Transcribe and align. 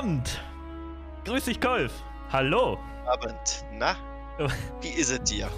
Abend. 0.00 0.40
Grüß 1.26 1.44
dich, 1.44 1.60
Kolf. 1.60 1.92
Hallo. 2.32 2.78
Abend. 3.04 3.66
Na, 3.74 3.98
wie 4.80 4.88
ist 4.88 5.10
es 5.10 5.22
dir? 5.24 5.50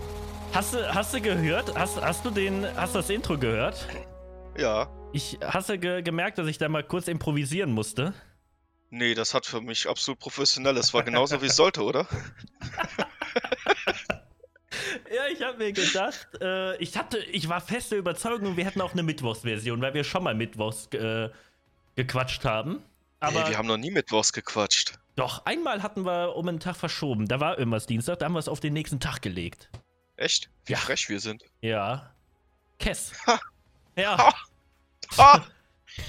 Hast 0.53 0.75
du, 0.75 0.92
hast 0.92 1.15
du 1.15 1.21
gehört? 1.21 1.72
Hast, 1.76 2.03
hast 2.03 2.25
du 2.25 2.30
den, 2.33 2.67
hast 2.77 2.97
das 2.97 3.09
Intro 3.09 3.39
gehört? 3.39 3.87
Ja. 4.59 4.89
Ich 5.13 5.39
hast 5.45 5.69
du 5.69 5.79
ge 5.79 6.03
gemerkt, 6.03 6.39
dass 6.39 6.49
ich 6.49 6.59
da 6.59 6.69
mal 6.69 6.83
kurz 6.83 7.07
improvisieren 7.07 7.71
musste? 7.71 8.15
Nee, 8.91 9.15
das 9.15 9.33
hat 9.33 9.47
für 9.47 9.61
mich 9.61 9.89
absolut 9.89 10.19
professionell. 10.19 10.74
Das 10.74 10.93
war 10.93 11.04
genauso 11.04 11.40
wie 11.40 11.47
es 11.47 11.54
sollte, 11.54 11.85
oder? 11.85 12.09
ja, 15.15 15.22
ich 15.33 15.40
habe 15.40 15.59
mir 15.59 15.72
gedacht, 15.72 16.27
äh, 16.41 16.77
ich 16.79 16.98
hatte, 16.98 17.19
ich 17.19 17.48
war 17.48 17.61
feste 17.61 17.95
Überzeugung, 17.95 18.56
wir 18.56 18.65
hätten 18.65 18.80
auch 18.80 18.93
eine 18.93 19.05
Mittwochsversion, 19.05 19.80
weil 19.80 19.95
wir 19.95 20.02
schon 20.02 20.24
mal 20.24 20.34
Mittwochs 20.34 20.88
äh, 20.95 21.29
gequatscht 21.95 22.45
haben. 22.45 22.83
Aber 23.23 23.45
nee, 23.45 23.51
wir 23.51 23.59
haben 23.59 23.69
noch 23.69 23.77
nie 23.77 23.93
Mittwochs 23.93 24.33
gequatscht. 24.33 24.98
Doch, 25.15 25.47
einmal 25.47 25.83
hatten 25.83 26.05
wir 26.05 26.35
um 26.35 26.49
einen 26.49 26.59
Tag 26.59 26.75
verschoben. 26.75 27.29
Da 27.29 27.39
war 27.39 27.57
irgendwas 27.57 27.87
Dienstag, 27.87 28.19
da 28.19 28.27
haben 28.27 28.33
wir 28.33 28.41
es 28.41 28.49
auf 28.49 28.59
den 28.59 28.73
nächsten 28.73 28.99
Tag 28.99 29.23
gelegt. 29.23 29.71
Echt? 30.17 30.51
Wie 30.65 30.73
ja. 30.73 30.79
frech 30.79 31.09
wir 31.09 31.21
sind. 31.21 31.45
Ja. 31.61 32.13
Kess. 32.79 33.13
Ha. 33.27 33.41
Ja. 33.95 34.16
Ha. 34.16 34.35
Ha. 35.19 35.47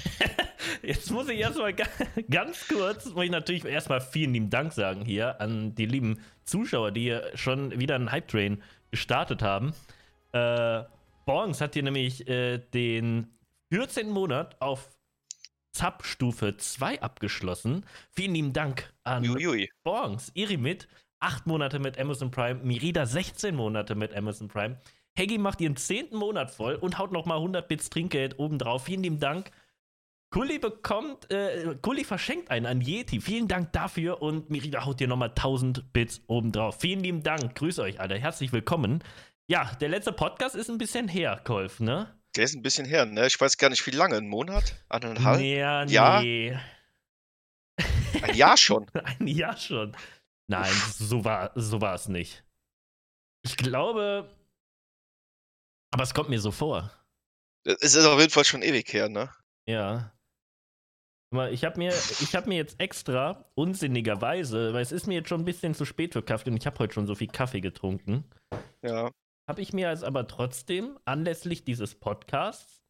Jetzt 0.81 1.11
muss 1.11 1.27
ich 1.27 1.37
erstmal 1.37 1.73
ganz 2.31 2.67
kurz, 2.67 3.05
muss 3.05 3.25
ich 3.25 3.29
natürlich 3.29 3.65
erstmal 3.65 4.01
vielen 4.01 4.33
lieben 4.33 4.49
Dank 4.49 4.73
sagen 4.73 5.05
hier 5.05 5.39
an 5.41 5.75
die 5.75 5.85
lieben 5.85 6.19
Zuschauer, 6.45 6.91
die 6.91 7.01
hier 7.01 7.31
schon 7.35 7.77
wieder 7.77 7.95
einen 7.95 8.11
Hype-Train 8.11 8.63
gestartet 8.89 9.41
haben. 9.41 9.73
Äh, 10.31 10.83
Bongs 11.25 11.61
hat 11.61 11.73
hier 11.73 11.83
nämlich 11.83 12.27
äh, 12.27 12.57
den 12.57 13.27
14. 13.71 14.09
Monat 14.09 14.59
auf 14.61 14.89
Sub-Stufe 15.75 16.57
2 16.57 17.01
abgeschlossen. 17.01 17.85
Vielen 18.11 18.35
lieben 18.35 18.53
Dank 18.53 18.93
an 19.03 19.27
Uiui. 19.27 19.69
Bongs, 19.83 20.31
Irimit, 20.35 20.87
8 21.19 21.47
Monate 21.47 21.79
mit 21.79 21.99
Amazon 21.99 22.31
Prime, 22.31 22.59
Mirida 22.63 23.05
16 23.05 23.55
Monate 23.55 23.95
mit 23.95 24.13
Amazon 24.15 24.47
Prime. 24.47 24.77
Heggy 25.15 25.37
macht 25.37 25.61
ihren 25.61 25.75
10. 25.75 26.15
Monat 26.15 26.51
voll 26.51 26.75
und 26.75 26.97
haut 26.97 27.11
nochmal 27.11 27.37
100 27.37 27.67
Bits 27.67 27.89
Trinkgeld 27.89 28.39
obendrauf. 28.39 28.85
Vielen 28.85 29.03
lieben 29.03 29.19
Dank. 29.19 29.51
Kuli 30.31 30.57
bekommt, 30.57 31.29
äh, 31.31 31.75
Kuli 31.81 32.03
verschenkt 32.03 32.49
einen 32.49 32.65
an 32.65 32.81
Yeti. 32.81 33.21
Vielen 33.21 33.47
Dank 33.47 33.71
dafür 33.71 34.23
und 34.23 34.49
Mirida 34.49 34.83
haut 34.83 34.99
dir 34.99 35.07
nochmal 35.07 35.29
1000 35.29 35.93
Bits 35.93 36.21
obendrauf. 36.25 36.79
Vielen 36.79 37.01
lieben 37.01 37.21
Dank. 37.21 37.53
Grüße 37.53 37.83
euch 37.83 37.99
alle. 37.99 38.17
Herzlich 38.17 38.51
willkommen. 38.51 39.03
Ja, 39.47 39.71
der 39.79 39.89
letzte 39.89 40.11
Podcast 40.11 40.55
ist 40.55 40.69
ein 40.69 40.79
bisschen 40.79 41.07
her, 41.07 41.39
Kolf, 41.43 41.79
ne? 41.79 42.07
Der 42.35 42.45
ist 42.45 42.55
ein 42.55 42.63
bisschen 42.63 42.85
her, 42.85 43.05
ne? 43.05 43.27
Ich 43.27 43.39
weiß 43.39 43.57
gar 43.57 43.69
nicht, 43.69 43.85
wie 43.85 43.91
lange. 43.91 44.15
Ein 44.17 44.27
Monat? 44.27 44.83
Eineinhalb? 44.89 45.39
Ja, 45.41 45.83
Jahr? 45.85 46.21
nee. 46.21 46.57
Ein 48.21 48.35
Jahr 48.35 48.57
schon? 48.57 48.89
ein 49.19 49.27
Jahr 49.27 49.57
schon. 49.57 49.95
Nein, 50.49 50.73
so 50.97 51.23
war, 51.23 51.51
so 51.55 51.79
war 51.81 51.93
es 51.93 52.07
nicht. 52.07 52.43
Ich 53.45 53.57
glaube. 53.57 54.29
Aber 55.93 56.03
es 56.03 56.13
kommt 56.13 56.29
mir 56.29 56.39
so 56.39 56.51
vor. 56.51 56.91
Es 57.65 57.95
ist 57.95 58.05
auf 58.05 58.19
jeden 58.19 58.31
Fall 58.31 58.45
schon 58.45 58.61
ewig 58.61 58.91
her, 58.93 59.09
ne? 59.09 59.29
Ja. 59.67 60.11
Ich 61.51 61.63
habe 61.63 61.79
mir, 61.79 61.91
hab 61.91 62.45
mir 62.45 62.57
jetzt 62.57 62.79
extra, 62.79 63.49
unsinnigerweise, 63.55 64.73
weil 64.73 64.81
es 64.81 64.91
ist 64.91 65.07
mir 65.07 65.15
jetzt 65.15 65.29
schon 65.29 65.41
ein 65.41 65.45
bisschen 65.45 65.73
zu 65.73 65.83
spät 65.83 66.13
für 66.13 66.21
Kaffee 66.21 66.51
und 66.51 66.57
ich 66.57 66.67
habe 66.67 66.77
heute 66.77 66.93
schon 66.93 67.07
so 67.07 67.15
viel 67.15 67.27
Kaffee 67.27 67.61
getrunken. 67.61 68.23
Ja. 68.83 69.09
Habe 69.47 69.61
ich 69.61 69.73
mir 69.73 69.89
jetzt 69.89 70.03
aber 70.03 70.27
trotzdem 70.27 70.97
anlässlich 71.05 71.65
dieses 71.65 71.95
Podcasts 71.95 72.81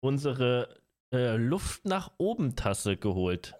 unsere 0.00 0.80
äh, 1.12 1.36
Luft 1.36 1.84
nach 1.84 2.12
oben 2.18 2.54
Tasse 2.54 2.96
geholt. 2.96 3.54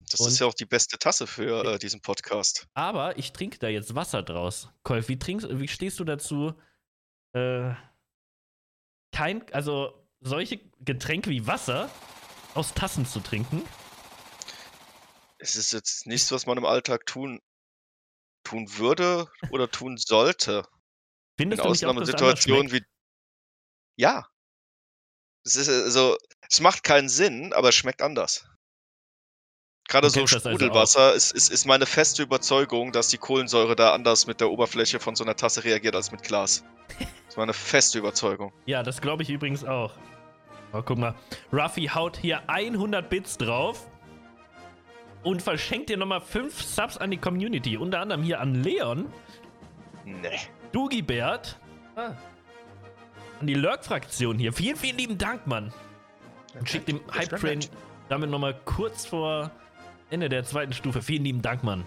Das 0.00 0.20
und, 0.20 0.28
ist 0.28 0.38
ja 0.38 0.46
auch 0.46 0.54
die 0.54 0.66
beste 0.66 0.98
Tasse 0.98 1.26
für 1.26 1.64
äh, 1.64 1.78
diesen 1.78 2.00
Podcast. 2.00 2.66
Aber 2.74 3.16
ich 3.18 3.32
trinke 3.32 3.58
da 3.58 3.68
jetzt 3.68 3.94
Wasser 3.94 4.22
draus. 4.22 4.70
Kolf, 4.82 5.08
wie, 5.08 5.18
trinkst, 5.18 5.48
wie 5.50 5.68
stehst 5.68 5.98
du 5.98 6.04
dazu? 6.04 6.54
Äh, 7.32 7.72
kein, 9.12 9.50
also 9.52 10.06
solche 10.20 10.60
Getränke 10.80 11.30
wie 11.30 11.46
Wasser 11.46 11.90
aus 12.54 12.74
Tassen 12.74 13.06
zu 13.06 13.20
trinken? 13.20 13.62
Es 15.38 15.56
ist 15.56 15.72
jetzt 15.72 16.06
nichts, 16.06 16.32
was 16.32 16.46
man 16.46 16.58
im 16.58 16.64
Alltag 16.64 17.06
tun, 17.06 17.40
tun 18.44 18.66
würde 18.76 19.30
oder 19.50 19.70
tun 19.70 19.96
sollte. 19.96 20.66
Findest 21.38 21.62
In 21.64 21.70
nicht 21.70 21.84
auch, 21.84 21.90
Ausnahmesituationen 21.90 22.72
wie. 22.72 22.82
Ja. 23.96 24.26
Es 25.44 25.56
ist 25.56 25.68
also, 25.68 26.16
es 26.48 26.60
macht 26.60 26.82
keinen 26.82 27.08
Sinn, 27.08 27.52
aber 27.52 27.70
es 27.70 27.74
schmeckt 27.74 28.02
anders. 28.02 28.46
Gerade 29.88 30.10
so 30.10 30.20
also 30.20 30.38
Sprudelwasser 30.38 31.00
also 31.00 31.16
ist, 31.16 31.32
ist, 31.32 31.50
ist 31.50 31.64
meine 31.64 31.86
feste 31.86 32.22
Überzeugung, 32.22 32.92
dass 32.92 33.08
die 33.08 33.16
Kohlensäure 33.16 33.74
da 33.74 33.94
anders 33.94 34.26
mit 34.26 34.40
der 34.40 34.50
Oberfläche 34.50 35.00
von 35.00 35.16
so 35.16 35.24
einer 35.24 35.34
Tasse 35.34 35.64
reagiert 35.64 35.94
als 35.96 36.12
mit 36.12 36.22
Glas. 36.22 36.62
Das 36.98 37.08
ist 37.28 37.36
meine 37.38 37.54
feste 37.54 37.98
Überzeugung. 37.98 38.52
Ja, 38.66 38.82
das 38.82 39.00
glaube 39.00 39.22
ich 39.22 39.30
übrigens 39.30 39.64
auch. 39.64 39.94
Oh, 40.74 40.82
guck 40.82 40.98
mal. 40.98 41.14
Ruffy 41.52 41.86
haut 41.86 42.18
hier 42.18 42.42
100 42.50 43.08
Bits 43.08 43.38
drauf 43.38 43.86
und 45.22 45.40
verschenkt 45.40 45.88
dir 45.88 45.96
nochmal 45.96 46.20
5 46.20 46.62
Subs 46.62 46.98
an 46.98 47.10
die 47.10 47.16
Community. 47.16 47.78
Unter 47.78 48.00
anderem 48.00 48.22
hier 48.22 48.40
an 48.40 48.62
Leon. 48.62 49.10
Nee. 50.04 50.38
Dugibert. 50.72 51.58
Ah. 51.96 52.12
An 53.40 53.46
die 53.46 53.54
Lurk-Fraktion 53.54 54.38
hier. 54.38 54.52
Vielen, 54.52 54.76
vielen 54.76 54.98
lieben 54.98 55.18
Dank, 55.18 55.46
Mann. 55.46 55.72
Und 56.58 56.68
schickt 56.68 56.88
dem 56.88 57.00
Hype-Train 57.12 57.60
damit 58.08 58.30
nochmal 58.30 58.58
kurz 58.64 59.06
vor 59.06 59.50
Ende 60.10 60.28
der 60.28 60.44
zweiten 60.44 60.72
Stufe. 60.72 61.02
Vielen 61.02 61.24
lieben 61.24 61.42
Dank, 61.42 61.62
Mann. 61.62 61.84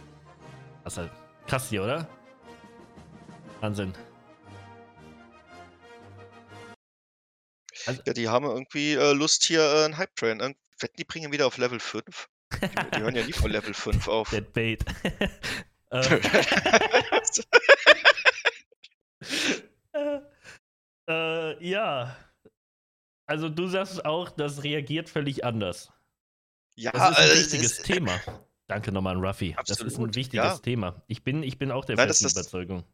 Das 0.84 0.94
ist 0.94 0.98
halt 1.00 1.12
krass 1.48 1.70
hier, 1.70 1.84
oder? 1.84 2.08
Wahnsinn. 3.60 3.94
Also, 7.88 8.02
ja, 8.06 8.14
die 8.14 8.30
haben 8.30 8.46
irgendwie 8.46 8.94
äh, 8.94 9.14
Lust 9.14 9.44
hier 9.44 9.62
äh, 9.62 9.86
einen 9.86 9.98
Hype-Train. 9.98 10.40
Wetten, 10.40 10.96
die 10.98 11.04
bringen 11.04 11.32
wieder 11.32 11.48
auf 11.48 11.58
Level 11.58 11.80
5. 11.80 12.30
Die, 12.54 12.68
die 12.96 13.02
hören 13.02 13.16
ja 13.16 13.26
nie 13.26 13.34
von 13.34 13.52
Level 13.52 13.74
5 13.74 14.08
auf. 14.08 14.30
Dead 14.32 14.54
Bait. 14.54 14.86
äh, 15.92 16.20
äh, 21.08 21.68
ja. 21.68 22.16
Also 23.26 23.50
du 23.50 23.68
sagst 23.68 24.06
auch, 24.06 24.30
das 24.30 24.64
reagiert 24.64 25.10
völlig 25.10 25.46
anders. 25.46 25.92
Ja, 26.76 26.92
das 26.92 27.12
ist 27.12 27.18
ein 27.18 27.38
wichtiges 27.38 27.72
ist, 27.80 27.86
Thema. 27.86 28.20
Danke 28.68 28.92
nochmal 28.92 29.16
an 29.16 29.24
Ruffy. 29.24 29.54
Absolut, 29.58 29.86
das 29.86 29.94
ist 29.94 30.00
ein 30.00 30.16
wichtiges 30.16 30.46
ja. 30.46 30.58
Thema. 30.58 31.02
Ich 31.08 31.24
bin, 31.24 31.44
ich 31.44 31.58
bin 31.58 31.72
auch 31.72 31.86
der 31.86 31.98
Nein, 31.98 32.08
festen 32.08 32.26
das, 32.26 32.34
Überzeugung. 32.34 32.86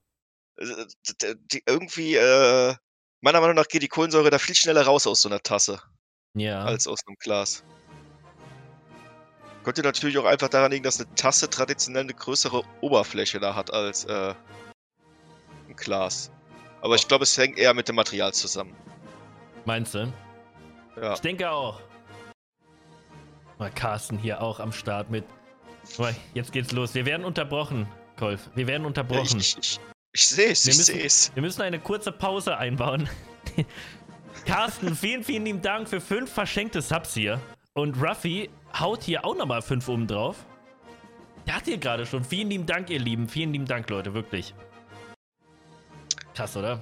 Äh, 0.57 1.35
die, 1.51 1.61
irgendwie, 1.65 2.15
äh, 2.15 2.75
meiner 3.21 3.41
Meinung 3.41 3.55
nach 3.55 3.67
geht 3.67 3.83
die 3.83 3.87
Kohlensäure 3.87 4.29
da 4.29 4.39
viel 4.39 4.55
schneller 4.55 4.83
raus 4.83 5.05
aus 5.05 5.21
so 5.21 5.29
einer 5.29 5.41
Tasse. 5.41 5.79
Ja. 6.33 6.63
Als 6.63 6.87
aus 6.87 6.99
einem 7.05 7.15
Glas. 7.19 7.63
Könnte 9.63 9.81
natürlich 9.81 10.17
auch 10.17 10.25
einfach 10.25 10.49
daran 10.49 10.71
liegen, 10.71 10.83
dass 10.83 10.99
eine 10.99 11.13
Tasse 11.15 11.49
traditionell 11.49 12.03
eine 12.03 12.13
größere 12.13 12.63
Oberfläche 12.81 13.39
da 13.39 13.53
hat 13.53 13.71
als 13.71 14.05
äh, 14.05 14.33
Glas. 15.77 16.31
Aber 16.81 16.95
ich 16.95 17.07
glaube, 17.07 17.23
es 17.23 17.37
hängt 17.37 17.57
eher 17.57 17.73
mit 17.73 17.87
dem 17.87 17.95
Material 17.95 18.33
zusammen. 18.33 18.75
Meinst 19.65 19.95
du? 19.95 20.11
Ja. 21.01 21.13
Ich 21.13 21.19
denke 21.19 21.49
auch. 21.49 21.81
Mal 23.57 23.71
Carsten 23.71 24.17
hier 24.17 24.41
auch 24.41 24.59
am 24.59 24.71
Start 24.71 25.09
mit. 25.09 25.25
Jetzt 26.33 26.51
geht's 26.51 26.71
los. 26.71 26.93
Wir 26.93 27.05
werden 27.05 27.25
unterbrochen, 27.25 27.87
Kolf. 28.17 28.49
Wir 28.55 28.67
werden 28.67 28.85
unterbrochen. 28.85 29.39
Ich, 29.39 29.57
ich, 29.57 29.79
ich 30.13 30.27
sehe 30.27 30.51
es, 30.51 30.65
ich 30.65 30.77
sehe 30.77 31.03
es. 31.03 31.31
Wir 31.33 31.41
müssen 31.41 31.61
eine 31.61 31.79
kurze 31.79 32.11
Pause 32.11 32.57
einbauen. 32.57 33.09
Carsten, 34.45 34.95
vielen, 34.95 35.23
vielen 35.23 35.45
lieben 35.45 35.61
Dank 35.61 35.89
für 35.89 35.99
fünf 35.99 36.31
verschenkte 36.31 36.81
Subs 36.81 37.13
hier. 37.13 37.39
Und 37.73 38.01
Ruffy 38.01 38.49
haut 38.79 39.03
hier 39.03 39.25
auch 39.25 39.35
nochmal 39.35 39.61
fünf 39.61 39.87
oben 39.87 40.07
drauf. 40.07 40.45
Der 41.45 41.55
hat 41.55 41.65
hier 41.65 41.77
gerade 41.77 42.05
schon. 42.05 42.23
Vielen 42.23 42.49
lieben 42.49 42.65
Dank, 42.65 42.89
ihr 42.89 42.99
Lieben. 42.99 43.27
Vielen 43.27 43.53
lieben 43.53 43.65
Dank, 43.65 43.89
Leute, 43.89 44.13
wirklich. 44.13 44.53
Krass, 46.37 46.55
oder? 46.55 46.79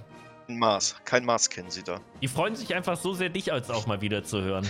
Ein 0.47 0.59
Mars. 0.59 0.95
Kein 1.05 1.25
Mars 1.25 1.49
kennen 1.49 1.71
sie 1.71 1.81
da. 1.81 1.99
Die 2.21 2.27
freuen 2.27 2.55
sich 2.55 2.75
einfach 2.75 2.97
so 2.97 3.13
sehr, 3.13 3.29
dich 3.29 3.51
als 3.51 3.71
auch 3.71 3.87
mal 3.87 4.01
wieder 4.01 4.23
zu 4.23 4.41
hören. 4.41 4.69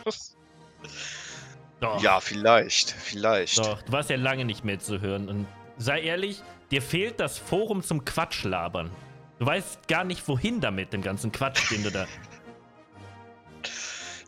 Doch. 1.80 2.02
Ja, 2.02 2.20
vielleicht. 2.20 2.90
Vielleicht. 2.90 3.58
Doch, 3.58 3.82
du 3.82 3.92
warst 3.92 4.08
ja 4.08 4.16
lange 4.16 4.46
nicht 4.46 4.64
mehr 4.64 4.78
zu 4.78 5.02
hören. 5.02 5.28
Und 5.28 5.46
sei 5.76 6.00
ehrlich, 6.00 6.42
Dir 6.70 6.82
fehlt 6.82 7.20
das 7.20 7.38
Forum 7.38 7.82
zum 7.82 8.04
Quatschlabern. 8.04 8.90
Du 9.38 9.46
weißt 9.46 9.86
gar 9.86 10.04
nicht, 10.04 10.26
wohin 10.26 10.60
damit, 10.60 10.92
den 10.92 11.02
ganzen 11.02 11.30
Quatsch, 11.30 11.70
den 11.70 11.82
du 11.82 11.90
da. 11.90 12.06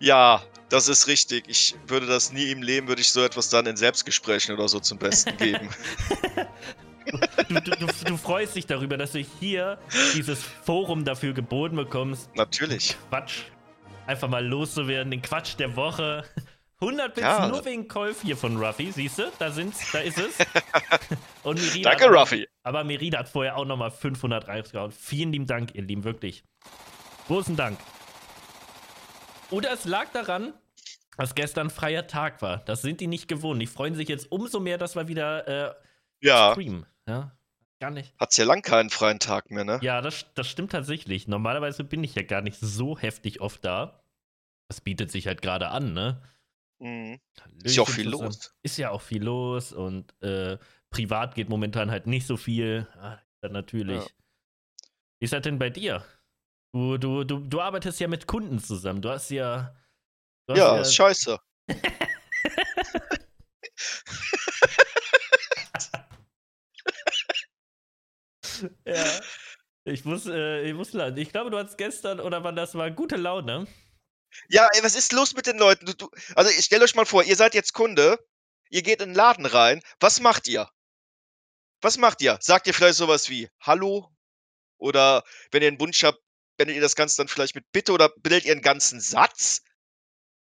Ja, 0.00 0.44
das 0.68 0.86
ist 0.86 1.08
richtig. 1.08 1.48
Ich 1.48 1.74
würde 1.88 2.06
das 2.06 2.32
nie 2.32 2.52
im 2.52 2.62
Leben, 2.62 2.86
würde 2.86 3.00
ich 3.00 3.10
so 3.10 3.24
etwas 3.24 3.48
dann 3.48 3.66
in 3.66 3.76
Selbstgesprächen 3.76 4.54
oder 4.54 4.68
so 4.68 4.78
zum 4.78 4.96
Besten 4.96 5.36
geben. 5.36 5.68
du, 7.48 7.60
du, 7.60 7.86
du, 8.04 8.16
freust 8.16 8.56
dich 8.56 8.66
darüber, 8.66 8.96
dass 8.96 9.12
du 9.12 9.18
hier 9.18 9.78
dieses 10.14 10.42
Forum 10.42 11.04
dafür 11.04 11.32
geboten 11.32 11.76
bekommst. 11.76 12.34
Natürlich. 12.36 12.96
Quatsch. 13.08 13.42
Einfach 14.06 14.28
mal 14.28 14.46
loszuwerden, 14.46 15.10
den 15.10 15.22
Quatsch 15.22 15.56
der 15.58 15.76
Woche 15.76 16.24
100 16.80 17.14
Bits 17.14 17.26
ja. 17.26 17.48
nur 17.48 17.64
wegen 17.64 17.88
Kolf 17.88 18.22
hier 18.22 18.36
von 18.36 18.56
Ruffy, 18.56 18.92
siehst 18.92 19.18
du? 19.18 19.24
Da 19.38 19.50
sind's, 19.50 19.90
da 19.90 19.98
ist 19.98 20.18
es. 20.18 20.38
Und 21.42 21.60
Merida 21.60 21.90
Danke, 21.96 22.06
Ruffy. 22.06 22.48
Aber 22.62 22.84
Merida 22.84 23.18
hat 23.18 23.28
vorher 23.28 23.56
auch 23.56 23.64
nochmal 23.64 23.90
500 23.90 24.46
reingehauen. 24.46 24.92
Vielen 24.92 25.32
lieben 25.32 25.46
Dank, 25.46 25.74
ihr 25.74 25.82
Lieben, 25.82 26.04
wirklich. 26.04 26.44
Großen 27.26 27.56
Dank. 27.56 27.78
Oder 29.50 29.72
es 29.72 29.86
lag 29.86 30.06
daran, 30.12 30.52
dass 31.16 31.34
gestern 31.34 31.68
freier 31.68 32.06
Tag 32.06 32.42
war. 32.42 32.58
Das 32.58 32.82
sind 32.82 33.00
die 33.00 33.08
nicht 33.08 33.26
gewohnt. 33.26 33.60
Die 33.60 33.66
freuen 33.66 33.96
sich 33.96 34.08
jetzt 34.08 34.30
umso 34.30 34.60
mehr, 34.60 34.78
dass 34.78 34.94
wir 34.94 35.08
wieder 35.08 35.48
äh, 35.48 35.74
ja. 36.20 36.52
streamen. 36.52 36.86
Ja, 37.08 37.36
gar 37.80 37.90
nicht. 37.90 38.14
Hat's 38.18 38.36
ja 38.36 38.44
lang 38.44 38.62
keinen 38.62 38.90
freien 38.90 39.18
Tag 39.18 39.50
mehr, 39.50 39.64
ne? 39.64 39.78
Ja, 39.82 40.02
das, 40.02 40.26
das 40.34 40.48
stimmt 40.48 40.72
tatsächlich. 40.72 41.26
Normalerweise 41.26 41.84
bin 41.84 42.04
ich 42.04 42.14
ja 42.14 42.22
gar 42.22 42.42
nicht 42.42 42.58
so 42.60 42.98
heftig 42.98 43.40
oft 43.40 43.64
da. 43.64 44.04
Das 44.68 44.82
bietet 44.82 45.10
sich 45.10 45.26
halt 45.26 45.40
gerade 45.40 45.68
an, 45.68 45.94
ne? 45.94 46.22
Mhm. 46.80 47.18
Ist 47.64 47.76
ja 47.76 47.82
auch 47.82 47.88
viel 47.88 48.04
zusammen. 48.04 48.24
los. 48.24 48.54
Ist 48.62 48.76
ja 48.76 48.90
auch 48.90 49.00
viel 49.00 49.22
los 49.24 49.72
und 49.72 50.14
äh, 50.22 50.58
privat 50.90 51.34
geht 51.34 51.48
momentan 51.48 51.90
halt 51.90 52.06
nicht 52.06 52.26
so 52.26 52.36
viel. 52.36 52.86
Ah, 53.00 53.18
natürlich. 53.48 54.04
Ja. 54.04 54.10
Wie 55.18 55.24
ist 55.24 55.32
das 55.32 55.42
denn 55.42 55.58
bei 55.58 55.70
dir? 55.70 56.04
Du, 56.72 56.98
du, 56.98 57.24
du, 57.24 57.38
du 57.38 57.60
arbeitest 57.60 57.98
ja 58.00 58.08
mit 58.08 58.26
Kunden 58.26 58.58
zusammen. 58.58 59.00
Du 59.00 59.08
hast 59.08 59.30
ja. 59.30 59.74
Du 60.46 60.52
hast 60.52 60.58
ja, 60.58 60.74
ja, 60.74 60.80
ist 60.82 60.94
scheiße. 60.94 61.38
ja. 68.84 69.20
Ich 69.84 70.04
muss, 70.04 70.26
äh, 70.26 70.62
ich 70.62 70.74
muss 70.74 70.92
lachen. 70.92 71.16
Ich 71.16 71.30
glaube, 71.30 71.50
du 71.50 71.58
hattest 71.58 71.78
gestern 71.78 72.20
oder 72.20 72.44
wann 72.44 72.56
das 72.56 72.74
war, 72.74 72.90
gute 72.90 73.16
Laune. 73.16 73.66
Ja, 74.48 74.68
ey, 74.74 74.82
was 74.82 74.94
ist 74.94 75.12
los 75.12 75.34
mit 75.34 75.46
den 75.46 75.58
Leuten? 75.58 75.86
Du, 75.86 75.94
du, 75.94 76.10
also, 76.34 76.50
stellt 76.60 76.82
euch 76.82 76.94
mal 76.94 77.06
vor, 77.06 77.24
ihr 77.24 77.36
seid 77.36 77.54
jetzt 77.54 77.72
Kunde, 77.72 78.18
ihr 78.70 78.82
geht 78.82 79.00
in 79.00 79.10
den 79.10 79.14
Laden 79.14 79.46
rein. 79.46 79.82
Was 80.00 80.20
macht 80.20 80.46
ihr? 80.48 80.68
Was 81.80 81.96
macht 81.96 82.20
ihr? 82.20 82.38
Sagt 82.40 82.66
ihr 82.66 82.74
vielleicht 82.74 82.98
sowas 82.98 83.30
wie 83.30 83.48
Hallo? 83.60 84.10
Oder 84.78 85.24
wenn 85.50 85.62
ihr 85.62 85.68
einen 85.68 85.80
Wunsch 85.80 86.04
habt, 86.04 86.20
beendet 86.56 86.76
ihr 86.76 86.82
das 86.82 86.96
Ganze 86.96 87.16
dann 87.16 87.28
vielleicht 87.28 87.54
mit 87.54 87.70
Bitte 87.72 87.92
oder 87.92 88.10
bildet 88.10 88.44
ihr 88.44 88.52
einen 88.52 88.62
ganzen 88.62 89.00
Satz? 89.00 89.62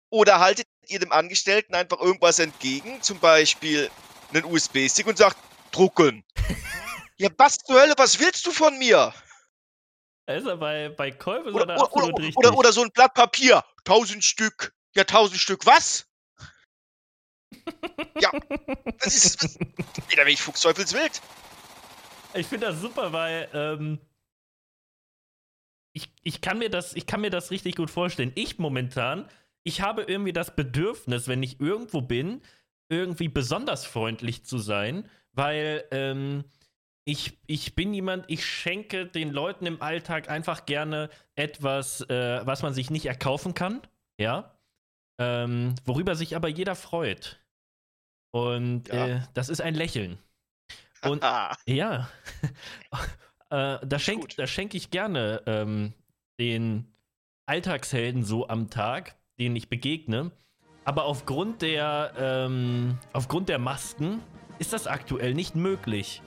Oder 0.10 0.40
haltet 0.40 0.68
ihr 0.88 1.00
dem 1.00 1.12
Angestellten 1.12 1.74
einfach 1.76 2.00
irgendwas 2.00 2.40
entgegen, 2.40 3.02
zum 3.02 3.20
Beispiel 3.20 3.90
einen 4.32 4.46
USB-Stick 4.46 5.08
und 5.08 5.18
sagt, 5.18 5.38
drucken. 5.72 6.24
ja, 7.18 7.30
was 7.38 7.58
zur 7.58 7.80
Hölle, 7.80 7.94
was 7.98 8.20
willst 8.20 8.46
du 8.46 8.52
von 8.52 8.78
mir? 8.78 9.14
Da 10.26 10.36
ist 10.36 10.46
er 10.46 10.58
bei, 10.58 10.90
bei 10.90 11.12
Käufe 11.12 11.52
oder, 11.52 11.64
oder, 11.64 11.94
oder, 11.94 12.30
oder, 12.36 12.58
oder, 12.58 12.72
so 12.72 12.82
ein 12.82 12.92
Blatt 12.92 13.14
Papier. 13.14 13.64
Tausend 13.84 14.24
Stück. 14.24 14.74
Ja, 14.96 15.04
tausend 15.04 15.40
Stück. 15.40 15.66
Was? 15.66 16.08
ja, 18.20 18.32
das 19.00 19.16
ist. 19.16 19.60
Jeder 20.10 20.26
Weg 20.26 20.40
Fuchsteufelswild. 20.40 21.22
Ich 22.36 22.48
finde 22.48 22.68
das 22.68 22.80
super, 22.80 23.12
weil 23.12 23.50
ähm, 23.54 24.00
ich, 25.94 26.12
ich, 26.24 26.42
kann 26.42 26.58
mir 26.58 26.70
das, 26.70 26.96
ich 26.96 27.06
kann 27.06 27.22
mir 27.22 27.30
das 27.30 27.52
richtig 27.52 27.76
gut 27.76 27.92
vorstellen. 27.92 28.32
Ich 28.36 28.58
momentan, 28.58 29.30
ich 29.64 29.82
habe 29.82 30.04
irgendwie 30.04 30.34
das 30.34 30.56
Bedürfnis, 30.56 31.28
wenn 31.28 31.44
ich 31.44 31.60
irgendwo 31.60 32.02
bin, 32.02 32.42
irgendwie 32.90 33.28
besonders 33.28 33.86
freundlich 33.86 34.46
zu 34.46 34.58
sein, 34.58 35.10
weil 35.34 35.86
ähm, 35.92 36.46
ich, 37.06 37.38
ich 37.48 37.76
bin 37.76 37.94
jemand, 37.94 38.26
ich 38.30 38.46
schenke 38.46 39.06
den 39.06 39.32
Leuten 39.32 39.66
im 39.66 39.82
Alltag 39.82 40.30
einfach 40.30 40.66
gerne 40.66 41.10
etwas, 41.36 42.02
äh, 42.10 42.42
was 42.46 42.62
man 42.62 42.74
sich 42.74 42.90
nicht 42.90 43.06
erkaufen 43.06 43.54
kann, 43.54 43.82
ja, 44.18 44.58
ähm, 45.20 45.76
worüber 45.86 46.16
sich 46.16 46.36
aber 46.36 46.48
jeder 46.48 46.76
freut. 46.76 47.40
Und 48.32 48.88
ja. 48.88 49.08
äh, 49.08 49.22
das 49.34 49.50
ist 49.50 49.62
ein 49.62 49.76
Lächeln. 49.76 50.18
Und 51.04 51.22
ja, 51.66 52.10
äh, 53.50 53.78
da 53.86 54.00
schenke 54.00 54.48
schenk 54.48 54.74
ich 54.74 54.90
gerne 54.90 55.42
ähm, 55.46 55.94
den 56.40 56.94
Alltagshelden 57.46 58.24
so 58.24 58.48
am 58.48 58.70
Tag, 58.70 59.18
denen 59.38 59.56
ich 59.58 59.70
begegne. 59.70 60.32
Aber 60.86 61.06
aufgrund 61.06 61.62
der, 61.62 62.14
ähm, 62.18 62.98
aufgrund 63.12 63.50
der 63.50 63.60
Masken 63.60 64.22
ist 64.60 64.72
das 64.72 64.88
aktuell 64.88 65.34
nicht 65.34 65.56
möglich. 65.56 66.22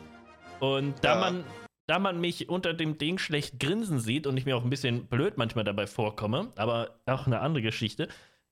Und 0.61 1.05
da 1.05 1.15
ja. 1.15 1.21
man 1.21 1.45
da 1.87 1.99
man 1.99 2.21
mich 2.21 2.49
unter 2.49 2.75
dem 2.75 2.99
Ding 2.99 3.19
schlecht 3.19 3.61
grinsen 3.61 4.01
sieht 4.01 4.27
und 4.27 4.37
ich 4.37 4.45
mir 4.45 4.57
auch 4.57 4.65
ein 4.65 4.71
bisschen 4.71 5.07
blöd 5.07 5.37
manchmal 5.37 5.65
dabei 5.65 5.87
vorkomme, 5.87 6.53
aber 6.57 7.01
auch 7.07 7.27
eine 7.27 7.41
andere 7.41 7.63
Geschichte, 7.63 8.09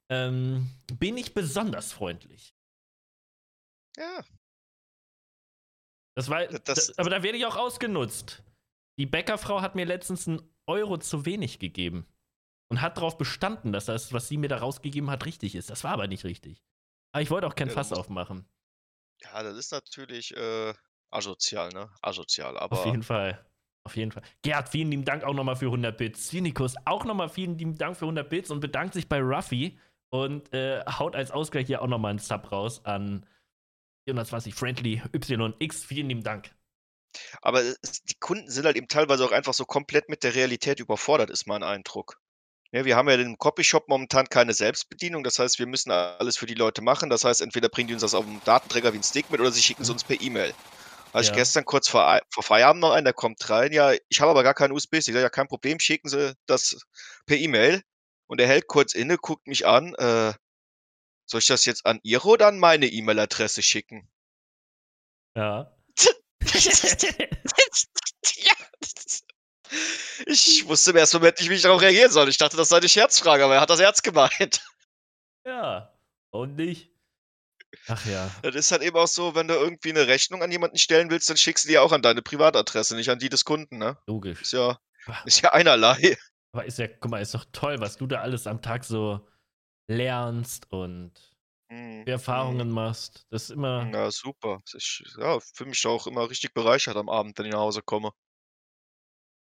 ähm, 0.09 0.71
bin 0.93 1.17
ich 1.17 1.35
besonders 1.35 1.93
freundlich. 1.93 2.55
Ja. 3.97 4.25
Das 6.17 6.29
war, 6.29 6.47
das, 6.47 6.97
aber 6.97 7.11
da 7.11 7.23
werde 7.25 7.39
ich 7.39 7.47
auch 7.47 7.57
ausgenutzt. 7.57 8.45
Die 8.99 9.07
Bäckerfrau 9.07 9.61
hat 9.61 9.75
mir 9.75 9.85
letztens 9.85 10.29
einen 10.29 10.49
Euro 10.67 10.99
zu 10.99 11.27
wenig 11.27 11.59
gegeben 11.59 12.07
und 12.71 12.81
hat 12.81 12.97
darauf 12.97 13.19
bestanden, 13.19 13.73
dass 13.73 13.87
das, 13.87 14.13
was 14.13 14.29
sie 14.29 14.37
mir 14.37 14.49
da 14.49 14.59
rausgegeben 14.59 15.11
hat, 15.11 15.27
richtig 15.27 15.57
ist. 15.57 15.71
Das 15.71 15.83
war 15.83 15.91
aber 15.91 16.07
nicht 16.07 16.25
richtig. 16.25 16.63
Aber 17.13 17.23
ich 17.23 17.31
wollte 17.31 17.49
auch 17.49 17.57
kein 17.57 17.69
ja, 17.69 17.75
Fass 17.75 17.93
aufmachen. 17.93 18.47
Ja, 19.23 19.43
das 19.43 19.57
ist 19.57 19.73
natürlich 19.73 20.37
äh, 20.37 20.75
Asozial, 21.11 21.71
ne? 21.71 21.91
Asozial, 22.03 22.57
aber. 22.59 22.79
Auf 22.79 22.87
jeden 22.87 23.03
Fall. 23.03 23.45
Auf 23.87 23.97
jeden 23.97 24.13
Fall. 24.13 24.23
Gerd, 24.43 24.71
vielen 24.71 24.91
lieben 24.91 25.05
Dank 25.05 25.25
auch 25.25 25.35
nochmal 25.35 25.57
für 25.57 25.67
100 25.67 25.97
Bits. 25.97 26.29
Cynicus 26.29 26.75
auch 26.87 27.05
nochmal 27.05 27.29
vielen 27.29 27.59
lieben 27.59 27.77
Dank 27.77 27.97
für 27.97 28.07
100 28.07 28.29
Bits 28.29 28.51
und 28.51 28.61
bedankt 28.61 28.95
sich 28.95 29.09
bei 29.09 29.21
Ruffy 29.21 29.79
und 30.11 30.53
äh, 30.55 30.83
haut 30.87 31.15
als 31.15 31.31
Ausgleich 31.31 31.67
hier 31.67 31.83
auch 31.83 31.87
nochmal 31.87 32.11
einen 32.11 32.19
Sub 32.19 32.51
raus 32.51 32.85
an 32.85 33.27
420 34.09 34.55
Friendly 34.55 35.03
YX. 35.13 35.85
Vielen 35.85 36.09
lieben 36.09 36.23
Dank. 36.23 36.55
Aber 37.43 37.61
es, 37.61 38.03
die 38.03 38.19
Kunden 38.19 38.51
sind 38.51 38.65
halt 38.65 38.77
eben 38.77 38.89
teilweise 38.89 39.25
auch 39.25 39.33
einfach 39.33 39.55
so 39.55 39.65
komplett 39.67 40.09
mit 40.09 40.25
der 40.25 40.35
Realität 40.35 40.81
überfordert, 40.81 41.31
ist 41.31 41.47
mein 41.47 41.63
Eindruck. 41.63 42.21
Ja, 42.73 42.85
wir 42.85 42.97
haben 42.97 43.09
ja 43.09 43.15
im 43.15 43.39
Copyshop 43.39 43.89
momentan 43.89 44.27
keine 44.29 44.53
Selbstbedienung. 44.53 45.23
Das 45.23 45.39
heißt, 45.39 45.61
wir 45.61 45.67
müssen 45.67 45.93
alles 45.93 46.37
für 46.37 46.47
die 46.47 46.55
Leute 46.55 46.83
machen. 46.83 47.09
Das 47.09 47.23
heißt, 47.23 47.41
entweder 47.41 47.69
bringen 47.69 47.87
die 47.87 47.95
uns 47.95 48.03
das 48.03 48.15
auf 48.15 48.25
dem 48.25 48.41
Datenträger 48.45 48.93
wie 48.93 48.99
ein 48.99 49.05
Stick 49.05 49.31
mit 49.31 49.41
oder 49.41 49.53
sie 49.53 49.63
schicken 49.63 49.83
es 49.83 49.89
mhm. 49.89 49.95
uns 49.95 50.05
per 50.05 50.21
E-Mail. 50.21 50.53
Hatte 51.15 51.27
ja. 51.27 51.31
ich 51.31 51.37
gestern 51.37 51.65
kurz 51.65 51.89
vor, 51.89 52.21
vor 52.29 52.43
Feierabend 52.43 52.83
noch 52.83 52.91
einen, 52.91 53.05
der 53.05 53.15
kommt 53.15 53.49
rein. 53.49 53.73
Ja, 53.73 53.93
ich 54.09 54.21
habe 54.21 54.33
aber 54.33 54.43
gar 54.43 54.53
keinen 54.53 54.73
USB-Stick. 54.73 55.11
Ich 55.11 55.15
sage, 55.15 55.23
ja, 55.23 55.31
kein 55.31 55.47
Problem, 55.47 55.79
schicken 55.79 56.09
Sie 56.09 56.35
das 56.47 56.85
per 57.25 57.37
E-Mail. 57.37 57.85
Und 58.27 58.41
er 58.41 58.49
hält 58.49 58.67
kurz 58.67 58.95
inne, 58.95 59.17
guckt 59.17 59.47
mich 59.47 59.65
an. 59.65 59.95
Äh, 59.95 60.33
soll 61.27 61.39
ich 61.39 61.47
das 61.47 61.67
jetzt 61.67 61.87
an 61.87 62.01
Ihre 62.03 62.27
oder 62.27 62.49
an 62.49 62.59
meine 62.59 62.87
E-Mail-Adresse 62.87 63.63
schicken? 63.63 64.11
Ja. 65.37 65.73
ich 70.27 70.67
wusste 70.67 70.91
im 70.91 70.97
ersten 70.97 71.19
Moment 71.19 71.39
nicht, 71.39 71.49
wie 71.49 71.55
ich 71.55 71.63
darauf 71.63 71.81
reagieren 71.81 72.11
soll. 72.11 72.29
Ich 72.29 72.39
dachte, 72.39 72.57
das 72.57 72.71
sei 72.71 72.79
eine 72.79 72.89
Scherzfrage, 72.89 73.45
aber 73.45 73.55
er 73.55 73.61
hat 73.61 73.71
das 73.71 73.81
Herz 73.81 74.03
gemeint. 74.03 74.67
Ja, 75.47 75.97
und 76.31 76.57
nicht? 76.57 76.94
Ach 77.87 78.07
ja. 78.07 78.31
Das 78.43 78.55
ist 78.55 78.73
halt 78.73 78.83
eben 78.83 78.97
auch 78.97 79.07
so, 79.07 79.35
wenn 79.35 79.49
du 79.49 79.55
irgendwie 79.55 79.91
eine 79.91 80.07
Rechnung 80.07 80.43
an 80.43 80.51
jemanden 80.51 80.79
stellen 80.79 81.11
willst, 81.11 81.29
dann 81.29 81.37
schickst 81.37 81.65
du 81.65 81.69
die 81.69 81.79
auch 81.79 81.93
an 81.93 82.03
deine 82.03 82.23
Privatadresse, 82.23 82.97
nicht 82.97 83.11
an 83.11 83.19
die 83.19 83.29
des 83.29 83.45
Kunden, 83.45 83.79
ne? 83.79 83.99
Logisch. 84.07 84.41
Ist 84.41 84.53
ja, 84.53 84.79
ist 85.25 85.43
ja 85.43 85.53
einerlei. 85.53 86.17
Aber 86.53 86.65
ist 86.65 86.79
ja, 86.79 86.87
guck 86.89 87.11
mal, 87.11 87.21
ist 87.21 87.35
doch 87.35 87.45
toll, 87.53 87.81
was 87.81 87.97
du 87.97 88.07
da 88.07 88.21
alles 88.21 88.47
am 88.47 88.63
Tag 88.63 88.85
so 88.85 89.27
lernst 89.89 90.71
und 90.71 91.13
mhm. 91.69 92.05
Erfahrungen 92.07 92.69
mhm. 92.69 92.75
machst. 92.75 93.27
Das 93.31 93.45
ist 93.45 93.51
immer. 93.51 93.91
Ja, 93.93 94.11
super. 94.11 94.63
Ich 94.75 95.03
ja, 95.19 95.41
fühle 95.41 95.71
mich 95.71 95.87
auch 95.87 96.07
immer 96.07 96.31
richtig 96.31 96.55
bereichert 96.55 96.97
am 96.97 97.09
Abend, 97.09 97.39
wenn 97.39 97.47
ich 97.47 97.53
nach 97.53 97.61
Hause 97.61 97.83
komme. 97.83 98.13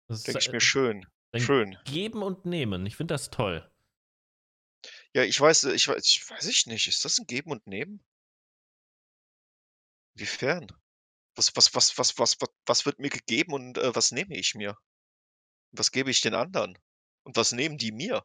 Das 0.07 0.23
Denke 0.23 0.39
ich 0.39 0.51
mir 0.51 0.61
schön. 0.61 1.05
Schön. 1.35 1.77
Geben 1.83 2.23
und 2.23 2.45
nehmen. 2.45 2.85
Ich 2.85 2.95
finde 2.95 3.13
das 3.13 3.29
toll. 3.29 3.69
Ja, 5.13 5.23
ich 5.23 5.39
weiß, 5.39 5.65
ich 5.65 5.87
weiß, 5.87 6.05
ich 6.05 6.29
weiß 6.29 6.45
ich 6.45 6.65
nicht. 6.67 6.87
Ist 6.87 7.03
das 7.03 7.17
ein 7.17 7.27
Geben 7.27 7.51
und 7.51 7.67
Nehmen? 7.67 8.03
Inwiefern? 10.17 10.67
Was 11.35 11.51
was 11.55 11.75
was 11.75 11.97
was 11.97 12.17
was 12.17 12.37
was 12.39 12.49
was 12.65 12.85
wird 12.85 12.99
mir 12.99 13.09
gegeben 13.09 13.53
und, 13.53 13.77
äh, 13.77 13.93
was 13.95 14.11
nehme 14.11 14.35
ich 14.37 14.55
mir? 14.55 14.77
Was 15.73 15.91
gebe 15.91 16.09
ich 16.09 16.21
den 16.21 16.33
anderen? 16.33 16.77
Und 17.25 17.35
was 17.35 17.51
nehmen 17.51 17.77
die 17.77 17.91
mir? 17.91 18.23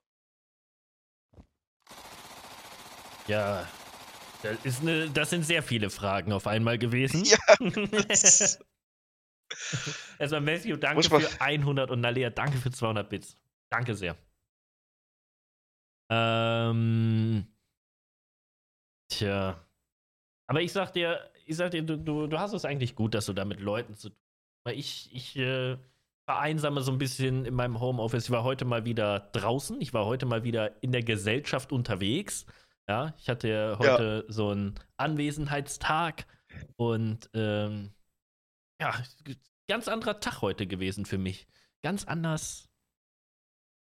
Ja, 3.26 3.68
das 4.42 4.64
ist 4.64 4.82
'ne 4.84 5.10
das 5.10 5.30
sind 5.30 5.44
sehr 5.44 5.62
viele 5.62 5.90
Fragen 5.90 6.32
auf 6.32 6.46
einmal 6.46 6.78
gewesen. 6.86 7.24
Ja, 7.24 7.38
Erstmal 10.18 10.42
Matthew, 10.42 10.76
danke 10.76 11.02
für 11.02 11.40
100 11.40 11.90
und 11.90 12.00
Nalea, 12.00 12.30
danke 12.30 12.58
für 12.58 12.70
200 12.70 13.08
Bits. 13.08 13.36
Danke 13.70 13.94
sehr. 13.94 14.16
Ähm. 16.10 17.46
Tja. 19.08 19.66
Aber 20.46 20.60
ich 20.60 20.72
sag 20.72 20.92
dir, 20.92 21.30
ich 21.50 21.56
sag 21.56 21.72
dir, 21.72 21.82
du, 21.82 21.96
du, 21.96 22.28
du 22.28 22.38
hast 22.38 22.52
es 22.52 22.64
eigentlich 22.64 22.94
gut, 22.94 23.12
dass 23.12 23.26
du 23.26 23.32
da 23.32 23.44
mit 23.44 23.60
Leuten 23.60 23.96
zu 23.96 24.10
tun 24.10 24.18
Weil 24.64 24.78
ich, 24.78 25.10
ich 25.12 25.36
äh, 25.36 25.76
vereinsame 26.26 26.80
so 26.80 26.92
ein 26.92 26.98
bisschen 26.98 27.44
in 27.44 27.54
meinem 27.54 27.80
Homeoffice. 27.80 28.26
Ich 28.26 28.30
war 28.30 28.44
heute 28.44 28.64
mal 28.64 28.84
wieder 28.84 29.30
draußen. 29.32 29.80
Ich 29.80 29.92
war 29.92 30.06
heute 30.06 30.26
mal 30.26 30.44
wieder 30.44 30.80
in 30.80 30.92
der 30.92 31.02
Gesellschaft 31.02 31.72
unterwegs. 31.72 32.46
Ja, 32.88 33.14
ich 33.18 33.28
hatte 33.28 33.48
ja 33.48 33.78
heute 33.78 34.24
ja. 34.26 34.32
so 34.32 34.50
einen 34.50 34.78
Anwesenheitstag 34.96 36.26
und 36.76 37.28
ähm, 37.34 37.92
ja, 38.80 39.02
ganz 39.68 39.88
anderer 39.88 40.20
Tag 40.20 40.42
heute 40.42 40.68
gewesen 40.68 41.04
für 41.04 41.18
mich. 41.18 41.48
Ganz 41.82 42.04
anders. 42.04 42.68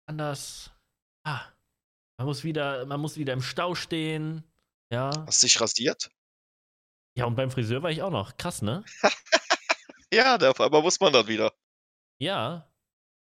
Anders. 0.05 0.71
Ah, 1.23 1.41
man 2.17 2.27
muss 2.27 2.43
wieder, 2.43 2.85
man 2.85 2.99
muss 2.99 3.17
wieder 3.17 3.33
im 3.33 3.41
Stau 3.41 3.73
stehen. 3.73 4.43
Ja. 4.91 5.11
Hast 5.25 5.41
du 5.41 5.47
dich 5.47 5.59
rasiert? 5.59 6.11
Ja, 7.17 7.25
und 7.25 7.35
beim 7.35 7.49
Friseur 7.49 7.81
war 7.81 7.89
ich 7.89 8.03
auch 8.03 8.11
noch. 8.11 8.37
Krass, 8.37 8.61
ne? 8.61 8.85
ja, 10.13 10.35
aber 10.35 10.81
muss 10.83 10.99
man 10.99 11.11
dann 11.11 11.27
wieder. 11.27 11.51
Ja. 12.19 12.71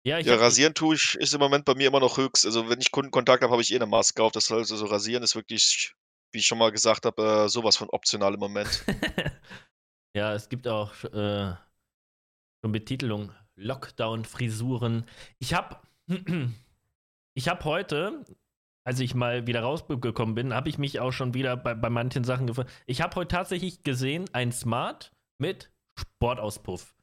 Ja, 0.05 0.19
ja 0.19 0.35
rasieren 0.35 0.75
tue 0.75 0.93
ich, 0.93 1.15
ist 1.15 1.33
im 1.33 1.39
Moment 1.39 1.65
bei 1.65 1.73
mir 1.73 1.87
immer 1.87 1.99
noch 1.99 2.17
höchst. 2.17 2.45
Also, 2.45 2.69
wenn 2.69 2.79
ich 2.79 2.91
Kundenkontakt 2.91 3.41
habe, 3.41 3.51
habe 3.51 3.63
ich 3.63 3.73
eh 3.73 3.77
eine 3.77 3.87
Maske 3.87 4.21
auf. 4.21 4.31
Das 4.31 4.51
heißt, 4.51 4.71
also 4.71 4.85
rasieren 4.85 5.23
ist 5.23 5.35
wirklich, 5.35 5.95
wie 6.31 6.37
ich 6.37 6.45
schon 6.45 6.59
mal 6.59 6.71
gesagt 6.71 7.07
habe, 7.07 7.45
äh, 7.45 7.49
sowas 7.49 7.77
von 7.77 7.89
optional 7.89 8.35
im 8.35 8.39
Moment. 8.39 8.85
ja, 10.15 10.35
es 10.35 10.49
gibt 10.49 10.67
auch 10.67 10.93
äh, 11.05 11.55
schon 12.61 12.71
Betitelung 12.71 13.33
Lockdown-Frisuren. 13.55 15.09
Ich 15.39 15.55
habe 15.55 15.79
ich 17.33 17.49
habe 17.49 17.63
heute, 17.63 18.23
als 18.83 18.99
ich 18.99 19.13
mal 19.13 19.47
wieder 19.47 19.61
rausgekommen 19.61 20.35
bin, 20.35 20.53
habe 20.53 20.69
ich 20.69 20.77
mich 20.77 20.99
auch 20.99 21.11
schon 21.11 21.33
wieder 21.33 21.57
bei, 21.57 21.73
bei 21.73 21.89
manchen 21.89 22.23
Sachen 22.23 22.47
gefunden. 22.47 22.71
Ich 22.85 23.01
habe 23.01 23.15
heute 23.15 23.35
tatsächlich 23.35 23.83
gesehen, 23.83 24.25
ein 24.33 24.51
Smart 24.51 25.11
mit 25.37 25.71
Sportauspuff. 25.97 26.95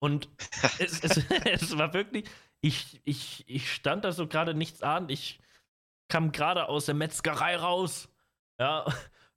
Und 0.00 0.28
es, 0.78 1.00
es, 1.00 1.16
es, 1.44 1.78
war 1.78 1.94
wirklich, 1.94 2.28
ich, 2.60 3.00
ich, 3.04 3.44
ich 3.46 3.72
stand 3.72 4.04
da 4.04 4.12
so 4.12 4.26
gerade 4.26 4.54
nichts 4.54 4.82
an. 4.82 5.08
Ich 5.08 5.40
kam 6.08 6.32
gerade 6.32 6.68
aus 6.68 6.86
der 6.86 6.94
Metzgerei 6.94 7.56
raus. 7.56 8.08
Ja, 8.58 8.86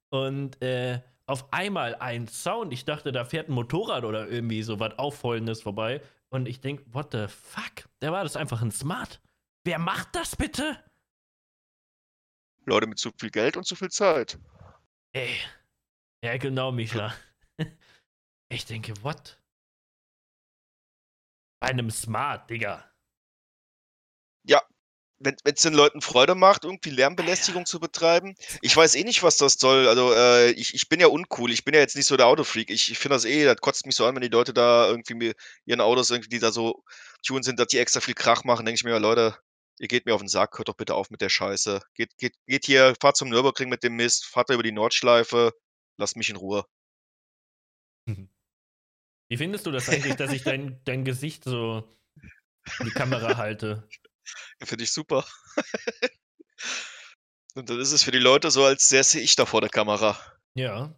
und 0.10 0.62
äh, 0.62 1.01
auf 1.25 1.51
einmal 1.51 1.96
ein 1.96 2.27
Sound. 2.27 2.72
Ich 2.72 2.86
dachte, 2.86 3.12
da 3.12 3.25
fährt 3.25 3.50
ein 3.50 3.54
Motorrad 3.54 4.04
oder 4.04 4.27
irgendwie 4.27 4.63
so 4.63 4.80
was 4.80 4.98
Aufheulendes 4.98 5.62
vorbei. 5.62 6.01
Und 6.30 6.48
ich 6.48 6.62
denke, 6.62 6.84
what 6.94 7.12
the 7.12 7.27
fuck? 7.27 7.89
Der 8.01 8.12
war 8.12 8.24
das 8.24 8.36
einfach 8.36 8.62
ein 8.62 8.72
Smart. 8.72 9.22
Wer 9.63 9.80
macht 9.80 10.16
das 10.16 10.36
bitte? 10.36 10.77
Leute 12.67 12.88
mit 12.88 13.00
zu 13.00 13.12
viel 13.17 13.31
Geld 13.31 13.57
und 13.57 13.65
zu 13.65 13.75
viel 13.75 13.89
Zeit. 13.89 14.38
Ey. 15.13 15.36
Ja, 16.24 16.38
genau, 16.38 16.71
Michla. 16.71 17.15
Ich 18.50 18.65
denke, 18.65 18.93
what? 19.03 19.41
Bei 21.59 21.67
einem 21.67 21.91
Smart, 21.91 22.50
Digga. 22.50 22.89
Ja, 24.47 24.62
wenn 25.19 25.36
es 25.43 25.63
den 25.63 25.74
Leuten 25.74 26.00
Freude 26.00 26.33
macht, 26.33 26.63
irgendwie 26.63 26.91
Lärmbelästigung 26.91 27.65
zu 27.65 27.81
betreiben. 27.81 28.36
Ich 28.62 28.77
weiß 28.77 28.95
eh 28.95 29.03
nicht, 29.03 29.21
was 29.21 29.36
das 29.36 29.55
soll. 29.55 29.89
Also, 29.89 30.13
äh, 30.13 30.51
ich, 30.51 30.74
ich 30.74 30.88
bin 30.88 31.01
ja 31.01 31.07
uncool. 31.07 31.51
Ich 31.51 31.65
bin 31.65 31.74
ja 31.74 31.81
jetzt 31.81 31.97
nicht 31.97 32.05
so 32.05 32.15
der 32.15 32.27
Autofreak. 32.27 32.69
Ich, 32.69 32.89
ich 32.89 32.97
finde 32.97 33.15
das 33.15 33.25
eh, 33.25 33.43
das 33.43 33.57
kotzt 33.57 33.86
mich 33.86 33.95
so 33.95 34.05
an, 34.05 34.15
wenn 34.15 34.21
die 34.21 34.29
Leute 34.29 34.53
da 34.53 34.88
irgendwie 34.88 35.15
mir 35.15 35.33
ihren 35.65 35.81
Autos 35.81 36.09
irgendwie, 36.09 36.29
die 36.29 36.39
da 36.39 36.53
so 36.53 36.86
tun 37.25 37.43
sind, 37.43 37.59
dass 37.59 37.67
die 37.67 37.79
extra 37.79 38.00
viel 38.00 38.13
Krach 38.13 38.45
machen. 38.45 38.65
Denke 38.65 38.77
ich 38.77 38.83
mir, 38.86 38.97
Leute, 39.00 39.38
ihr 39.79 39.88
geht 39.88 40.05
mir 40.05 40.13
auf 40.13 40.22
den 40.22 40.27
Sack, 40.27 40.57
hört 40.57 40.67
doch 40.67 40.75
bitte 40.75 40.96
auf 40.96 41.10
mit 41.10 41.22
der 41.22 41.29
Scheiße. 41.29 41.81
Geht, 41.93 42.17
geht, 42.17 42.36
geht 42.46 42.65
hier, 42.65 42.96
fahrt 43.00 43.17
zum 43.17 43.29
Nürburgring 43.29 43.69
mit 43.69 43.84
dem 43.84 43.96
Mist, 43.96 44.25
fahrt 44.25 44.50
da 44.50 44.53
über 44.53 44.63
die 44.63 44.72
Nordschleife, 44.72 45.53
lasst 45.98 46.15
mich 46.15 46.29
in 46.29 46.36
Ruhe. 46.36 46.65
Wie 49.29 49.38
findest 49.38 49.65
du 49.65 49.72
das 49.72 49.89
eigentlich, 49.89 50.15
dass 50.15 50.31
ich 50.31 50.43
dein, 50.43 50.79
dein 50.86 51.03
Gesicht 51.03 51.43
so 51.43 51.84
in 52.79 52.86
die 52.86 52.91
Kamera 52.91 53.38
halte? 53.38 53.88
Finde 54.63 54.84
ich 54.84 54.91
super. 54.91 55.25
Und 57.55 57.69
dann 57.69 57.79
ist 57.79 57.91
es 57.91 58.03
für 58.03 58.12
die 58.12 58.19
Leute 58.19 58.51
so, 58.51 58.63
als 58.63 58.89
säße 58.89 59.19
ich 59.19 59.36
da 59.36 59.46
vor 59.46 59.62
der 59.62 59.69
Kamera. 59.69 60.17
Ja. 60.53 60.93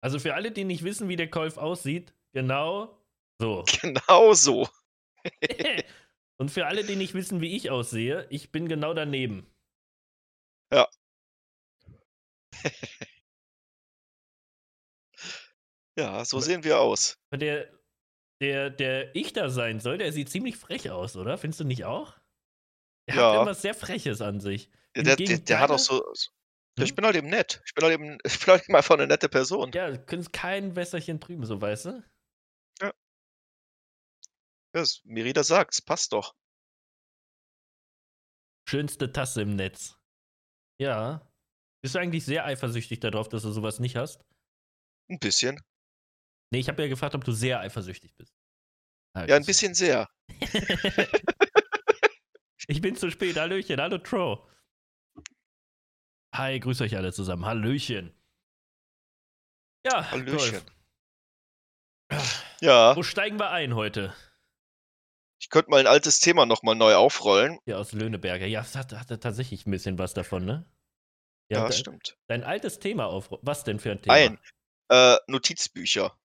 Also 0.00 0.18
für 0.18 0.34
alle, 0.34 0.52
die 0.52 0.64
nicht 0.64 0.84
wissen, 0.84 1.08
wie 1.08 1.16
der 1.16 1.26
Golf 1.28 1.56
aussieht, 1.56 2.14
genau 2.32 3.04
so. 3.40 3.64
Genau 3.80 4.34
so. 4.34 4.68
Und 6.36 6.50
für 6.50 6.66
alle, 6.66 6.84
die 6.84 6.96
nicht 6.96 7.14
wissen, 7.14 7.40
wie 7.40 7.56
ich 7.56 7.70
aussehe, 7.70 8.26
ich 8.30 8.50
bin 8.50 8.68
genau 8.68 8.92
daneben. 8.92 9.46
Ja. 10.72 10.88
ja, 15.96 16.24
so 16.24 16.40
sehen 16.40 16.64
wir 16.64 16.80
aus. 16.80 17.16
Der, 17.32 17.70
der, 18.40 18.70
der 18.70 19.14
ich 19.14 19.32
da 19.32 19.48
sein 19.48 19.78
soll, 19.80 19.98
der 19.98 20.12
sieht 20.12 20.30
ziemlich 20.30 20.56
frech 20.56 20.90
aus, 20.90 21.16
oder? 21.16 21.38
Findest 21.38 21.60
du 21.60 21.64
nicht 21.64 21.84
auch? 21.84 22.16
Der 23.08 23.16
ja. 23.16 23.22
hat 23.22 23.34
irgendwas 23.34 23.62
sehr 23.62 23.74
Freches 23.74 24.20
an 24.20 24.40
sich. 24.40 24.70
Der, 24.96 25.16
der, 25.16 25.38
der 25.38 25.60
hat 25.60 25.70
auch 25.70 25.78
so. 25.78 26.04
Hm? 26.78 26.84
Ich 26.84 26.94
bin 26.94 27.04
halt 27.04 27.16
eben 27.16 27.28
nett. 27.28 27.62
Ich 27.66 27.74
bin 27.74 27.84
halt 27.84 27.94
eben, 27.94 28.18
ich 28.24 28.38
bin 28.40 28.48
halt 28.48 28.64
eben 28.64 28.74
einfach 28.74 28.94
eine 28.94 29.06
nette 29.06 29.28
Person. 29.28 29.70
Ja, 29.72 29.90
du 29.90 30.04
kannst 30.04 30.32
kein 30.32 30.74
Wässerchen 30.74 31.20
trüben, 31.20 31.44
so 31.44 31.60
weißt 31.60 31.86
du? 31.86 32.02
Ja. 34.74 34.84
Merida 35.04 35.44
sagt, 35.44 35.74
es 35.74 35.82
passt 35.82 36.12
doch. 36.12 36.34
Schönste 38.68 39.12
Tasse 39.12 39.42
im 39.42 39.56
Netz. 39.56 39.98
Ja. 40.80 41.30
Bist 41.82 41.94
du 41.94 41.98
eigentlich 41.98 42.24
sehr 42.24 42.44
eifersüchtig 42.44 43.00
darauf, 43.00 43.28
dass 43.28 43.42
du 43.42 43.52
sowas 43.52 43.78
nicht 43.78 43.96
hast? 43.96 44.24
Ein 45.10 45.18
bisschen. 45.18 45.60
Nee, 46.50 46.60
ich 46.60 46.68
habe 46.68 46.82
ja 46.82 46.88
gefragt, 46.88 47.14
ob 47.14 47.24
du 47.24 47.32
sehr 47.32 47.60
eifersüchtig 47.60 48.14
bist. 48.16 48.34
Ah, 49.14 49.26
ja, 49.26 49.36
ein 49.36 49.44
bisschen 49.44 49.74
sehr. 49.74 50.08
Ich 52.66 52.80
bin 52.80 52.96
zu 52.96 53.10
spät. 53.10 53.36
Hallöchen. 53.36 53.80
Hallo, 53.80 53.98
Tro. 53.98 54.48
Hi, 56.34 56.58
grüß 56.58 56.80
euch 56.80 56.96
alle 56.96 57.12
zusammen. 57.12 57.44
Hallöchen. 57.44 58.12
Ja, 59.86 60.10
Hallöchen. 60.10 60.62
Ja. 62.60 62.96
Wo 62.96 63.02
steigen 63.02 63.38
wir 63.38 63.50
ein 63.50 63.74
heute? 63.74 64.14
Ich 65.40 65.50
könnte 65.50 65.70
mal 65.70 65.80
ein 65.80 65.86
altes 65.86 66.20
Thema 66.20 66.46
nochmal 66.46 66.74
neu 66.74 66.94
aufrollen. 66.94 67.58
Ja, 67.66 67.76
aus 67.76 67.92
Löhneberger. 67.92 68.46
Ja, 68.46 68.60
das 68.60 68.74
hat, 68.76 68.92
hat 68.92 69.08
tatsächlich 69.20 69.66
ein 69.66 69.70
bisschen 69.70 69.98
was 69.98 70.14
davon, 70.14 70.44
ne? 70.44 70.64
Ja, 71.50 71.64
ja 71.64 71.72
stimmt. 71.72 72.16
Dein 72.28 72.42
altes 72.42 72.78
Thema 72.78 73.06
aufrollen. 73.06 73.44
Was 73.44 73.64
denn 73.64 73.78
für 73.78 73.90
ein 73.90 74.00
Thema? 74.00 74.14
Ein. 74.14 74.38
Äh, 74.88 75.16
Notizbücher. 75.26 76.16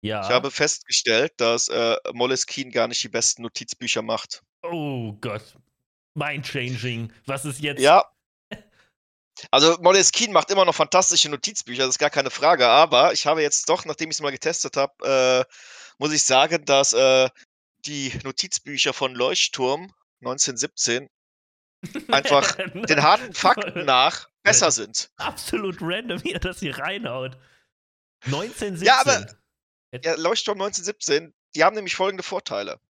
Ja. 0.00 0.22
Ich 0.22 0.28
habe 0.28 0.50
festgestellt, 0.50 1.32
dass 1.38 1.68
äh, 1.68 1.96
Moleskine 2.12 2.70
gar 2.70 2.88
nicht 2.88 3.02
die 3.02 3.08
besten 3.08 3.42
Notizbücher 3.42 4.02
macht. 4.02 4.42
Oh 4.62 5.12
Gott. 5.20 5.56
Mind-changing. 6.14 7.12
Was 7.26 7.44
ist 7.44 7.60
jetzt? 7.60 7.80
Ja. 7.80 8.04
Also 9.50 9.76
Moleskine 9.80 10.32
macht 10.32 10.50
immer 10.50 10.64
noch 10.64 10.74
fantastische 10.74 11.28
Notizbücher, 11.28 11.84
das 11.84 11.90
ist 11.90 11.98
gar 11.98 12.10
keine 12.10 12.30
Frage, 12.30 12.66
aber 12.66 13.12
ich 13.12 13.24
habe 13.24 13.40
jetzt 13.40 13.68
doch, 13.68 13.84
nachdem 13.84 14.10
ich 14.10 14.16
es 14.16 14.20
mal 14.20 14.32
getestet 14.32 14.76
habe, 14.76 15.46
äh, 15.46 15.52
muss 15.98 16.12
ich 16.12 16.22
sagen, 16.22 16.64
dass 16.64 16.92
äh, 16.92 17.28
die 17.86 18.12
Notizbücher 18.24 18.92
von 18.92 19.14
Leuchtturm 19.14 19.92
1917 20.20 21.08
einfach 22.08 22.56
den 22.74 23.02
harten 23.02 23.32
Fakten 23.34 23.84
nach 23.84 24.28
besser 24.42 24.70
sind. 24.70 25.10
Absolut 25.16 25.78
random, 25.80 26.22
wie 26.24 26.32
er 26.32 26.40
das 26.40 26.60
hier 26.60 26.78
reinhaut. 26.78 27.36
1917. 28.24 28.86
Ja, 28.86 29.00
aber 29.00 29.26
ja, 29.92 30.14
Leuchtturm 30.16 30.60
1917, 30.60 31.34
die 31.54 31.64
haben 31.64 31.76
nämlich 31.76 31.94
folgende 31.94 32.22
Vorteile. 32.22 32.80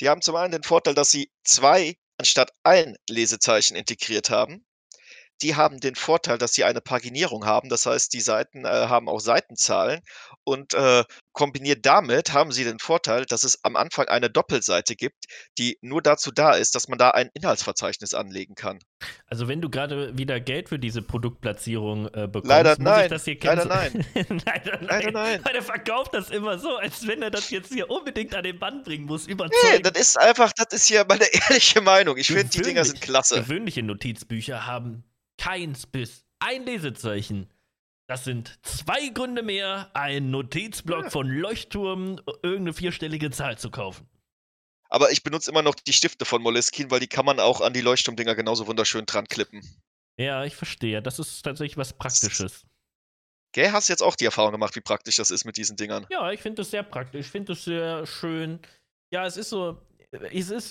Die 0.00 0.08
haben 0.08 0.22
zum 0.22 0.36
einen 0.36 0.52
den 0.52 0.62
Vorteil, 0.62 0.94
dass 0.94 1.10
sie 1.10 1.30
zwei 1.44 1.96
anstatt 2.18 2.52
ein 2.64 2.96
Lesezeichen 3.08 3.76
integriert 3.76 4.30
haben. 4.30 4.65
Die 5.42 5.54
haben 5.54 5.80
den 5.80 5.94
Vorteil, 5.94 6.38
dass 6.38 6.52
sie 6.52 6.64
eine 6.64 6.80
Paginierung 6.80 7.46
haben. 7.46 7.68
Das 7.68 7.86
heißt, 7.86 8.12
die 8.12 8.20
Seiten 8.20 8.64
äh, 8.64 8.68
haben 8.68 9.08
auch 9.08 9.20
Seitenzahlen. 9.20 10.00
Und 10.44 10.74
äh, 10.74 11.04
kombiniert 11.32 11.84
damit 11.84 12.32
haben 12.32 12.52
sie 12.52 12.64
den 12.64 12.78
Vorteil, 12.78 13.26
dass 13.26 13.44
es 13.44 13.62
am 13.62 13.76
Anfang 13.76 14.08
eine 14.08 14.30
Doppelseite 14.30 14.96
gibt, 14.96 15.26
die 15.58 15.76
nur 15.82 16.00
dazu 16.00 16.30
da 16.30 16.52
ist, 16.52 16.74
dass 16.74 16.88
man 16.88 16.98
da 16.98 17.10
ein 17.10 17.30
Inhaltsverzeichnis 17.34 18.14
anlegen 18.14 18.54
kann. 18.54 18.78
Also 19.26 19.46
wenn 19.46 19.60
du 19.60 19.68
gerade 19.68 20.16
wieder 20.16 20.40
Geld 20.40 20.70
für 20.70 20.78
diese 20.78 21.02
Produktplatzierung 21.02 22.06
äh, 22.06 22.26
bekommst, 22.26 22.46
leider 22.46 22.70
muss 22.70 22.78
nein. 22.78 23.04
ich 23.04 23.10
das 23.10 23.24
hier 23.24 23.36
leider 23.42 23.64
nein. 23.66 24.06
leider 24.14 24.78
nein. 24.78 24.86
Leider 24.86 25.10
nein. 25.10 25.44
Weil 25.44 25.54
er 25.56 25.62
verkauft 25.62 26.14
das 26.14 26.30
immer 26.30 26.58
so, 26.58 26.76
als 26.76 27.06
wenn 27.06 27.20
er 27.22 27.30
das 27.30 27.50
jetzt 27.50 27.72
hier 27.72 27.90
unbedingt 27.90 28.34
an 28.34 28.44
den 28.44 28.58
Band 28.58 28.84
bringen 28.84 29.04
muss. 29.04 29.26
Überzeugen. 29.26 29.58
Nee, 29.74 29.80
das 29.80 30.00
ist 30.00 30.18
einfach, 30.18 30.52
das 30.56 30.68
ist 30.72 30.86
hier 30.86 31.04
meine 31.06 31.24
ehrliche 31.32 31.82
Meinung. 31.82 32.16
Ich 32.16 32.28
finde, 32.28 32.46
die 32.46 32.62
Dinger 32.62 32.84
sind 32.84 33.00
klasse. 33.00 33.42
Gewöhnliche 33.42 33.82
Notizbücher 33.82 34.66
haben 34.66 35.04
keins 35.38 35.86
bis 35.86 36.24
ein 36.40 36.64
Lesezeichen. 36.64 37.50
Das 38.08 38.24
sind 38.24 38.58
zwei 38.62 39.08
Gründe 39.08 39.42
mehr, 39.42 39.90
einen 39.94 40.30
Notizblock 40.30 41.04
ja. 41.04 41.10
von 41.10 41.28
Leuchtturm, 41.28 42.20
irgendeine 42.42 42.72
vierstellige 42.72 43.30
Zahl 43.30 43.58
zu 43.58 43.70
kaufen. 43.70 44.08
Aber 44.88 45.10
ich 45.10 45.24
benutze 45.24 45.50
immer 45.50 45.62
noch 45.62 45.74
die 45.74 45.92
Stifte 45.92 46.24
von 46.24 46.40
Moleskine, 46.42 46.90
weil 46.90 47.00
die 47.00 47.08
kann 47.08 47.26
man 47.26 47.40
auch 47.40 47.60
an 47.60 47.72
die 47.72 47.80
Leuchtturmdinger 47.80 48.36
genauso 48.36 48.68
wunderschön 48.68 49.06
dran 49.06 49.26
klippen. 49.26 49.60
Ja, 50.16 50.44
ich 50.44 50.54
verstehe. 50.54 51.02
Das 51.02 51.18
ist 51.18 51.42
tatsächlich 51.42 51.76
was 51.76 51.92
Praktisches. 51.92 52.64
Gell, 53.52 53.72
hast 53.72 53.88
du 53.88 53.92
jetzt 53.92 54.02
auch 54.02 54.16
die 54.16 54.26
Erfahrung 54.26 54.52
gemacht, 54.52 54.76
wie 54.76 54.80
praktisch 54.80 55.16
das 55.16 55.30
ist 55.30 55.44
mit 55.44 55.56
diesen 55.56 55.76
Dingern? 55.76 56.06
Ja, 56.10 56.30
ich 56.30 56.40
finde 56.40 56.56
das 56.56 56.70
sehr 56.70 56.82
praktisch. 56.82 57.26
Ich 57.26 57.32
finde 57.32 57.52
das 57.52 57.64
sehr 57.64 58.06
schön. 58.06 58.60
Ja, 59.10 59.26
es 59.26 59.36
ist 59.36 59.50
so. 59.50 59.80
Es 60.30 60.50
ist. 60.50 60.70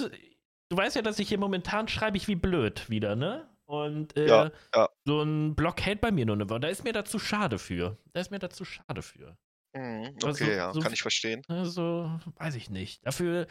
Du 0.69 0.77
weißt 0.77 0.95
ja, 0.95 1.01
dass 1.01 1.19
ich 1.19 1.27
hier 1.27 1.37
momentan 1.37 1.87
schreibe 1.87 2.17
ich 2.17 2.27
wie 2.27 2.35
blöd 2.35 2.89
wieder, 2.89 3.15
ne? 3.15 3.49
Und 3.65 4.15
äh, 4.17 4.27
Ja, 4.27 4.51
ja. 4.73 4.89
so 5.05 5.21
ein 5.21 5.55
Block 5.55 5.81
hält 5.81 6.01
bei 6.01 6.11
mir 6.11 6.25
nur 6.25 6.35
eine 6.35 6.49
Woche. 6.49 6.59
Da 6.59 6.67
ist 6.67 6.83
mir 6.83 6.93
dazu 6.93 7.17
schade 7.19 7.57
für. 7.59 7.97
Da 8.13 8.19
ist 8.21 8.31
mir 8.31 8.39
dazu 8.39 8.63
schade 8.65 9.01
für. 9.01 9.37
Mhm, 9.73 10.15
Also, 10.23 10.43
okay, 10.43 10.55
ja, 10.55 10.71
so 10.73 10.79
kann 10.79 10.93
ich 10.93 11.01
verstehen. 11.01 11.41
Also, 11.47 12.19
weiß 12.37 12.55
ich 12.55 12.69
nicht. 12.69 13.05
Dafür, 13.05 13.47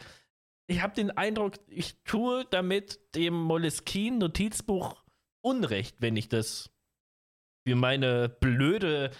ich 0.67 0.81
habe 0.81 0.93
den 0.95 1.11
Eindruck, 1.11 1.55
ich 1.67 2.01
tue 2.03 2.45
damit 2.49 2.99
dem 3.15 3.33
Moleskine-Notizbuch 3.33 5.03
Unrecht, 5.41 5.97
wenn 6.01 6.17
ich 6.17 6.27
das 6.29 6.71
für 7.67 7.75
meine 7.75 8.29
blöde 8.29 9.11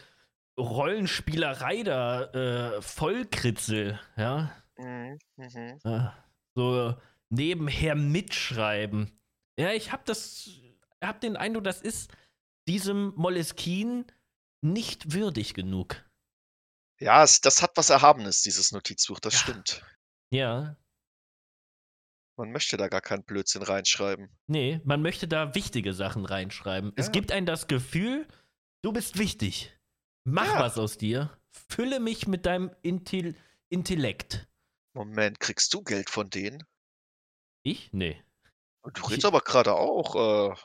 Rollenspielerei 0.59 1.83
da 1.83 2.23
äh, 2.77 2.81
vollkritzel, 2.81 3.99
ja. 4.17 4.51
Mhm. 4.77 5.19
Äh, 5.37 6.07
so 6.55 6.95
nebenher 7.29 7.95
mitschreiben. 7.95 9.19
Ja, 9.59 9.71
ich 9.71 9.91
habe 9.91 10.03
das, 10.05 10.49
habe 11.03 11.19
den 11.19 11.35
Eindruck, 11.37 11.63
das 11.63 11.81
ist 11.81 12.11
diesem 12.67 13.13
Moleskine 13.15 14.05
nicht 14.61 15.13
würdig 15.13 15.53
genug. 15.53 16.03
Ja, 16.99 17.23
es, 17.23 17.41
das 17.41 17.61
hat 17.61 17.75
was 17.75 17.89
Erhabenes, 17.89 18.41
dieses 18.41 18.71
Notizbuch, 18.71 19.19
das 19.19 19.33
Ja. 19.33 19.39
stimmt. 19.39 19.85
Ja, 20.31 20.75
Man 22.37 22.51
möchte 22.51 22.75
da 22.75 22.89
gar 22.89 22.99
keinen 22.99 23.23
Blödsinn 23.23 23.61
reinschreiben. 23.61 24.27
Nee, 24.47 24.81
man 24.83 25.01
möchte 25.01 25.25
da 25.25 25.55
wichtige 25.55 25.93
Sachen 25.93 26.25
reinschreiben. 26.25 26.91
Es 26.97 27.05
Ja. 27.05 27.11
gibt 27.13 27.31
einem 27.31 27.45
das 27.45 27.67
Gefühl, 27.67 28.27
du 28.81 28.91
bist 28.91 29.17
wichtig. 29.17 29.73
Mach 30.25 30.45
Ja. 30.45 30.59
was 30.59 30.77
aus 30.77 30.97
dir. 30.97 31.37
Fülle 31.69 32.01
mich 32.01 32.27
mit 32.27 32.45
deinem 32.45 32.75
Intel 32.81 33.35
Intellekt. 33.69 34.49
Moment, 34.93 35.39
kriegst 35.39 35.73
du 35.73 35.81
Geld 35.81 36.09
von 36.09 36.29
denen? 36.29 36.63
Ich? 37.63 37.93
Nee. 37.93 38.21
Du 38.83 38.91
Ich- 39.01 39.09
redest 39.11 39.25
aber 39.25 39.39
gerade 39.39 39.73
auch. 39.73 40.51
Äh... 40.51 40.55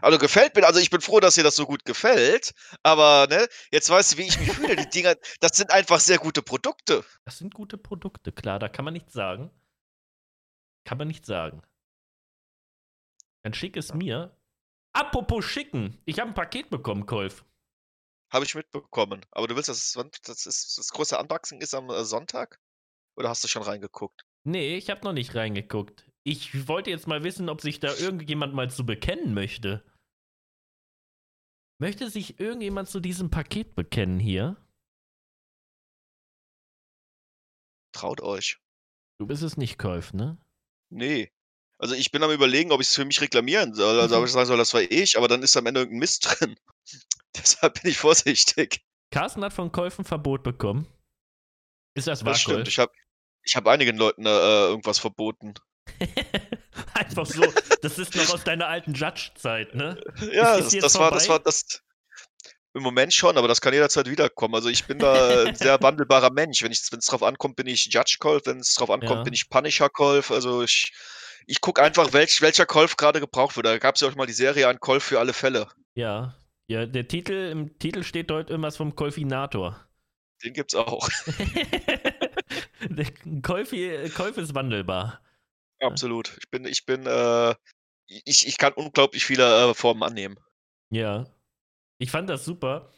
Also 0.00 0.18
gefällt 0.18 0.54
mir, 0.54 0.66
also 0.66 0.80
ich 0.80 0.90
bin 0.90 1.00
froh, 1.00 1.20
dass 1.20 1.34
dir 1.34 1.44
das 1.44 1.56
so 1.56 1.66
gut 1.66 1.84
gefällt, 1.84 2.52
aber 2.82 3.26
ne, 3.28 3.46
jetzt 3.70 3.88
weißt 3.88 4.12
du, 4.12 4.18
wie 4.18 4.22
ich 4.22 4.38
mich 4.38 4.52
fühle. 4.52 4.76
Die 4.76 4.88
Dinger, 4.88 5.14
das 5.40 5.56
sind 5.56 5.70
einfach 5.70 6.00
sehr 6.00 6.18
gute 6.18 6.42
Produkte. 6.42 7.04
Das 7.24 7.38
sind 7.38 7.54
gute 7.54 7.78
Produkte, 7.78 8.32
klar, 8.32 8.58
da 8.58 8.68
kann 8.68 8.84
man 8.84 8.94
nichts 8.94 9.12
sagen. 9.12 9.50
Kann 10.84 10.98
man 10.98 11.08
nicht 11.08 11.24
sagen. 11.24 11.62
Dann 13.42 13.54
schick 13.54 13.76
es 13.76 13.94
mir. 13.94 14.36
Apropos 14.92 15.44
schicken. 15.44 16.00
Ich 16.04 16.20
habe 16.20 16.30
ein 16.30 16.34
Paket 16.34 16.70
bekommen, 16.70 17.06
Kolf. 17.06 17.44
Habe 18.32 18.44
ich 18.44 18.54
mitbekommen. 18.54 19.24
Aber 19.30 19.46
du 19.46 19.56
willst, 19.56 19.68
dass 19.68 19.92
das, 20.24 20.46
ist, 20.46 20.78
das 20.78 20.88
große 20.88 21.18
Unboxing 21.18 21.60
ist 21.60 21.74
am 21.74 21.90
äh, 21.90 22.04
Sonntag? 22.04 22.58
Oder 23.16 23.28
hast 23.28 23.44
du 23.44 23.48
schon 23.48 23.62
reingeguckt? 23.62 24.24
Nee, 24.44 24.76
ich 24.76 24.90
habe 24.90 25.04
noch 25.04 25.12
nicht 25.12 25.34
reingeguckt. 25.34 26.10
Ich 26.26 26.68
wollte 26.68 26.90
jetzt 26.90 27.06
mal 27.06 27.22
wissen, 27.22 27.48
ob 27.50 27.60
sich 27.60 27.80
da 27.80 27.94
irgendjemand 27.94 28.54
mal 28.54 28.70
zu 28.70 28.86
bekennen 28.86 29.34
möchte. 29.34 29.84
Möchte 31.78 32.08
sich 32.08 32.40
irgendjemand 32.40 32.88
zu 32.88 33.00
diesem 33.00 33.30
Paket 33.30 33.74
bekennen 33.74 34.18
hier? 34.18 34.56
Traut 37.92 38.22
euch. 38.22 38.58
Du 39.18 39.26
bist 39.26 39.42
es 39.42 39.56
nicht, 39.56 39.78
Kolf, 39.78 40.14
ne? 40.14 40.40
Nee. 40.90 41.30
Also 41.78 41.94
ich 41.94 42.10
bin 42.10 42.22
am 42.22 42.30
überlegen, 42.30 42.72
ob 42.72 42.80
ich 42.80 42.88
es 42.88 42.94
für 42.94 43.04
mich 43.04 43.20
reklamieren 43.20 43.74
soll. 43.74 44.00
Also 44.00 44.16
ob 44.18 44.24
ich 44.24 44.32
sagen 44.32 44.46
soll, 44.46 44.56
das 44.56 44.72
war 44.72 44.80
ich, 44.80 45.18
aber 45.18 45.28
dann 45.28 45.42
ist 45.42 45.56
am 45.56 45.66
Ende 45.66 45.80
irgendein 45.80 45.98
Mist 45.98 46.26
drin. 46.26 46.56
Deshalb 47.36 47.82
bin 47.82 47.90
ich 47.90 47.98
vorsichtig. 47.98 48.82
Carsten 49.10 49.44
hat 49.44 49.52
von 49.52 49.70
Kolf 49.70 49.98
ein 49.98 50.04
Verbot 50.04 50.42
bekommen. 50.42 50.86
Ist 51.94 52.06
das 52.06 52.24
wahr, 52.24 52.32
Das 52.32 52.40
stimmt. 52.40 52.68
Ich 52.68 52.78
habe 52.78 52.92
ich 53.42 53.56
hab 53.56 53.66
einigen 53.66 53.96
Leuten 53.96 54.24
äh, 54.24 54.28
irgendwas 54.68 54.98
verboten. 54.98 55.54
Einfach 56.94 57.26
so. 57.26 57.42
Das 57.82 57.98
ist 57.98 58.14
noch 58.14 58.32
aus 58.32 58.44
deiner 58.44 58.68
alten 58.68 58.94
Judge-Zeit, 58.94 59.74
ne? 59.74 60.00
Ja, 60.32 60.58
das, 60.58 60.70
das 60.70 60.98
war, 60.98 61.10
das 61.10 61.28
war 61.28 61.40
das. 61.40 61.80
Im 62.76 62.82
Moment 62.82 63.14
schon, 63.14 63.38
aber 63.38 63.46
das 63.46 63.60
kann 63.60 63.72
jederzeit 63.72 64.10
wiederkommen. 64.10 64.56
Also 64.56 64.68
ich 64.68 64.84
bin 64.84 64.98
da 64.98 65.44
ein 65.44 65.54
sehr 65.54 65.80
wandelbarer 65.80 66.32
Mensch. 66.32 66.60
Wenn 66.62 66.72
es 66.72 66.88
drauf 66.88 67.22
ankommt, 67.22 67.54
bin 67.54 67.68
ich 67.68 67.86
Judge 67.86 68.16
Colf. 68.18 68.42
Wenn 68.46 68.58
es 68.58 68.74
drauf 68.74 68.90
ankommt, 68.90 69.18
Ja. 69.18 69.22
bin 69.22 69.32
ich 69.32 69.48
Punisher 69.48 69.88
Colf. 69.88 70.32
Also 70.32 70.62
ich, 70.62 70.92
ich 71.46 71.60
gucke 71.60 71.80
einfach, 71.80 72.12
welch, 72.12 72.42
welcher 72.42 72.66
Colf 72.66 72.96
gerade 72.96 73.20
gebraucht 73.20 73.54
wird. 73.54 73.66
Da 73.66 73.78
gab 73.78 73.94
es 73.94 74.00
ja 74.00 74.08
auch 74.08 74.16
mal 74.16 74.26
die 74.26 74.32
Serie 74.32 74.66
an 74.66 74.80
Colf 74.80 75.04
für 75.04 75.20
alle 75.20 75.32
Fälle. 75.32 75.68
Ja. 75.94 76.34
Ja, 76.66 76.86
der 76.86 77.06
Titel, 77.06 77.50
im 77.52 77.78
Titel 77.78 78.02
steht 78.02 78.30
dort 78.30 78.50
irgendwas 78.50 78.76
vom 78.76 78.96
Kolfinator. 78.96 79.78
Den 80.42 80.54
gibt's 80.54 80.74
auch. 80.74 81.08
Kolfi, 83.42 84.10
Kolf 84.16 84.36
ist 84.36 84.54
wandelbar. 84.54 85.20
Absolut. 85.84 86.36
Ich 86.38 86.50
bin, 86.50 86.64
ich 86.64 86.86
bin, 86.86 87.06
äh, 87.06 87.54
ich, 88.06 88.46
ich 88.46 88.58
kann 88.58 88.72
unglaublich 88.72 89.24
viele 89.24 89.70
äh, 89.70 89.74
Formen 89.74 90.02
annehmen. 90.02 90.38
Ja. 90.90 91.26
Ich 91.98 92.10
fand 92.10 92.28
das 92.28 92.44
super. 92.44 92.90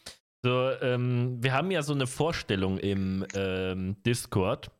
So, 0.42 0.70
ähm, 0.80 1.42
wir 1.42 1.52
haben 1.52 1.70
ja 1.70 1.82
so 1.82 1.92
eine 1.92 2.06
Vorstellung 2.06 2.78
im 2.78 3.26
ähm, 3.34 4.02
Discord. 4.04 4.70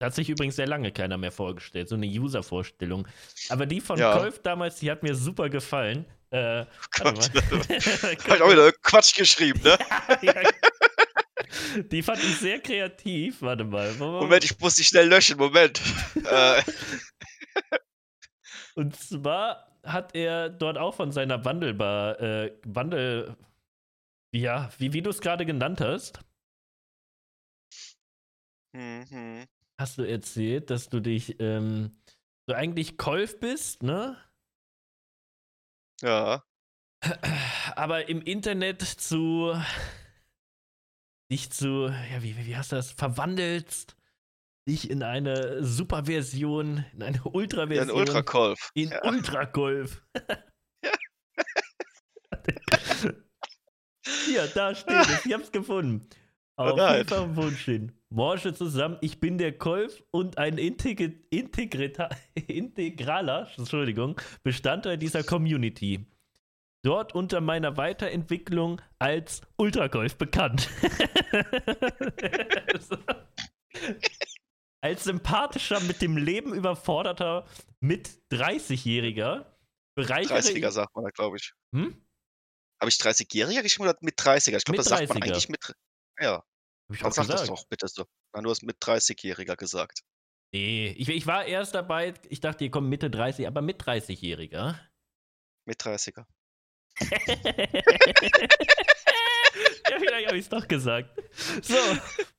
Da 0.00 0.06
hat 0.06 0.14
sich 0.14 0.28
übrigens 0.28 0.56
sehr 0.56 0.66
lange 0.66 0.92
keiner 0.92 1.16
mehr 1.16 1.32
vorgestellt. 1.32 1.88
So 1.88 1.96
eine 1.96 2.06
User-Vorstellung. 2.06 3.08
Aber 3.48 3.66
die 3.66 3.80
von 3.80 3.98
Ja. 3.98 4.16
Kolf 4.16 4.40
damals, 4.42 4.76
die 4.76 4.90
hat 4.90 5.02
mir 5.02 5.14
super 5.14 5.48
gefallen. 5.48 6.04
Äh, 6.30 6.66
Gott, 6.98 7.16
mal. 7.16 7.42
hab 7.42 8.36
ich 8.36 8.42
auch 8.42 8.52
wieder 8.52 8.72
Quatsch 8.82 9.16
geschrieben, 9.16 9.60
ne? 9.62 9.78
Ja. 10.22 10.34
Die 11.90 12.02
fand 12.02 12.22
ich 12.22 12.36
sehr 12.36 12.60
kreativ. 12.60 13.40
Warte 13.40 13.64
mal. 13.64 13.94
Moment, 13.94 14.44
ich 14.44 14.58
muss 14.60 14.74
die 14.74 14.84
schnell 14.84 15.08
löschen. 15.08 15.38
Moment. 15.38 15.80
äh, 16.24 16.62
Und 18.74 18.96
zwar 18.96 19.76
hat 19.82 20.14
er 20.14 20.48
dort 20.48 20.78
auch 20.78 20.94
von 20.94 21.12
seiner 21.12 21.44
Wandelbar, 21.44 22.20
äh, 22.20 22.58
Wandel, 22.64 23.36
ja, 24.32 24.70
wie, 24.78 24.92
wie 24.92 25.02
du 25.02 25.10
es 25.10 25.20
gerade 25.20 25.46
genannt 25.46 25.80
hast, 25.80 26.20
mhm. 28.72 29.46
hast 29.78 29.98
du 29.98 30.02
erzählt, 30.02 30.70
dass 30.70 30.88
du 30.88 31.00
dich, 31.00 31.40
ähm, 31.40 31.98
so 32.46 32.54
eigentlich 32.54 32.96
Kolf 32.96 33.40
bist, 33.40 33.82
ne? 33.82 34.16
Ja. 36.00 36.42
Aber 37.76 38.08
im 38.08 38.22
Internet 38.22 38.82
zu, 38.82 39.54
dich 41.30 41.50
zu, 41.50 41.88
ja, 41.88 42.22
wie, 42.22 42.36
wie 42.36 42.46
wie 42.46 42.56
hast 42.56 42.72
du 42.72 42.76
das, 42.76 42.92
verwandelst, 42.92 43.97
dich 44.68 44.90
in 44.90 45.02
eine 45.02 45.64
Superversion, 45.64 46.84
in 46.94 47.02
eine 47.02 47.22
Ultraversion. 47.24 47.90
Ultra-Colf. 47.90 48.70
In 48.74 48.90
Ja. 48.90 49.02
Ultragolf. 49.04 50.02
Hier, 54.26 54.46
da 54.54 54.74
steht 54.74 55.08
es. 55.08 55.26
Ich 55.26 55.32
hab's 55.32 55.50
gefunden. 55.50 56.06
Auf 56.56 56.76
nein. 56.76 56.98
jeden 56.98 57.08
Fall 57.08 57.36
Wunsch 57.36 57.64
hin. 57.64 57.92
Morsche 58.10 58.52
zusammen, 58.52 58.98
ich 59.00 59.20
bin 59.20 59.38
der 59.38 59.56
Kolf 59.56 60.02
und 60.10 60.38
ein 60.38 60.58
Integrita 60.58 62.08
integraler 62.46 63.48
Entschuldigung, 63.56 64.20
Bestandteil 64.42 64.98
dieser 64.98 65.22
Community. 65.22 66.06
Dort 66.82 67.14
unter 67.14 67.40
meiner 67.40 67.76
Weiterentwicklung 67.76 68.80
als 68.98 69.42
Ultragolf 69.56 70.16
bekannt. 70.16 70.68
als 74.80 75.04
sympathischer, 75.04 75.80
mit 75.80 76.02
dem 76.02 76.16
Leben 76.16 76.54
überforderter, 76.54 77.46
mit 77.80 78.08
30-Jähriger 78.32 79.46
bereichere 79.98 80.38
30er 80.38 80.70
sagt 80.70 80.94
man 80.94 81.04
da, 81.04 81.10
glaube 81.10 81.36
ich. 81.36 81.52
Hm? 81.74 82.06
Habe 82.80 82.88
ich 82.88 82.96
30-Jähriger 82.96 83.62
geschrieben 83.62 83.88
oder 83.88 83.98
mit 84.00 84.18
30er? 84.18 84.56
Ich 84.56 84.64
glaube, 84.64 84.76
das 84.76 84.86
sagt 84.86 85.08
man 85.08 85.18
30er. 85.18 85.24
eigentlich 85.24 85.48
mit. 85.48 85.74
Ja, 86.20 86.34
Hab 86.34 86.44
ich 86.94 87.04
auch 87.04 87.12
sag 87.12 87.26
das 87.26 87.42
gesagt. 87.42 87.50
doch, 87.50 87.66
bitte 87.68 87.88
so. 87.88 88.04
Nein, 88.32 88.44
du 88.44 88.50
hast 88.50 88.62
mit 88.62 88.78
30-Jähriger 88.80 89.56
gesagt. 89.56 90.02
Nee, 90.54 90.94
ich, 90.96 91.08
ich 91.08 91.26
war 91.26 91.44
erst 91.44 91.74
dabei, 91.74 92.14
ich 92.28 92.40
dachte, 92.40 92.64
ihr 92.64 92.70
kommt 92.70 92.88
Mitte 92.88 93.10
30, 93.10 93.46
aber 93.46 93.60
mit 93.60 93.82
30-Jähriger. 93.82 94.78
Mit 95.66 95.82
30er. 95.82 96.24
Ja, 97.00 97.08
vielleicht 99.98 100.26
habe 100.26 100.36
ich 100.36 100.44
es 100.44 100.48
doch 100.48 100.68
gesagt. 100.68 101.10
So, 101.62 101.76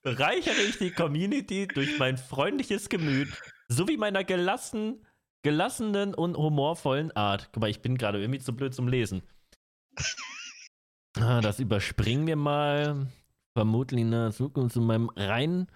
bereichere 0.02 0.62
ich 0.62 0.78
die 0.78 0.92
Community 0.92 1.68
durch 1.68 1.98
mein 2.00 2.18
freundliches 2.18 2.90
Gemüt 2.90 3.30
sowie 3.68 3.98
meiner 3.98 4.24
gelassen, 4.24 5.06
gelassenen 5.44 6.14
und 6.14 6.38
humorvollen 6.38 7.12
Art. 7.12 7.50
Guck 7.54 7.62
mal, 7.62 7.70
ich 7.70 7.82
bin 7.82 7.98
gerade 7.98 8.20
irgendwie 8.20 8.40
zu 8.40 8.56
blöd 8.56 8.74
zum 8.74 8.88
Lesen. 8.88 9.22
Ah, 11.18 11.42
das 11.42 11.60
überspringen 11.60 12.28
wir 12.28 12.36
mal. 12.36 13.08
Vermutlich 13.54 14.02
in 14.02 14.12
der 14.12 14.32
Zukunft 14.32 14.74
zu 14.74 14.82
meinem 14.82 15.10
reinen 15.10 15.68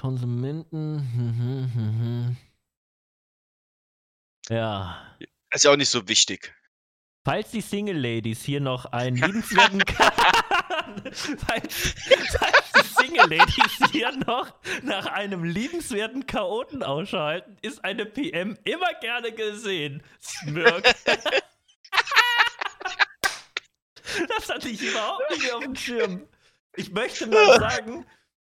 Konsumenten. 0.00 2.36
Ja. 4.50 5.16
Ist 5.54 5.64
ja 5.64 5.70
auch 5.70 5.76
nicht 5.76 5.88
so 5.88 6.06
wichtig. 6.08 6.52
Falls 7.26 7.50
die 7.52 7.62
Single 7.62 7.96
Ladies 7.96 8.42
hier 8.44 8.60
noch 8.60 8.84
einen 8.92 9.16
liebenswerten 9.16 9.82
falls, 11.46 11.94
falls 12.38 12.72
die 12.76 12.86
Single 12.86 13.38
Ladies 13.38 13.90
hier 13.92 14.12
noch 14.26 14.52
nach 14.82 15.06
einem 15.06 15.42
liebenswerten 15.42 16.26
Chaoten 16.26 16.82
ausschalten, 16.82 17.56
ist 17.62 17.82
eine 17.82 18.04
PM 18.04 18.58
immer 18.64 18.92
gerne 19.00 19.32
gesehen. 19.32 20.02
Smirk. 20.20 20.94
Das 24.28 24.48
hatte 24.48 24.68
ich 24.68 24.80
überhaupt 24.80 25.28
nicht 25.30 25.52
auf 25.52 25.64
dem 25.64 25.74
Schirm. 25.74 26.28
Ich 26.76 26.92
möchte 26.92 27.26
mal 27.26 27.58
sagen, 27.58 28.06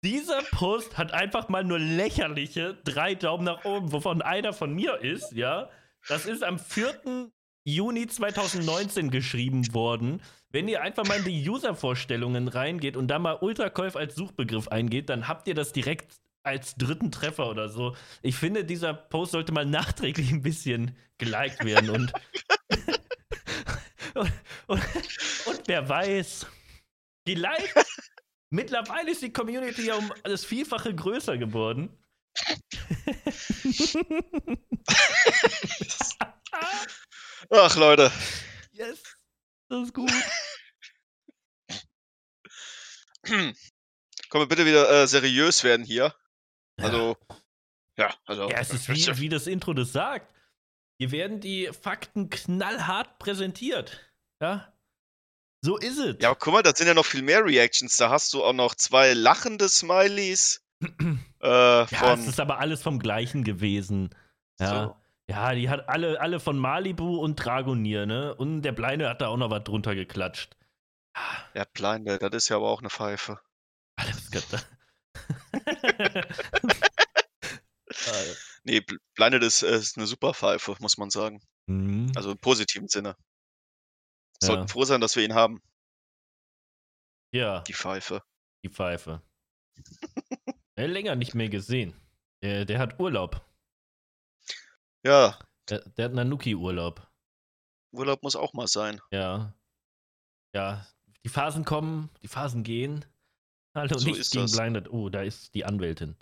dieser 0.03 0.43
Post 0.51 0.99
hat 0.99 1.13
einfach 1.13 1.49
mal 1.49 1.63
nur 1.63 1.80
lächerliche 1.80 2.75
drei 2.84 3.15
Daumen 3.15 3.45
nach 3.45 3.65
oben, 3.65 3.91
wovon 3.91 4.21
einer 4.21 4.53
von 4.53 4.71
mir 4.71 5.01
ist, 5.01 5.32
ja. 5.32 5.71
Das 6.08 6.27
ist 6.27 6.43
am 6.43 6.60
4. 6.60 7.32
Juni 7.67 8.08
2019 8.08 9.12
geschrieben 9.12 9.73
worden. 9.73 10.21
Wenn 10.51 10.69
ihr 10.69 10.82
einfach 10.82 11.06
mal 11.06 11.17
in 11.17 11.25
die 11.25 11.49
User-Vorstellungen 11.49 12.47
reingeht 12.47 12.95
und 12.95 13.10
da 13.10 13.19
mal 13.19 13.38
Ultrakäuf 13.41 13.97
als 13.97 14.15
Suchbegriff 14.15 14.69
eingeht, 14.69 15.10
dann 15.10 15.27
habt 15.27 15.49
ihr 15.49 15.53
das 15.53 15.73
direkt 15.73 16.15
als 16.43 16.75
dritten 16.75 17.12
Treffer 17.12 17.49
oder 17.49 17.67
so. 17.67 17.93
Ich 18.21 18.38
finde, 18.38 18.63
dieser 18.63 18.93
Post 18.93 19.34
sollte 19.34 19.51
mal 19.51 19.65
nachträglich 19.65 20.32
ein 20.32 20.41
bisschen 20.41 20.95
geliked 21.17 21.65
werden 21.65 21.89
und, 21.89 22.13
und, 24.13 24.15
und, 24.67 24.82
und 25.45 25.62
wer 25.65 25.89
weiß, 25.89 26.47
vielleicht 27.27 27.73
mittlerweile 28.49 29.12
ist 29.12 29.21
die 29.21 29.34
Community 29.34 29.88
ja 29.88 29.95
um 29.95 30.13
das 30.23 30.45
Vielfache 30.45 30.95
größer 30.95 31.38
geworden. 31.38 31.89
Ach, 37.49 37.75
Leute. 37.77 38.12
Yes. 38.71 39.01
Das 39.69 39.83
ist 39.83 39.93
gut. 39.93 40.12
Können 43.23 43.55
wir 44.31 44.47
bitte 44.47 44.65
wieder 44.65 44.89
äh, 44.89 45.07
seriös 45.07 45.63
werden 45.63 45.86
hier? 45.86 46.13
Also, 46.77 47.17
ja, 47.97 48.13
also. 48.25 48.49
Ja, 48.49 48.57
es 48.60 48.71
ist 48.71 48.89
wie, 48.89 49.19
wie 49.19 49.29
das 49.29 49.47
Intro 49.47 49.73
das 49.73 49.91
sagt. 49.91 50.33
Hier 50.99 51.12
werden 51.12 51.39
die 51.39 51.69
Fakten 51.79 52.29
knallhart 52.29 53.19
präsentiert. 53.19 54.12
Ja. 54.41 54.73
So 55.62 55.77
ist 55.77 55.97
es. 55.97 56.17
Ja, 56.19 56.29
aber 56.29 56.39
guck 56.39 56.53
mal, 56.53 56.63
da 56.63 56.73
sind 56.75 56.88
ja 56.88 56.93
noch 56.93 57.05
viel 57.05 57.21
mehr 57.21 57.43
Reactions. 57.45 57.97
Da 57.97 58.10
hast 58.10 58.33
du 58.33 58.43
auch 58.43 58.53
noch 58.53 58.75
zwei 58.75 59.13
lachende 59.13 59.69
Smileys. 59.69 60.63
äh, 60.81 61.86
ja, 61.86 62.13
es 62.13 62.27
ist 62.27 62.39
aber 62.39 62.60
alles 62.60 62.83
vom 62.83 62.99
gleichen 62.99 63.43
gewesen. 63.43 64.13
Ja. 64.60 64.83
So. 64.86 64.95
Ja, 65.29 65.53
die 65.53 65.69
hat 65.69 65.89
alle, 65.89 66.21
alle 66.21 66.39
von 66.39 66.57
Malibu 66.57 67.17
und 67.17 67.35
Dragonier, 67.35 68.05
ne? 68.05 68.33
Und 68.33 68.61
der 68.61 68.71
Bleine 68.71 69.09
hat 69.09 69.21
da 69.21 69.27
auch 69.27 69.37
noch 69.37 69.49
was 69.49 69.63
drunter 69.63 69.93
geklatscht. 69.93 70.55
Ja, 71.53 71.65
Bleine, 71.73 72.17
das 72.17 72.33
ist 72.33 72.49
ja 72.49 72.57
aber 72.57 72.69
auch 72.69 72.79
eine 72.79 72.89
Pfeife. 72.89 73.39
Alles 73.97 74.31
Gott. 74.31 74.65
nee, 78.63 78.81
Bleine 79.15 79.37
ist, 79.37 79.63
ist 79.63 79.97
eine 79.97 80.07
super 80.07 80.33
Pfeife, 80.33 80.75
muss 80.79 80.97
man 80.97 81.09
sagen. 81.09 81.41
Mhm. 81.65 82.11
Also 82.15 82.31
im 82.31 82.37
positiven 82.37 82.87
Sinne. 82.87 83.15
Ja. 84.41 84.47
Sollten 84.47 84.67
froh 84.67 84.85
sein, 84.85 85.01
dass 85.01 85.15
wir 85.15 85.23
ihn 85.23 85.33
haben. 85.33 85.61
Ja. 87.33 87.61
Die 87.61 87.73
Pfeife. 87.73 88.23
Die 88.63 88.69
Pfeife. 88.69 89.21
äh, 90.75 90.85
länger 90.85 91.15
nicht 91.15 91.35
mehr 91.35 91.49
gesehen. 91.49 91.93
Der, 92.41 92.65
der 92.65 92.79
hat 92.79 92.99
Urlaub. 92.99 93.46
Ja. 95.07 95.39
Der, 95.69 95.79
der 95.97 96.05
hat 96.05 96.13
Nanuki-Urlaub. 96.13 97.07
Urlaub 97.93 98.23
muss 98.23 98.35
auch 98.35 98.53
mal 98.53 98.67
sein. 98.67 98.99
Ja. 99.11 99.53
Ja. 100.53 100.85
Die 101.23 101.29
Phasen 101.29 101.63
kommen, 101.63 102.09
die 102.21 102.27
Phasen 102.27 102.63
gehen. 102.63 103.05
Hallo, 103.73 103.97
so 103.97 104.09
nichts 104.09 104.31
gegen 104.31 104.45
das. 104.45 104.57
Blinded. 104.57 104.91
Oh, 104.91 105.07
da 105.07 105.21
ist 105.21 105.53
die 105.55 105.63
Anwältin. 105.63 106.17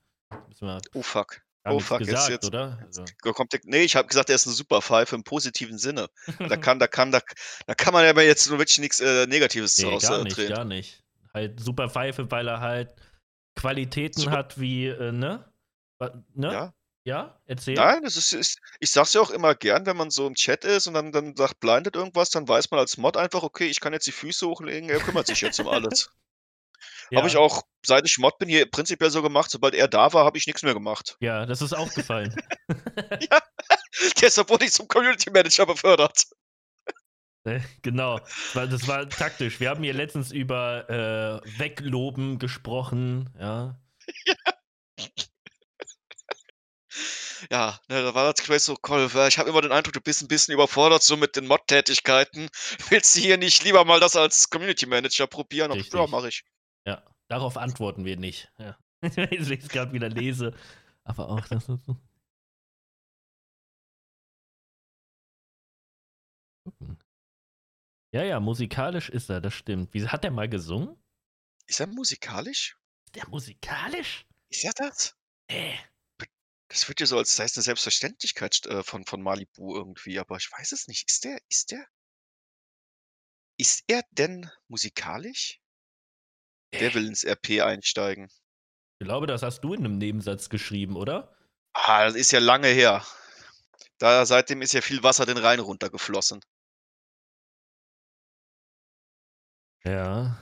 oh 0.94 1.02
fuck. 1.02 1.42
Oh 1.68 1.80
fuck, 1.80 1.98
gesagt, 1.98 2.30
jetzt, 2.30 2.30
jetzt 2.30 2.46
oder? 2.46 2.78
Also. 2.86 3.06
Kommt 3.34 3.54
der, 3.54 3.60
nee, 3.64 3.82
ich 3.82 3.96
habe 3.96 4.08
gesagt, 4.08 4.30
er 4.30 4.36
ist 4.36 4.46
eine 4.46 4.56
super 4.56 4.84
Pfeife 4.84 5.16
im 5.16 5.24
positiven 5.24 5.80
Sinne. 5.80 6.08
da 6.38 6.56
kann, 6.58 6.78
da 6.78 6.86
kann, 6.86 7.12
da, 7.12 7.22
da 7.66 7.74
kann 7.74 7.92
man 7.92 8.06
ja 8.06 8.22
jetzt 8.22 8.48
nur 8.48 8.60
wirklich 8.60 8.78
nichts 8.78 9.00
äh, 9.00 9.26
Negatives 9.26 9.80
nee, 9.80 9.98
gar 9.98 10.24
nicht, 10.24 10.38
drehen. 10.38 10.54
gar 10.54 10.64
nicht. 10.64 11.04
Halt 11.34 11.60
super 11.60 11.90
Pfeife, 11.90 12.30
weil 12.30 12.48
er 12.48 12.60
halt 12.60 12.90
Qualitäten 13.56 14.22
super. 14.22 14.38
hat 14.38 14.60
wie, 14.60 14.86
äh, 14.86 15.12
ne? 15.12 15.44
ne? 16.36 16.54
Ja. 16.54 16.74
Ja, 17.06 17.40
erzähl. 17.46 17.76
Nein, 17.76 18.02
das 18.02 18.16
ist, 18.16 18.34
ist 18.34 18.60
ich 18.80 18.90
sag's 18.90 19.14
ja 19.14 19.22
auch 19.22 19.30
immer 19.30 19.54
gern, 19.54 19.86
wenn 19.86 19.96
man 19.96 20.10
so 20.10 20.26
im 20.26 20.34
Chat 20.34 20.66
ist 20.66 20.88
und 20.88 20.96
dann, 20.96 21.12
dann 21.12 21.36
sagt 21.36 21.60
blindet 21.60 21.96
irgendwas, 21.96 22.32
dann 22.32 22.48
weiß 22.48 22.72
man 22.72 22.80
als 22.80 22.98
Mod 22.98 23.16
einfach, 23.16 23.44
okay, 23.44 23.68
ich 23.68 23.80
kann 23.80 23.94
jetzt 23.94 24.08
die 24.08 24.12
Füße 24.12 24.48
hochlegen, 24.48 24.90
er 24.90 25.00
kümmert 25.00 25.28
sich 25.28 25.42
jetzt 25.42 25.60
um 25.60 25.68
alles. 25.68 26.10
Ja. 27.12 27.20
Habe 27.20 27.28
ich 27.28 27.38
auch, 27.38 27.62
seit 27.86 28.04
ich 28.08 28.18
Mod 28.18 28.40
bin, 28.40 28.50
hier 28.50 28.70
prinzipiell 28.70 29.12
so 29.12 29.22
gemacht, 29.22 29.52
sobald 29.52 29.76
er 29.76 29.88
da 29.88 30.12
war, 30.14 30.26
habe 30.26 30.40
ich 30.40 30.48
nichts 30.48 30.64
mehr 30.64 30.74
gemacht. 30.74 31.18
Ja, 31.20 31.46
das 31.46 31.62
ist 31.62 31.74
aufgefallen. 31.74 32.36
ja, 33.32 33.40
deshalb 34.22 34.50
wurde 34.50 34.66
ich 34.66 34.72
zum 34.72 34.88
Community 34.88 35.30
Manager 35.30 35.68
befördert. 35.68 36.26
Äh, 37.44 37.60
genau, 37.84 38.22
weil 38.56 38.68
das 38.68 38.88
war 38.88 39.08
taktisch. 39.08 39.60
Wir 39.60 39.70
haben 39.70 39.84
hier 39.84 39.94
letztens 39.94 40.32
über 40.32 40.90
äh, 40.90 41.60
Wegloben 41.60 42.40
gesprochen, 42.40 43.30
ja. 43.40 43.80
ja. 44.26 44.36
Ja, 47.52 47.80
ne, 47.88 48.02
da 48.02 48.14
war 48.14 48.32
das 48.32 48.44
Quest 48.44 48.66
so, 48.66 48.76
Kolf, 48.76 49.16
ich 49.16 49.38
habe 49.38 49.50
immer 49.50 49.62
den 49.62 49.72
Eindruck, 49.72 49.94
du 49.94 50.02
bist 50.02 50.22
ein 50.22 50.28
bisschen 50.28 50.54
überfordert 50.54 51.04
so 51.04 51.18
mit 51.18 51.36
den 51.36 51.48
Mod-Tätigkeiten. 51.48 52.50
Willst 52.90 53.16
du 53.16 53.20
hier 53.22 53.38
nicht 53.38 53.64
lieber 53.64 53.86
mal 53.86 54.00
das 54.00 54.16
als 54.16 54.50
Community 54.50 54.86
Manager 54.86 55.28
probieren? 55.28 55.72
Richtig. 55.72 55.94
Ja, 55.94 56.08
mache 56.08 56.30
ich. 56.30 56.44
Ja, 56.86 57.04
darauf 57.28 57.58
antworten 57.58 58.06
wir 58.06 58.18
nicht. 58.18 58.52
Ja. 58.58 58.78
Ich 59.30 59.50
es 59.50 59.70
gerade 59.70 59.94
wieder 59.94 60.10
lese. 60.10 60.54
Aber 61.04 61.30
auch 61.30 61.48
das 61.48 61.70
ist 61.70 61.86
so. 61.86 61.98
Ja, 68.12 68.24
ja, 68.24 68.40
musikalisch 68.40 69.10
ist 69.10 69.30
er, 69.30 69.42
das 69.42 69.54
stimmt. 69.54 69.94
Wie 69.94 70.08
hat 70.08 70.24
er 70.24 70.32
mal 70.32 70.50
gesungen? 70.50 70.98
Ist 71.68 71.80
er 71.80 71.88
musikalisch? 71.88 72.78
Ist 73.06 73.16
der 73.16 73.28
musikalisch? 73.28 74.26
Ist 74.50 74.64
er 74.64 74.72
das? 74.74 75.16
Äh. 75.48 75.76
Das 76.68 76.88
wird 76.88 77.00
ja 77.00 77.06
so 77.06 77.18
als 77.18 77.36
sei 77.36 77.46
es 77.46 77.56
eine 77.56 77.64
Selbstverständlichkeit 77.64 78.66
äh, 78.66 78.84
von 78.84 79.06
von 79.06 79.22
Malibu 79.22 79.76
irgendwie, 79.76 80.20
aber 80.20 80.38
ich 80.38 80.52
weiß 80.52 80.72
es 80.72 80.88
nicht. 80.88 81.10
Ist 81.10 81.24
der 81.24 81.40
ist 81.50 81.72
der 81.72 81.86
ist 83.58 83.84
er 83.88 84.04
denn 84.12 84.50
musikalisch? 84.68 85.62
Der 86.74 86.94
will 86.94 87.08
ins 87.08 87.24
RP 87.24 87.62
einsteigen. 87.62 88.30
Ich 89.00 89.06
glaube, 89.06 89.28
das 89.28 89.44
hast 89.44 89.62
du 89.62 89.74
in 89.74 89.86
einem 89.86 89.98
Nebensatz 89.98 90.50
geschrieben, 90.50 90.98
oder? 90.98 91.38
Ah, 91.74 92.06
das 92.06 92.16
ist 92.16 92.32
ja 92.32 92.40
lange 92.40 92.68
her. 92.68 93.06
Da 93.98 94.26
seitdem 94.26 94.62
ist 94.62 94.74
ja 94.74 94.82
viel 94.82 95.04
Wasser 95.04 95.26
den 95.26 95.38
Rhein 95.38 95.60
runtergeflossen. 95.60 96.42
Ja. 99.86 100.38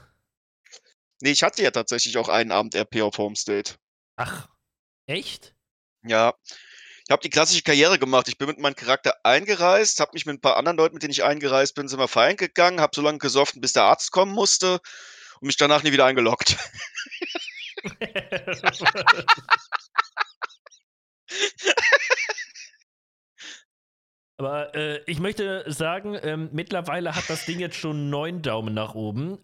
Ne, 1.20 1.30
ich 1.30 1.42
hatte 1.42 1.62
ja 1.62 1.70
tatsächlich 1.70 2.16
auch 2.16 2.28
einen 2.28 2.50
Abend 2.50 2.74
RP 2.74 3.02
auf 3.02 3.18
Homestate. 3.18 3.76
Ach, 4.16 4.48
echt? 5.06 5.53
Ja. 6.04 6.34
Ich 7.06 7.10
habe 7.10 7.20
die 7.22 7.30
klassische 7.30 7.62
Karriere 7.62 7.98
gemacht. 7.98 8.28
Ich 8.28 8.38
bin 8.38 8.48
mit 8.48 8.58
meinem 8.58 8.76
Charakter 8.76 9.14
eingereist, 9.24 10.00
habe 10.00 10.12
mich 10.14 10.24
mit 10.24 10.36
ein 10.36 10.40
paar 10.40 10.56
anderen 10.56 10.78
Leuten, 10.78 10.94
mit 10.94 11.02
denen 11.02 11.12
ich 11.12 11.22
eingereist 11.22 11.74
bin, 11.74 11.86
sind 11.86 11.98
wir 11.98 12.08
feiern 12.08 12.36
gegangen, 12.36 12.80
habe 12.80 12.96
so 12.96 13.02
lange 13.02 13.18
gesoffen, 13.18 13.60
bis 13.60 13.74
der 13.74 13.82
Arzt 13.82 14.10
kommen 14.10 14.32
musste 14.32 14.80
und 15.40 15.46
mich 15.46 15.58
danach 15.58 15.82
nie 15.82 15.92
wieder 15.92 16.06
eingeloggt. 16.06 16.56
Aber 24.36 24.74
äh, 24.74 25.02
ich 25.06 25.20
möchte 25.20 25.64
sagen, 25.70 26.18
ähm, 26.22 26.48
mittlerweile 26.52 27.14
hat 27.14 27.28
das 27.28 27.44
Ding 27.44 27.60
jetzt 27.60 27.76
schon 27.76 28.10
neun 28.10 28.42
Daumen 28.42 28.74
nach 28.74 28.94
oben. 28.94 29.38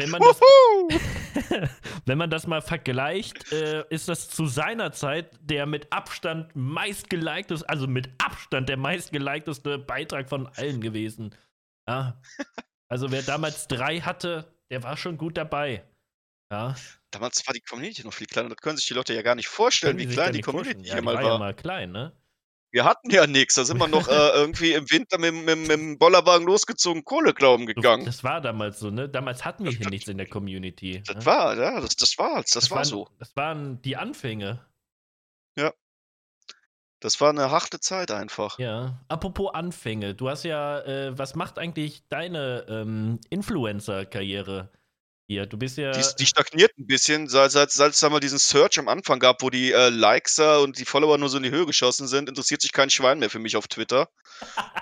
Wenn 0.00 0.10
man 0.10 0.22
das, 0.22 0.40
wenn 2.06 2.18
man 2.18 2.30
das 2.30 2.46
mal 2.46 2.62
vergleicht, 2.62 3.52
äh, 3.52 3.84
ist 3.90 4.08
das 4.08 4.28
zu 4.28 4.46
seiner 4.46 4.92
Zeit 4.92 5.38
der 5.42 5.66
mit 5.66 5.92
Abstand 5.92 6.54
meistgeliktes, 6.54 7.62
also 7.62 7.86
mit 7.86 8.08
Abstand 8.18 8.68
der 8.68 8.76
meistgelikteste 8.76 9.78
Beitrag 9.78 10.28
von 10.28 10.46
allen 10.56 10.80
gewesen. 10.80 11.34
Ja. 11.88 12.20
Also 12.88 13.10
wer 13.10 13.22
damals 13.22 13.68
drei 13.68 14.00
hatte, 14.00 14.52
der 14.70 14.82
war 14.82 14.96
schon 14.96 15.18
gut 15.18 15.36
dabei. 15.36 15.84
Ja. 16.50 16.74
Damals 17.10 17.46
war 17.46 17.54
die 17.54 17.60
Community 17.60 18.04
noch 18.04 18.12
viel 18.12 18.26
kleiner. 18.26 18.48
Das 18.48 18.58
können 18.58 18.76
sich 18.76 18.86
die 18.86 18.94
Leute 18.94 19.14
ja 19.14 19.22
gar 19.22 19.34
nicht 19.34 19.48
vorstellen, 19.48 19.98
wie 19.98 20.06
klein 20.06 20.32
die 20.32 20.40
Community 20.40 20.86
ja, 20.86 20.94
hier 20.94 21.02
mal 21.02 21.16
war. 21.16 21.22
Ja, 21.22 21.38
mal 21.38 21.54
klein, 21.54 21.92
ne? 21.92 22.12
Wir 22.72 22.84
hatten 22.84 23.10
ja 23.10 23.26
nichts. 23.26 23.56
Da 23.56 23.64
sind 23.64 23.78
wir 23.78 23.88
noch 23.88 24.08
äh, 24.08 24.30
irgendwie 24.34 24.72
im 24.72 24.90
Winter 24.90 25.18
mit, 25.18 25.34
mit, 25.34 25.58
mit 25.58 25.70
dem 25.70 25.98
Bollerwagen 25.98 26.46
losgezogen, 26.46 27.04
Kohle 27.04 27.34
glauben 27.34 27.66
gegangen. 27.66 28.04
Das 28.04 28.22
war 28.22 28.40
damals 28.40 28.78
so, 28.78 28.90
ne? 28.90 29.08
Damals 29.08 29.44
hatten 29.44 29.64
wir 29.64 29.72
hier 29.72 29.90
nichts 29.90 30.08
in 30.08 30.18
der 30.18 30.28
Community. 30.28 31.02
Das 31.04 31.16
ne? 31.16 31.26
war, 31.26 31.56
ja, 31.56 31.80
das, 31.80 31.96
das 31.96 32.18
war 32.18 32.42
Das, 32.42 32.50
das 32.50 32.70
war 32.70 32.78
waren, 32.78 32.84
so. 32.84 33.08
Das 33.18 33.34
waren 33.36 33.82
die 33.82 33.96
Anfänge. 33.96 34.60
Ja. 35.56 35.72
Das 37.00 37.20
war 37.20 37.30
eine 37.30 37.50
harte 37.50 37.80
Zeit 37.80 38.10
einfach. 38.10 38.58
Ja. 38.58 39.00
Apropos 39.08 39.54
Anfänge, 39.54 40.14
du 40.14 40.28
hast 40.28 40.44
ja, 40.44 40.80
äh, 40.80 41.18
was 41.18 41.34
macht 41.34 41.58
eigentlich 41.58 42.06
deine 42.08 42.66
ähm, 42.68 43.18
Influencer-Karriere? 43.30 44.70
Hier, 45.30 45.46
du 45.46 45.56
bist 45.56 45.76
ja. 45.76 45.92
Die, 45.92 46.02
die 46.18 46.26
stagniert 46.26 46.76
ein 46.76 46.88
bisschen, 46.88 47.28
seit, 47.28 47.52
seit, 47.52 47.70
seit 47.70 47.92
es 47.92 48.00
da 48.00 48.10
mal 48.10 48.18
diesen 48.18 48.40
Search 48.40 48.80
am 48.80 48.88
Anfang 48.88 49.20
gab, 49.20 49.42
wo 49.42 49.48
die 49.48 49.70
äh, 49.70 49.88
Likes 49.88 50.40
und 50.40 50.76
die 50.76 50.84
Follower 50.84 51.18
nur 51.18 51.28
so 51.28 51.36
in 51.36 51.44
die 51.44 51.52
Höhe 51.52 51.66
geschossen 51.66 52.08
sind, 52.08 52.28
interessiert 52.28 52.60
sich 52.60 52.72
kein 52.72 52.90
Schwein 52.90 53.20
mehr 53.20 53.30
für 53.30 53.38
mich 53.38 53.54
auf 53.56 53.68
Twitter. 53.68 54.08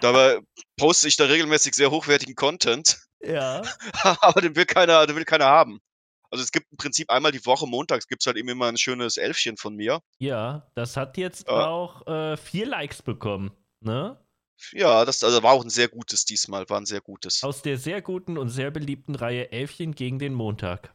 Dabei 0.00 0.38
poste 0.78 1.06
ich 1.06 1.18
da 1.18 1.26
regelmäßig 1.26 1.74
sehr 1.74 1.90
hochwertigen 1.90 2.34
Content. 2.34 2.98
Ja. 3.20 3.60
Aber 4.22 4.40
den 4.40 4.56
will 4.56 4.64
keiner, 4.64 5.06
den 5.06 5.16
will 5.16 5.26
keiner 5.26 5.44
haben. 5.44 5.80
Also 6.30 6.42
es 6.42 6.50
gibt 6.50 6.64
im 6.70 6.78
Prinzip 6.78 7.10
einmal 7.10 7.32
die 7.32 7.44
Woche, 7.44 7.66
montags 7.66 8.06
gibt 8.06 8.22
es 8.22 8.26
halt 8.26 8.38
eben 8.38 8.48
immer 8.48 8.68
ein 8.68 8.78
schönes 8.78 9.18
Elfchen 9.18 9.58
von 9.58 9.74
mir. 9.74 10.00
Ja, 10.18 10.70
das 10.74 10.96
hat 10.96 11.18
jetzt 11.18 11.46
Ja. 11.46 11.66
auch 11.66 12.06
äh, 12.06 12.38
vier 12.38 12.64
Likes 12.64 13.02
bekommen, 13.02 13.50
ne? 13.80 14.18
Ja, 14.72 15.04
das 15.04 15.22
also 15.22 15.42
war 15.42 15.52
auch 15.52 15.62
ein 15.62 15.70
sehr 15.70 15.88
gutes 15.88 16.24
diesmal, 16.24 16.68
war 16.68 16.80
ein 16.80 16.86
sehr 16.86 17.00
gutes. 17.00 17.42
Aus 17.42 17.62
der 17.62 17.78
sehr 17.78 18.02
guten 18.02 18.38
und 18.38 18.48
sehr 18.48 18.70
beliebten 18.70 19.14
Reihe 19.14 19.50
Elfchen 19.52 19.94
gegen 19.94 20.18
den 20.18 20.34
Montag. 20.34 20.94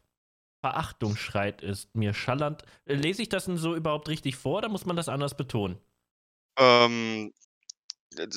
Verachtung 0.62 1.18
schreit 1.18 1.62
ist 1.62 1.94
mir 1.96 2.14
schallernd. 2.14 2.64
Äh, 2.86 2.96
Lese 2.96 3.22
ich 3.22 3.30
das 3.30 3.46
denn 3.46 3.58
so 3.58 3.76
überhaupt 3.76 4.08
richtig 4.08 4.36
vor 4.36 4.60
oder 4.60 4.70
muss 4.70 4.86
man 4.86 4.96
das 4.96 5.10
anders 5.10 5.36
betonen? 5.36 5.78
Ähm, 6.58 7.34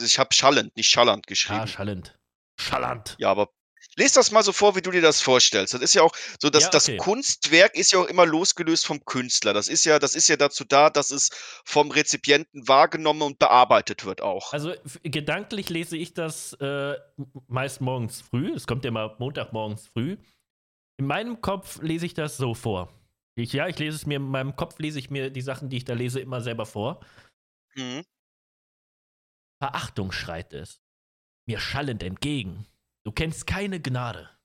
ich 0.02 0.18
habe 0.18 0.34
schallend, 0.34 0.76
nicht 0.76 0.88
schallernd 0.90 1.24
Ah, 1.24 1.28
geschrieben. 1.28 1.66
schallend. 1.66 2.18
Schallernd. 2.58 3.16
Ja, 3.18 3.30
aber 3.30 3.50
les 3.96 4.12
das 4.12 4.30
mal 4.30 4.42
so 4.42 4.52
vor, 4.52 4.76
wie 4.76 4.82
du 4.82 4.90
dir 4.90 5.00
das 5.00 5.20
vorstellst. 5.20 5.74
Das 5.74 5.80
ist 5.80 5.94
ja 5.94 6.02
auch 6.02 6.14
so, 6.40 6.50
dass 6.50 6.64
Ja, 6.64 6.70
das 6.70 6.88
okay. 6.88 6.98
Kunstwerk 6.98 7.74
ist 7.74 7.92
ja 7.92 7.98
auch 7.98 8.06
immer 8.06 8.26
losgelöst 8.26 8.86
vom 8.86 9.04
Künstler. 9.04 9.52
Das 9.52 9.68
ist 9.68 9.84
ja, 9.84 9.98
das 9.98 10.14
ist 10.14 10.28
ja 10.28 10.36
dazu 10.36 10.64
da, 10.64 10.90
dass 10.90 11.10
es 11.10 11.30
vom 11.64 11.90
Rezipienten 11.90 12.68
wahrgenommen 12.68 13.22
und 13.22 13.38
bearbeitet 13.38 14.04
wird 14.04 14.20
auch. 14.20 14.52
Also 14.52 14.74
gedanklich 15.02 15.70
lese 15.70 15.96
ich 15.96 16.14
das 16.14 16.52
äh, 16.54 16.94
meist 17.48 17.80
morgens 17.80 18.20
früh. 18.20 18.52
Es 18.54 18.66
kommt 18.66 18.84
ja 18.84 18.90
mal 18.90 19.16
Montagmorgens 19.18 19.88
früh. 19.88 20.16
In 20.98 21.06
meinem 21.06 21.40
Kopf 21.40 21.80
lese 21.82 22.06
ich 22.06 22.14
das 22.14 22.36
so 22.36 22.54
vor. 22.54 22.92
Ich, 23.38 23.52
ja, 23.52 23.68
ich 23.68 23.78
lese 23.78 23.96
es 23.96 24.06
mir, 24.06 24.16
in 24.16 24.28
meinem 24.28 24.56
Kopf 24.56 24.78
lese 24.78 24.98
ich 24.98 25.10
mir 25.10 25.30
die 25.30 25.42
Sachen, 25.42 25.68
die 25.68 25.76
ich 25.76 25.84
da 25.84 25.92
lese, 25.92 26.20
immer 26.20 26.40
selber 26.40 26.64
vor. 26.64 27.04
Mhm. 27.74 28.02
Verachtung 29.62 30.12
schreit 30.12 30.52
es. 30.54 30.80
Mir 31.46 31.60
schallend 31.60 32.02
entgegen. 32.02 32.66
Du 33.06 33.12
kennst 33.12 33.46
keine 33.46 33.80
Gnade. 33.80 34.36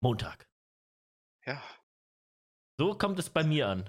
Montag. 0.00 0.50
Ja. 1.46 1.62
So 2.76 2.98
kommt 2.98 3.20
es 3.20 3.30
bei 3.30 3.44
mir 3.44 3.68
an. 3.68 3.88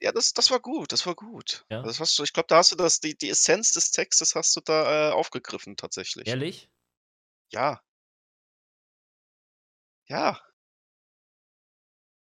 Ja, 0.00 0.12
das, 0.12 0.32
das 0.32 0.50
war 0.50 0.60
gut, 0.60 0.92
das 0.92 1.04
war 1.04 1.14
gut. 1.14 1.66
Ja. 1.68 1.82
Das 1.82 2.00
hast 2.00 2.18
du, 2.18 2.22
ich 2.22 2.32
glaube, 2.32 2.46
da 2.48 2.56
hast 2.56 2.72
du 2.72 2.76
das, 2.76 3.00
die, 3.00 3.14
die 3.14 3.28
Essenz 3.28 3.72
des 3.72 3.90
Textes 3.90 4.34
hast 4.34 4.56
du 4.56 4.62
da 4.62 5.10
äh, 5.10 5.12
aufgegriffen, 5.12 5.76
tatsächlich. 5.76 6.26
Ehrlich? 6.26 6.70
Ja. 7.52 7.82
Ja. 10.06 10.40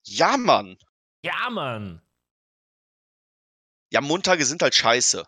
Ja, 0.04 0.36
Mann. 0.36 0.78
Ja, 1.24 1.50
Mann. 1.50 2.02
Ja, 3.94 4.02
Montage 4.02 4.44
sind 4.44 4.62
halt 4.62 4.76
scheiße. 4.76 5.26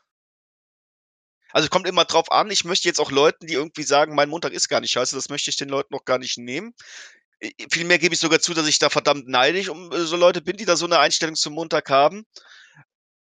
Also 1.52 1.68
kommt 1.70 1.88
immer 1.88 2.06
drauf 2.06 2.32
an. 2.32 2.52
Ich 2.52 2.64
möchte 2.66 2.88
jetzt 2.88 3.00
auch 3.00 3.12
Leuten, 3.12 3.48
die 3.48 3.54
irgendwie 3.54 3.84
sagen, 3.84 4.16
mein 4.16 4.30
Montag 4.30 4.54
ist 4.54 4.70
gar 4.70 4.82
nicht 4.82 4.92
scheiße, 4.92 5.16
das 5.16 5.30
möchte 5.30 5.50
ich 5.50 5.58
den 5.58 5.70
Leuten 5.70 5.94
noch 5.94 6.06
gar 6.06 6.20
nicht 6.20 6.38
nehmen. 6.38 6.74
Vielmehr 7.72 8.00
gebe 8.00 8.14
ich 8.14 8.20
sogar 8.20 8.40
zu, 8.40 8.54
dass 8.54 8.68
ich 8.68 8.80
da 8.80 8.90
verdammt 8.90 9.28
neidisch 9.28 9.70
um 9.70 9.92
äh, 9.92 10.02
so 10.02 10.18
Leute 10.18 10.42
bin, 10.42 10.58
die 10.58 10.66
da 10.66 10.76
so 10.76 10.86
eine 10.86 11.00
Einstellung 11.00 11.36
zum 11.36 11.54
Montag 11.54 11.90
haben. 11.90 12.26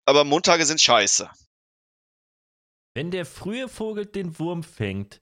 Aber 0.06 0.24
Montage 0.24 0.66
sind 0.66 0.80
scheiße. 0.80 1.30
Wenn 2.96 3.10
der 3.10 3.26
frühe 3.26 3.68
Vogel 3.68 4.06
den 4.06 4.38
Wurm 4.38 4.64
fängt, 4.64 5.20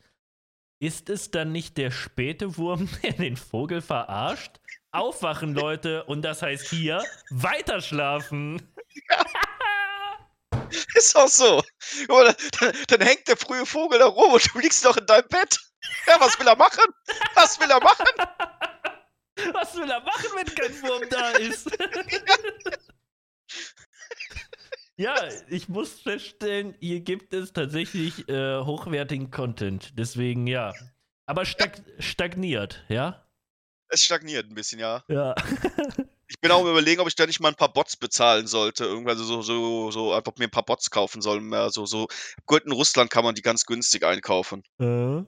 ist 0.82 1.10
es 1.10 1.32
dann 1.32 1.52
nicht 1.52 1.78
der 1.78 1.92
späte 1.92 2.58
Wurm, 2.58 2.90
der 3.04 3.14
den 3.14 3.38
Vogel 3.38 3.82
verarscht? 3.82 4.60
Aufwachen, 4.92 5.54
Leute, 5.54 6.04
und 6.04 6.22
das 6.22 6.42
heißt 6.42 6.68
hier 6.70 7.02
weiterschlafen. 7.30 8.62
Ist 10.96 11.16
auch 11.16 11.28
so. 11.28 11.64
Dann, 12.08 12.74
dann 12.88 13.02
hängt 13.02 13.28
der 13.28 13.38
frühe 13.38 13.66
Vogel 13.66 14.00
da 14.00 14.08
rum 14.08 14.34
und 14.34 14.54
du 14.54 14.60
liegst 14.60 14.84
noch 14.84 14.98
in 14.98 15.06
deinem 15.06 15.28
Bett. 15.28 15.58
Ja, 16.06 16.20
was 16.20 16.40
will 16.40 16.48
er 16.48 16.56
machen? 16.56 16.84
Was 17.34 17.60
will 17.60 17.70
er 17.70 17.82
machen? 17.82 18.06
Was 19.54 19.76
will 19.76 19.90
er 19.90 20.02
machen, 20.02 20.30
wenn 20.36 20.46
kein 20.46 20.82
Wurm 20.84 21.10
da 21.10 21.32
ist? 21.32 21.72
ja, 24.98 25.16
ich 25.48 25.70
muss 25.70 26.02
feststellen, 26.02 26.76
hier 26.80 27.00
gibt 27.00 27.34
es 27.34 27.52
tatsächlich 27.52 28.30
äh, 28.30 28.60
hochwertigen 28.60 29.32
Content. 29.32 29.98
Deswegen 29.98 30.46
ja. 30.46 30.74
Aber 31.26 31.46
stag 31.46 31.82
stagniert, 31.98 32.84
ja? 32.90 33.26
Es 33.88 34.04
stagniert 34.04 34.50
ein 34.50 34.54
bisschen, 34.54 34.80
ja. 34.80 35.04
Ja. 35.08 35.34
Ich 36.32 36.40
bin 36.40 36.50
auch 36.52 36.62
überlegen, 36.66 37.02
ob 37.02 37.10
ich 37.10 37.16
da 37.16 37.26
nicht 37.26 37.42
mal 37.42 37.50
ein 37.50 37.56
paar 37.56 37.74
Bots 37.74 37.98
bezahlen 37.98 38.48
sollte. 38.48 38.86
Irgendwann 38.86 39.18
so, 39.18 39.42
so, 39.42 39.92
so 39.92 40.14
einfach 40.14 40.32
mir 40.38 40.46
ein 40.46 40.50
paar 40.52 40.64
Bots 40.64 40.90
kaufen 40.90 41.22
soll. 41.22 41.42
Mehr 41.42 41.70
so, 41.72 41.86
so. 41.86 42.08
Gut, 42.46 42.64
in 42.64 42.72
Russland 42.72 43.12
kann 43.12 43.26
man 43.26 43.36
die 43.36 43.42
ganz 43.42 43.66
günstig 43.66 44.06
einkaufen. 44.06 44.64
Äh. 44.80 45.24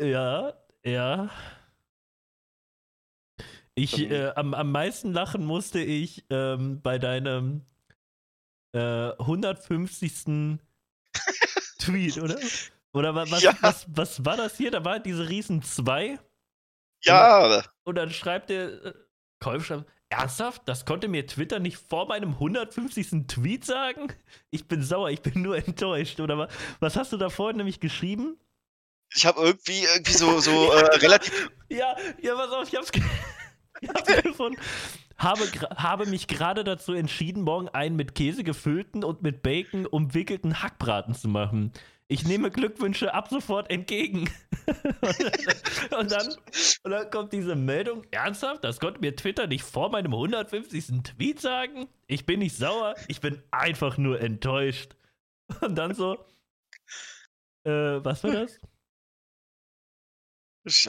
Ja, 0.00 0.54
ja. 0.84 1.28
Ich, 3.74 3.90
Dann- 3.96 4.10
äh, 4.12 4.32
am, 4.36 4.54
am 4.54 4.70
meisten 4.70 5.12
lachen 5.12 5.44
musste 5.44 5.80
ich 5.80 6.24
ähm, 6.30 6.80
bei 6.80 6.98
deinem 7.00 7.66
äh, 8.74 9.10
150. 9.18 10.58
Tweet, 11.80 12.18
oder? 12.18 12.38
Oder 12.92 13.14
wa- 13.16 13.26
was, 13.28 13.42
Ja. 13.42 13.56
was, 13.60 13.86
was 13.88 14.24
war 14.24 14.36
das 14.36 14.56
hier? 14.56 14.70
Da 14.70 14.84
war 14.84 15.00
diese 15.00 15.28
Riesen 15.28 15.62
2 15.62 16.16
Ja, 17.02 17.64
und 17.82 17.96
dann 17.96 18.10
schreibt 18.10 18.50
der 18.50 18.94
schreibt, 19.42 19.86
ernsthaft? 20.10 20.62
Das 20.66 20.84
konnte 20.84 21.08
mir 21.08 21.26
Twitter 21.26 21.58
nicht 21.58 21.78
vor 21.78 22.06
meinem 22.08 22.30
150. 22.34 23.26
Tweet 23.26 23.64
sagen? 23.64 24.08
Ich 24.50 24.66
bin 24.68 24.82
sauer, 24.82 25.10
ich 25.10 25.22
bin 25.22 25.42
nur 25.42 25.56
enttäuscht. 25.66 26.20
Oder 26.20 26.38
wa- 26.38 26.48
was 26.80 26.96
hast 26.96 27.12
du 27.12 27.16
da 27.16 27.28
vorhin 27.30 27.56
nämlich 27.58 27.80
geschrieben? 27.80 28.36
ich 29.14 29.24
habe 29.24 29.40
irgendwie, 29.40 29.84
irgendwie 29.84 30.12
so, 30.12 30.38
so 30.40 30.50
äh, 30.72 30.96
relativ. 30.96 31.50
Ja, 31.70 31.96
ja, 32.20 32.34
pass 32.34 32.50
auf, 32.52 32.68
ich 32.68 32.76
hab's, 32.76 32.90
ich 33.80 33.88
hab's 33.88 34.22
gefunden. 34.22 34.60
Habe, 35.16 35.42
habe 35.76 36.06
mich 36.06 36.28
gerade 36.28 36.62
dazu 36.62 36.92
entschieden, 36.92 37.42
morgen 37.42 37.68
einen 37.70 37.96
mit 37.96 38.14
Käse 38.14 38.44
gefüllten 38.44 39.02
und 39.02 39.22
mit 39.22 39.42
Bacon 39.42 39.84
umwickelten 39.86 40.62
Hackbraten 40.62 41.14
zu 41.14 41.26
machen. 41.28 41.72
Ich 42.10 42.24
nehme 42.24 42.50
Glückwünsche 42.50 43.12
ab 43.12 43.28
sofort 43.28 43.70
entgegen. 43.70 44.30
und, 45.98 46.10
dann, 46.10 46.34
und 46.82 46.90
dann 46.90 47.10
kommt 47.10 47.34
diese 47.34 47.54
Meldung. 47.54 48.06
Ernsthaft? 48.10 48.64
Das 48.64 48.80
konnte 48.80 49.00
mir 49.00 49.14
Twitter 49.14 49.46
nicht 49.46 49.62
vor 49.62 49.90
meinem 49.90 50.14
150. 50.14 51.02
Tweet 51.02 51.38
sagen? 51.38 51.86
Ich 52.06 52.24
bin 52.24 52.38
nicht 52.38 52.56
sauer, 52.56 52.94
ich 53.08 53.20
bin 53.20 53.42
einfach 53.50 53.98
nur 53.98 54.20
enttäuscht. 54.20 54.96
Und 55.60 55.76
dann 55.76 55.94
so. 55.94 56.14
Äh, 57.64 58.02
was 58.02 58.24
war 58.24 58.32
das? 58.32 58.58
Ich, 60.64 60.86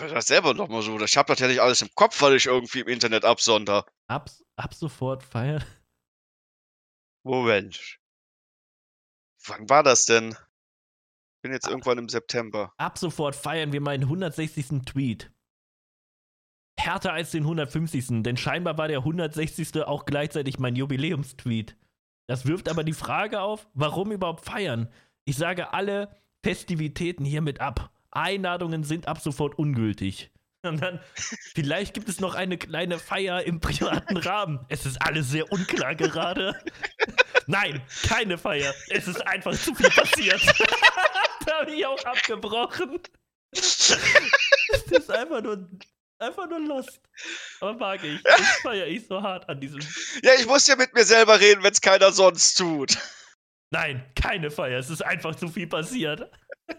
will 0.00 0.08
das 0.08 0.26
selber 0.26 0.54
noch 0.54 0.68
mal 0.68 0.82
so. 0.82 1.00
Ich 1.00 1.16
habe 1.16 1.30
natürlich 1.30 1.60
alles 1.60 1.82
im 1.82 1.90
Kopf, 1.94 2.20
weil 2.22 2.36
ich 2.36 2.46
irgendwie 2.46 2.80
im 2.80 2.88
Internet 2.88 3.24
absonder. 3.24 3.86
Ab, 4.08 4.30
ab 4.56 4.74
sofort 4.74 5.22
feiern. 5.22 5.64
Moment. 7.24 7.98
Wann 9.46 9.68
war 9.68 9.82
das 9.82 10.06
denn? 10.06 10.36
Bin 11.46 11.52
jetzt 11.52 11.68
irgendwann 11.68 11.98
im 11.98 12.08
September. 12.08 12.72
Ab 12.76 12.98
sofort 12.98 13.36
feiern 13.36 13.70
wir 13.70 13.80
meinen 13.80 14.02
160. 14.02 14.82
Tweet. 14.84 15.30
Härter 16.76 17.12
als 17.12 17.30
den 17.30 17.44
150. 17.44 18.24
Denn 18.24 18.36
scheinbar 18.36 18.76
war 18.78 18.88
der 18.88 18.98
160. 18.98 19.84
auch 19.84 20.06
gleichzeitig 20.06 20.58
mein 20.58 20.74
Jubiläumstweet. 20.74 21.76
Das 22.26 22.46
wirft 22.46 22.68
aber 22.68 22.82
die 22.82 22.94
Frage 22.94 23.42
auf, 23.42 23.68
warum 23.74 24.10
überhaupt 24.10 24.44
feiern? 24.44 24.88
Ich 25.24 25.36
sage 25.36 25.72
alle 25.72 26.16
Festivitäten 26.42 27.24
hiermit 27.24 27.60
ab. 27.60 27.92
Einladungen 28.10 28.82
sind 28.82 29.06
ab 29.06 29.20
sofort 29.20 29.56
ungültig. 29.56 30.32
Und 30.64 30.82
dann, 30.82 30.98
vielleicht 31.54 31.94
gibt 31.94 32.08
es 32.08 32.18
noch 32.18 32.34
eine 32.34 32.58
kleine 32.58 32.98
Feier 32.98 33.44
im 33.44 33.60
privaten 33.60 34.16
Rahmen. 34.16 34.66
Es 34.68 34.84
ist 34.84 35.00
alles 35.00 35.30
sehr 35.30 35.52
unklar 35.52 35.94
gerade. 35.94 36.60
Nein, 37.46 37.80
keine 38.02 38.36
Feier. 38.36 38.74
Es 38.88 39.06
ist 39.06 39.24
einfach 39.24 39.52
zu 39.52 39.72
viel 39.76 39.90
passiert. 39.90 40.42
da 41.46 41.60
habe 41.60 41.74
ich 41.74 41.86
auch 41.86 42.04
abgebrochen. 42.04 43.00
Es 43.52 44.92
ist 44.92 45.10
einfach 45.10 45.42
nur, 45.42 45.68
einfach 46.18 46.48
nur 46.48 46.60
lost. 46.60 47.00
Aber 47.60 47.74
mag 47.74 48.02
ich. 48.04 48.22
Das 48.22 48.40
feiere 48.62 48.86
ich 48.86 49.06
so 49.06 49.22
hart 49.22 49.48
an 49.48 49.60
diesem. 49.60 49.80
Ja, 50.22 50.34
ich 50.38 50.46
muss 50.46 50.66
ja 50.66 50.76
mit 50.76 50.92
mir 50.92 51.04
selber 51.04 51.40
reden, 51.40 51.62
wenn 51.62 51.72
es 51.72 51.80
keiner 51.80 52.12
sonst 52.12 52.56
tut. 52.56 52.98
Nein, 53.70 54.04
keine 54.14 54.50
Feier. 54.50 54.78
Es 54.78 54.90
ist 54.90 55.02
einfach 55.02 55.34
zu 55.36 55.48
viel 55.48 55.66
passiert. 55.68 56.30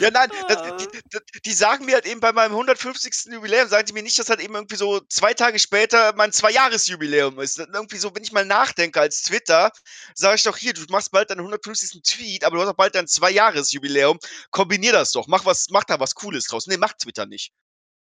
Ja, 0.00 0.10
nein, 0.10 0.28
Ah. 0.32 0.46
das, 0.48 0.86
die, 0.88 1.40
die, 1.44 1.52
sagen 1.52 1.84
mir 1.84 1.94
halt 1.94 2.06
eben 2.06 2.18
bei 2.20 2.32
meinem 2.32 2.50
150. 2.52 3.32
Jubiläum, 3.32 3.68
sagen 3.68 3.86
die 3.86 3.92
mir 3.92 4.02
nicht, 4.02 4.18
dass 4.18 4.28
halt 4.28 4.40
eben 4.40 4.54
irgendwie 4.54 4.74
so 4.76 5.00
zwei 5.00 5.34
Tage 5.34 5.58
später 5.60 6.12
mein 6.16 6.32
Zwei-Jahres-Jubiläum 6.32 7.38
ist. 7.38 7.58
Irgendwie 7.58 7.98
so, 7.98 8.12
wenn 8.14 8.24
ich 8.24 8.32
mal 8.32 8.44
nachdenke 8.44 9.00
als 9.00 9.22
Twitter, 9.22 9.70
sage 10.14 10.34
ich 10.36 10.42
doch 10.42 10.56
hier, 10.56 10.72
du 10.72 10.82
machst 10.88 11.12
bald 11.12 11.30
deinen 11.30 11.40
150. 11.40 12.02
Tweet, 12.02 12.42
aber 12.44 12.56
du 12.56 12.62
hast 12.62 12.68
auch 12.70 12.74
bald 12.74 12.96
dein 12.96 13.06
Zwei-Jahres-Jubiläum. 13.06 14.18
Kombinier 14.50 14.92
das 14.92 15.12
doch, 15.12 15.28
mach, 15.28 15.44
was, 15.44 15.68
mach 15.70 15.84
da 15.84 16.00
was 16.00 16.14
Cooles 16.16 16.46
draus. 16.46 16.66
Nee, 16.66 16.76
macht 16.76 16.98
Twitter 16.98 17.26
nicht. 17.26 17.52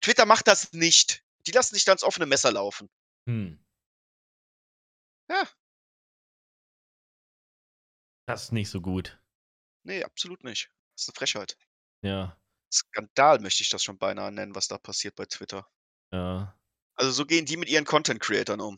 Twitter 0.01 0.27
macht 0.27 0.47
das 0.47 0.73
nicht. 0.73 1.25
Die 1.47 1.51
lassen 1.51 1.75
dich 1.75 1.85
da 1.85 1.93
ins 1.93 2.05
offene 2.05 2.27
Messer 2.27 2.53
laufen. 2.53 2.89
Hm. 3.27 3.59
Ja. 5.29 5.43
Das 8.27 8.45
ist 8.45 8.53
nicht 8.53 8.71
so 8.71 8.81
gut. 8.81 9.19
Nee, 9.85 10.05
absolut 10.05 10.45
nicht. 10.45 10.71
Das 10.99 11.05
ist 11.05 11.11
eine 11.11 11.15
Frechheit. 11.19 11.57
Ja. 12.03 12.37
Skandal 12.73 13.39
möchte 13.39 13.63
ich 13.63 13.69
das 13.69 13.85
schon 13.85 13.99
beinahe 13.99 14.33
nennen, 14.33 14.57
was 14.57 14.67
da 14.67 14.79
passiert 14.79 15.15
bei 15.15 15.27
Twitter. 15.27 15.65
Ja. 16.13 16.59
Also 16.97 17.13
so 17.13 17.25
gehen 17.25 17.47
die 17.47 17.57
mit 17.57 17.69
ihren 17.69 17.85
Content 17.85 18.19
Creatern 18.21 18.61
um. 18.61 18.77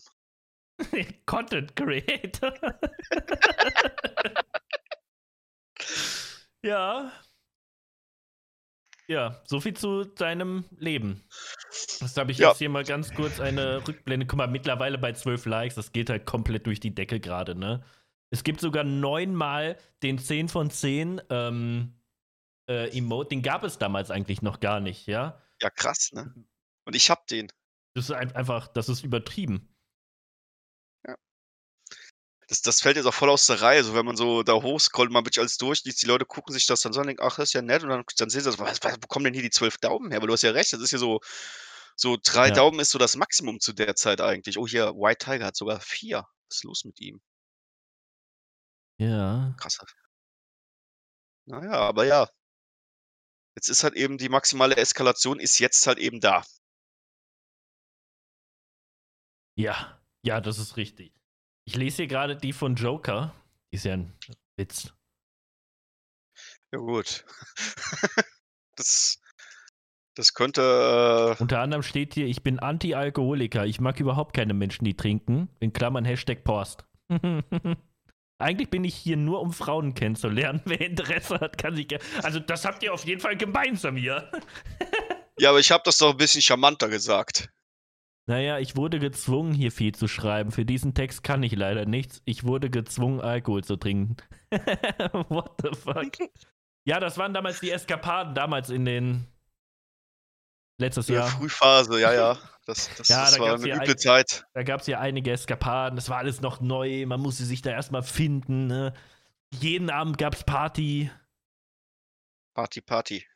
Content 1.27 1.75
Creator. 1.75 2.53
ja. 6.63 7.11
Ja, 9.09 9.43
so 9.47 9.59
viel 9.61 9.75
zu 9.75 10.05
deinem 10.05 10.67
Leben. 10.77 11.25
Das 12.01 12.15
habe 12.19 12.33
ich 12.33 12.39
Ja. 12.39 12.51
jetzt 12.51 12.59
hier 12.59 12.69
mal 12.69 12.85
ganz 12.85 13.15
kurz 13.15 13.41
eine 13.41 13.89
Rückblende. 13.89 14.27
Guck 14.27 14.37
mal, 14.37 14.47
mittlerweile 14.47 14.99
bei 14.99 15.15
12 15.15 15.47
Likes, 15.47 15.75
das 15.77 15.93
geht 15.93 16.11
halt 16.11 16.27
komplett 16.27 16.67
durch 16.67 16.81
die 16.81 16.95
Decke 16.95 17.19
gerade, 17.19 17.55
ne? 17.55 17.83
Es 18.29 18.45
gibt 18.45 18.61
sogar 18.61 18.85
neunmal 18.85 19.79
den 20.03 20.19
10 20.19 20.49
von 20.51 20.71
10 20.71 21.23
ähm, 21.31 22.00
äh, 22.71 22.97
Emote. 22.97 23.31
Den 23.31 23.43
gab 23.43 23.65
es 23.65 23.79
damals 23.79 24.11
eigentlich 24.11 24.43
noch 24.43 24.61
gar 24.61 24.81
nicht, 24.81 25.07
ja? 25.07 25.43
Ja, 25.61 25.71
krass, 25.71 26.11
ne? 26.13 26.33
Und 26.87 26.95
ich 26.97 27.11
hab 27.11 27.27
den. 27.27 27.49
Das 27.95 28.05
ist 28.05 28.13
ein- 28.13 28.35
einfach, 28.35 28.69
das 28.69 28.89
ist 28.89 29.03
übertrieben. 29.05 29.67
Das, 32.49 32.63
das 32.63 32.81
fällt 32.81 32.97
jetzt 32.97 33.07
auch 33.07 33.15
voll 33.15 33.31
aus 33.31 33.47
der 33.47 33.61
Reihe. 33.63 33.85
So, 33.85 33.95
wenn 33.95 34.05
man 34.05 34.17
so 34.17 34.43
da 34.43 34.55
hochscrollt, 34.55 35.11
man 35.13 35.25
wirklich 35.25 35.39
alles 35.39 35.57
durchliest, 35.57 36.03
die 36.03 36.07
Leute 36.07 36.25
gucken 36.27 36.53
sich 36.53 36.67
das 36.67 36.81
dann 36.81 36.93
so 36.93 36.99
an 36.99 37.05
und 37.05 37.09
denken, 37.09 37.23
ach, 37.23 37.37
das 37.37 37.51
ist 37.51 37.53
ja 37.53 37.63
nett. 37.63 37.85
Und 37.85 37.91
dann, 37.91 38.05
dann 38.17 38.29
sehen 38.29 38.41
sie 38.41 38.47
das, 38.51 38.59
was, 38.59 38.83
was, 38.83 38.95
wo 39.01 39.07
kommen 39.07 39.25
denn 39.25 39.35
hier 39.35 39.43
die 39.45 39.51
zwölf 39.51 39.79
Daumen 39.79 40.11
her? 40.11 40.21
Weil 40.21 40.27
du 40.27 40.33
hast 40.33 40.43
ja 40.43 40.51
recht, 40.51 40.73
das 40.73 40.81
ist 40.81 40.91
ja 40.91 40.99
so, 40.99 41.21
so 41.95 42.17
drei 42.21 42.49
Ja. 42.49 42.55
Daumen 42.55 42.81
ist 42.81 42.91
so 42.91 42.99
das 42.99 43.15
Maximum 43.15 43.61
zu 43.61 43.73
der 43.73 43.95
Zeit 43.95 44.21
eigentlich. 44.21 44.59
Oh, 44.59 44.67
hier, 44.67 44.95
White 44.97 45.25
Tiger 45.25 45.47
hat 45.47 45.55
sogar 45.57 45.81
vier. 45.81 46.27
Was 46.49 46.57
ist 46.57 46.65
los 46.65 46.85
mit 46.85 47.01
ihm? 47.01 47.21
Ja. 48.99 49.55
Krasser. 49.57 49.87
Naja, 51.47 51.73
aber 51.73 52.05
ja. 52.05 52.29
Jetzt 53.61 53.69
ist 53.69 53.85
halt 53.85 53.95
eben 53.95 54.17
die 54.17 54.31
maximale 54.31 54.79
Eskalation 54.79 55.39
ist 55.39 55.59
jetzt 55.59 55.87
halt 55.87 55.99
eben 55.99 56.19
da. 56.19 56.47
Ja, 59.55 60.01
ja, 60.23 60.41
das 60.41 60.59
ist 60.59 60.79
richtig. 60.79 61.13
Ich 61.67 61.77
lese 61.77 61.99
hier 61.99 62.07
gerade 62.07 62.37
die 62.37 62.55
von 62.55 62.75
Joker. 62.75 63.35
Die 63.71 63.77
ist 63.77 63.85
ja 63.85 63.93
ein 63.93 64.17
Witz. 64.57 64.95
Ja, 66.73 66.79
gut. 66.79 67.27
das, 68.77 69.21
das 70.15 70.33
könnte. 70.33 71.37
Äh, 71.39 71.43
Unter 71.43 71.61
anderem 71.61 71.83
steht 71.83 72.15
hier, 72.15 72.29
ich 72.29 72.43
bin 72.43 72.61
Anti-Alkoholiker. 72.61 73.67
Ich 73.67 73.79
mag 73.79 74.01
überhaupt 74.01 74.35
keine 74.35 74.55
Menschen, 74.55 74.87
die 74.87 74.97
trinken. 74.97 75.51
In 75.61 75.75
Klammern 75.75 76.07
Hashtag 76.07 76.45
Post. 76.45 76.87
Eigentlich 78.41 78.71
bin 78.71 78.85
ich 78.85 78.95
hier 78.95 79.17
nur, 79.17 79.41
um 79.41 79.53
Frauen 79.53 79.95
kennenzulernen. 79.95 80.63
Wer 80.65 80.81
Interesse 80.81 81.41
hat, 81.41 81.59
kann 81.59 81.77
sich 81.77 81.89
gerne. 81.89 82.05
Also, 82.23 82.41
das 82.41 82.65
habt 82.65 82.83
ihr 82.83 82.93
auf 82.93 83.05
jeden 83.05 83.21
Fall 83.21 83.37
gemeinsam 83.37 83.97
hier. 83.97 84.31
ja, 85.39 85.51
aber 85.51 85.61
ich 85.61 85.71
habe 85.71 85.83
das 85.85 85.99
doch 85.99 86.11
ein 86.11 86.17
bisschen 86.17 86.43
charmanter 86.43 86.89
gesagt. 86.89 87.51
Naja, 88.27 88.59
ich 88.59 88.77
wurde 88.77 88.99
gezwungen, 89.01 89.53
hier 89.55 89.73
viel 89.73 89.93
zu 89.95 90.07
schreiben. 90.07 90.53
Für 90.53 90.65
diesen 90.65 90.95
Text 90.95 91.25
kann 91.25 91.43
ich 91.43 91.53
leider 91.57 91.85
nichts. 91.85 92.23
Ich 92.25 92.45
wurde 92.45 92.71
gezwungen, 92.71 93.21
Alkohol 93.21 93.65
zu 93.65 93.77
trinken. 93.77 94.17
What 95.29 95.53
the 95.63 95.71
fuck? 95.77 96.31
Ja, 96.87 97.01
das 97.01 97.19
waren 97.19 97.35
damals 97.35 97.61
die 97.61 97.71
Eskapaden, 97.71 98.35
damals 98.35 98.71
in 98.71 98.85
den. 98.85 99.27
Letztes 100.79 101.09
Ja. 101.09 101.17
Jahr. 101.17 101.29
Frühphase, 101.29 102.01
ja, 102.01 102.13
ja. 102.13 102.39
Das, 102.71 102.89
das, 102.97 103.09
Ja, 103.09 103.23
das 103.25 103.35
da 103.35 103.41
war 103.41 103.55
eine 103.55 103.63
üble 103.65 103.91
ein- 103.91 103.99
Zeit. 103.99 104.45
Da 104.55 104.63
gab 104.63 104.81
es 104.81 104.87
ja 104.87 105.01
einige 105.01 105.33
Eskapaden. 105.33 105.97
Das 105.97 106.09
war 106.09 106.19
alles 106.19 106.41
noch 106.41 106.61
neu. 106.61 107.05
Man 107.07 107.21
musste 107.21 107.45
sich 107.45 107.63
da 107.63 107.71
erstmal 107.71 108.03
finden. 108.05 108.69
Ne? 108.69 108.95
Jeden 109.53 109.91
Abend 109.91 110.19
gab 110.19 110.35
es 110.35 110.45
Party. 110.45 111.11
Party, 112.55 112.81
Party. 112.81 113.27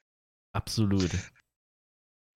Absolut. 0.52 1.10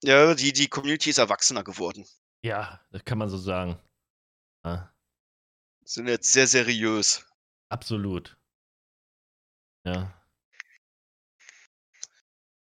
Ja, 0.02 0.34
die, 0.34 0.52
die 0.52 0.68
Community 0.68 1.10
ist 1.10 1.18
erwachsener 1.18 1.62
geworden. 1.62 2.04
Ja, 2.42 2.80
das 2.90 3.04
kann 3.04 3.18
man 3.18 3.28
so 3.28 3.36
sagen. 3.38 3.78
Ja, 4.64 4.92
Sind 5.84 6.08
jetzt 6.08 6.32
sehr 6.32 6.46
seriös. 6.48 7.24
absolut. 7.68 8.36
Ja. 9.84 10.20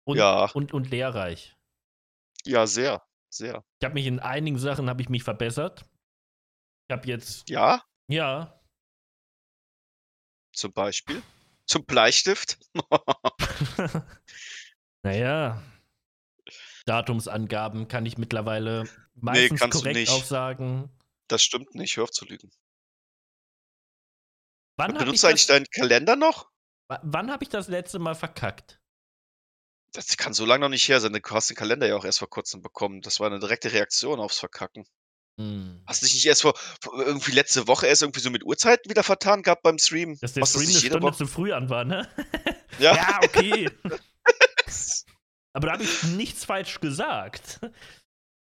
Und, 0.05 0.17
Ja. 0.17 0.49
und, 0.51 0.73
und 0.73 0.89
lehrreich. 0.89 1.55
Ja, 2.45 2.67
sehr. 2.67 3.06
Sehr. 3.29 3.63
Ich 3.79 3.85
habe 3.85 3.93
mich 3.95 4.05
in 4.05 4.19
einigen 4.19 4.57
Sachen 4.57 4.89
habe 4.89 5.01
ich 5.01 5.09
mich 5.09 5.23
verbessert. 5.23 5.85
Ich 6.89 6.93
habe 6.95 7.07
jetzt, 7.07 7.49
Ja, 7.49 7.83
ja, 8.09 8.53
zum 10.53 10.71
Beispiel. 10.73 11.21
Zum 11.67 11.85
Bleistift. 11.85 12.57
naja, 15.03 15.61
Datumsangaben 16.85 17.87
kann 17.87 18.05
ich 18.05 18.17
mittlerweile 18.17 18.85
meistens 19.15 19.59
du 19.59 19.69
korrekt 19.69 19.95
nicht. 19.97 20.11
aufsagen. 20.11 20.89
Das 21.27 21.43
stimmt 21.43 21.75
nicht, 21.75 21.97
hör 21.97 22.05
auf 22.05 22.11
zu 22.11 22.25
lügen. 22.25 22.49
Wann 24.77 24.93
habe 24.93 25.05
Benutzt 25.05 25.23
du 25.23 25.27
eigentlich 25.27 25.47
das- 25.47 25.55
deinen 25.55 25.65
Kalender 25.65 26.15
noch? 26.15 26.49
wa- 26.89 27.01
wann 27.03 27.29
hab 27.31 27.41
ich 27.41 27.49
das 27.49 27.67
letzte 27.67 27.99
Mal 27.99 28.15
verkackt? 28.15 28.79
Das 29.97 30.15
kann 30.15 30.33
so 30.33 30.45
lange 30.45 30.61
noch 30.61 30.69
nicht 30.69 30.87
her 30.87 31.01
sein. 31.01 31.11
Du 31.11 31.19
hast 31.31 31.49
den 31.49 31.57
Kalender 31.57 31.87
ja 31.87 31.95
auch 31.95 32.05
erst 32.05 32.19
vor 32.19 32.29
kurzem 32.29 32.61
bekommen. 32.61 33.01
Das 33.01 33.19
war 33.19 33.25
eine 33.25 33.39
direkte 33.39 33.73
Reaktion 33.73 34.19
aufs 34.19 34.37
Verkacken. 34.37 34.85
Hm. 35.39 35.81
Hast 35.87 36.03
du 36.03 36.05
dich 36.05 36.13
nicht 36.13 36.27
erst 36.27 36.43
vor, 36.43 36.53
vor 36.79 37.01
irgendwie 37.03 37.31
letzte 37.31 37.67
Woche 37.67 37.87
erst 37.87 38.03
irgendwie 38.03 38.19
so 38.19 38.29
mit 38.29 38.43
Uhrzeiten 38.43 38.91
wieder 38.91 39.01
vertan 39.01 39.41
gehabt 39.41 39.63
beim 39.63 39.79
Stream? 39.79 40.15
Dass 40.19 40.33
der 40.33 40.41
Machst 40.41 40.53
du 40.53 40.59
das 40.59 40.69
Stream 40.69 40.91
eine 40.93 40.99
Stunde 40.99 41.17
zu 41.17 41.25
früh 41.25 41.51
an 41.51 41.69
war, 41.69 41.83
ne? 41.83 42.07
Ja. 42.79 42.95
ja 42.95 43.19
okay. 43.23 43.71
Aber 45.53 45.65
da 45.65 45.73
habe 45.73 45.83
ich 45.83 46.03
nichts 46.03 46.45
falsch 46.45 46.79
gesagt. 46.79 47.59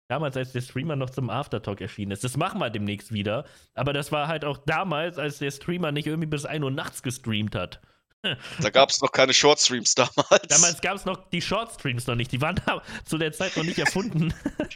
Damals, 0.08 0.36
als 0.36 0.50
der 0.50 0.62
Streamer 0.62 0.96
noch 0.96 1.10
zum 1.10 1.30
Aftertalk 1.30 1.80
erschienen 1.80 2.10
ist. 2.10 2.24
Das 2.24 2.36
machen 2.36 2.58
wir 2.58 2.70
demnächst 2.70 3.12
wieder. 3.12 3.44
Aber 3.74 3.92
das 3.92 4.10
war 4.10 4.26
halt 4.26 4.44
auch 4.44 4.58
damals, 4.58 5.16
als 5.16 5.38
der 5.38 5.52
Streamer 5.52 5.92
nicht 5.92 6.08
irgendwie 6.08 6.26
bis 6.26 6.44
1 6.44 6.64
Uhr 6.64 6.72
nachts 6.72 7.04
gestreamt 7.04 7.54
hat. 7.54 7.80
Da 8.22 8.70
gab 8.70 8.90
es 8.90 9.00
noch 9.00 9.12
keine 9.12 9.32
Shortstreams 9.32 9.94
damals. 9.94 10.48
Damals 10.48 10.80
gab 10.80 10.96
es 10.96 11.04
noch 11.04 11.28
die 11.30 11.40
Shortstreams 11.40 12.06
noch 12.06 12.16
nicht. 12.16 12.32
Die 12.32 12.40
waren 12.40 12.60
da 12.66 12.82
zu 13.04 13.18
der 13.18 13.32
Zeit 13.32 13.56
noch 13.56 13.64
nicht 13.64 13.78
erfunden. 13.78 14.34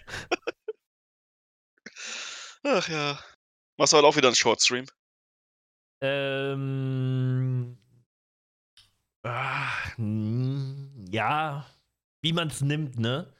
Ach 2.63 2.89
ja. 2.89 3.19
Machst 3.77 3.93
du 3.93 3.97
halt 3.97 4.07
auch 4.07 4.17
wieder 4.17 4.29
einen 4.29 4.37
Shortstream? 4.37 4.87
ähm. 6.03 7.77
Hm, 9.97 11.05
ja, 11.11 11.67
wie 12.23 12.33
man 12.33 12.49
es 12.49 12.63
nimmt, 12.63 12.99
ne? 12.99 13.35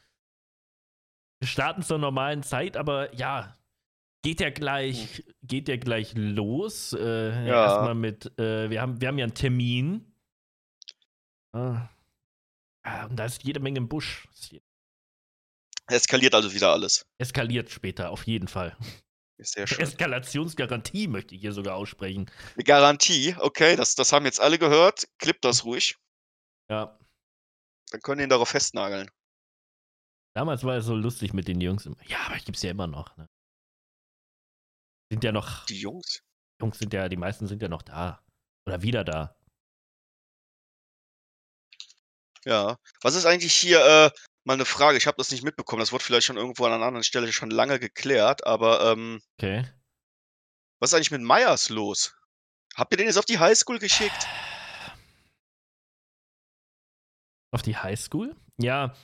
Wir 1.41 1.49
starten 1.49 1.83
zur 1.83 1.99
normalen 1.99 2.43
Zeit, 2.43 2.77
aber 2.77 3.15
ja, 3.15 3.57
geht 4.23 4.41
ja 4.41 4.51
gleich, 4.51 5.25
geht 5.43 5.69
ja 5.69 5.77
gleich 5.77 6.13
los. 6.15 6.93
Äh, 6.93 7.47
Ja. 7.47 7.65
Erstmal 7.65 7.95
mit, 7.95 8.27
äh, 8.39 8.71
wir, 8.71 8.81
haben, 8.81 9.01
wir 9.01 9.09
haben 9.09 9.19
ja 9.19 9.25
einen 9.25 9.35
Termin. 9.35 10.15
Ah. 11.53 11.89
Ah, 12.83 13.07
und 13.07 13.17
da 13.17 13.25
ist 13.27 13.43
jede 13.45 13.61
Menge 13.61 13.79
im 13.79 13.89
Busch. 13.89 14.27
Es 14.31 14.53
Eskaliert 15.89 16.35
also 16.35 16.53
wieder 16.55 16.73
alles. 16.73 17.07
Eskaliert 17.19 17.71
später, 17.71 18.11
auf 18.11 18.27
jeden 18.27 18.49
Fall. 18.49 18.77
Sehr 19.39 19.67
schön. 19.67 19.81
Eskalationsgarantie 19.81 21.09
möchte 21.09 21.35
ich 21.35 21.41
hier 21.41 21.53
sogar 21.53 21.75
aussprechen. 21.77 22.31
Eine 22.55 22.65
Garantie, 22.65 23.35
okay, 23.39 23.75
das, 23.77 23.95
das 23.97 24.13
haben 24.13 24.25
jetzt 24.25 24.41
alle 24.41 24.59
gehört. 24.59 25.09
Clip 25.19 25.41
das 25.41 25.65
ruhig. 25.65 25.97
Ja. 26.71 26.99
Dann 27.91 28.01
können 28.01 28.23
ihn 28.23 28.29
darauf 28.29 28.51
festnageln. 28.51 29.11
Damals 30.35 30.63
war 30.63 30.77
es 30.77 30.85
so 30.85 30.95
lustig 30.95 31.33
mit 31.33 31.49
den 31.49 31.61
Jungs. 31.61 31.89
Ja, 32.07 32.19
aber 32.27 32.37
ich 32.37 32.45
gibt's 32.45 32.63
ja 32.63 32.71
immer 32.71 32.87
noch. 32.87 33.17
Ne? 33.17 33.29
Sind 35.11 35.25
ja 35.25 35.33
noch, 35.33 35.67
Die 35.67 35.81
Jungs. 35.81 36.23
Jungs 36.61 36.79
sind 36.79 36.93
ja, 36.93 37.09
die 37.09 37.17
meisten 37.17 37.47
sind 37.47 37.63
ja 37.63 37.69
noch 37.69 37.83
da. 37.83 38.25
Oder 38.67 38.83
wieder 38.83 39.05
da. 39.05 39.37
Ja. 42.45 42.79
Was 43.03 43.15
ist 43.17 43.27
eigentlich 43.27 43.55
hier, 43.55 43.81
äh, 43.81 44.11
mal 44.45 44.55
eine 44.55 44.65
Frage, 44.65 44.97
ich 44.97 45.07
habe 45.07 45.17
das 45.19 45.31
nicht 45.31 45.43
mitbekommen, 45.43 45.81
das 45.81 45.93
wurde 45.93 46.05
vielleicht 46.05 46.27
schon 46.27 46.37
irgendwo 46.37 46.65
an 46.65 46.73
einer 46.73 46.87
anderen 46.87 47.05
Stelle 47.05 47.33
schon 47.33 47.51
lange 47.51 47.79
geklärt, 47.79 48.47
aber 48.47 48.93
ähm, 48.93 49.21
Okay. 49.39 49.65
was 50.81 50.91
ist 50.91 50.95
eigentlich 50.95 51.11
mit 51.11 51.23
Meyers 51.23 51.69
los? 51.69 52.17
Habt 52.77 52.93
ihr 52.93 52.97
den 52.99 53.07
jetzt 53.07 53.19
auf 53.19 53.25
die 53.27 53.39
Highschool 53.39 53.79
geschickt? 53.79 54.27
Auf 57.53 57.63
die 57.63 57.77
Highschool? 57.77 58.37
Ja. 58.59 58.95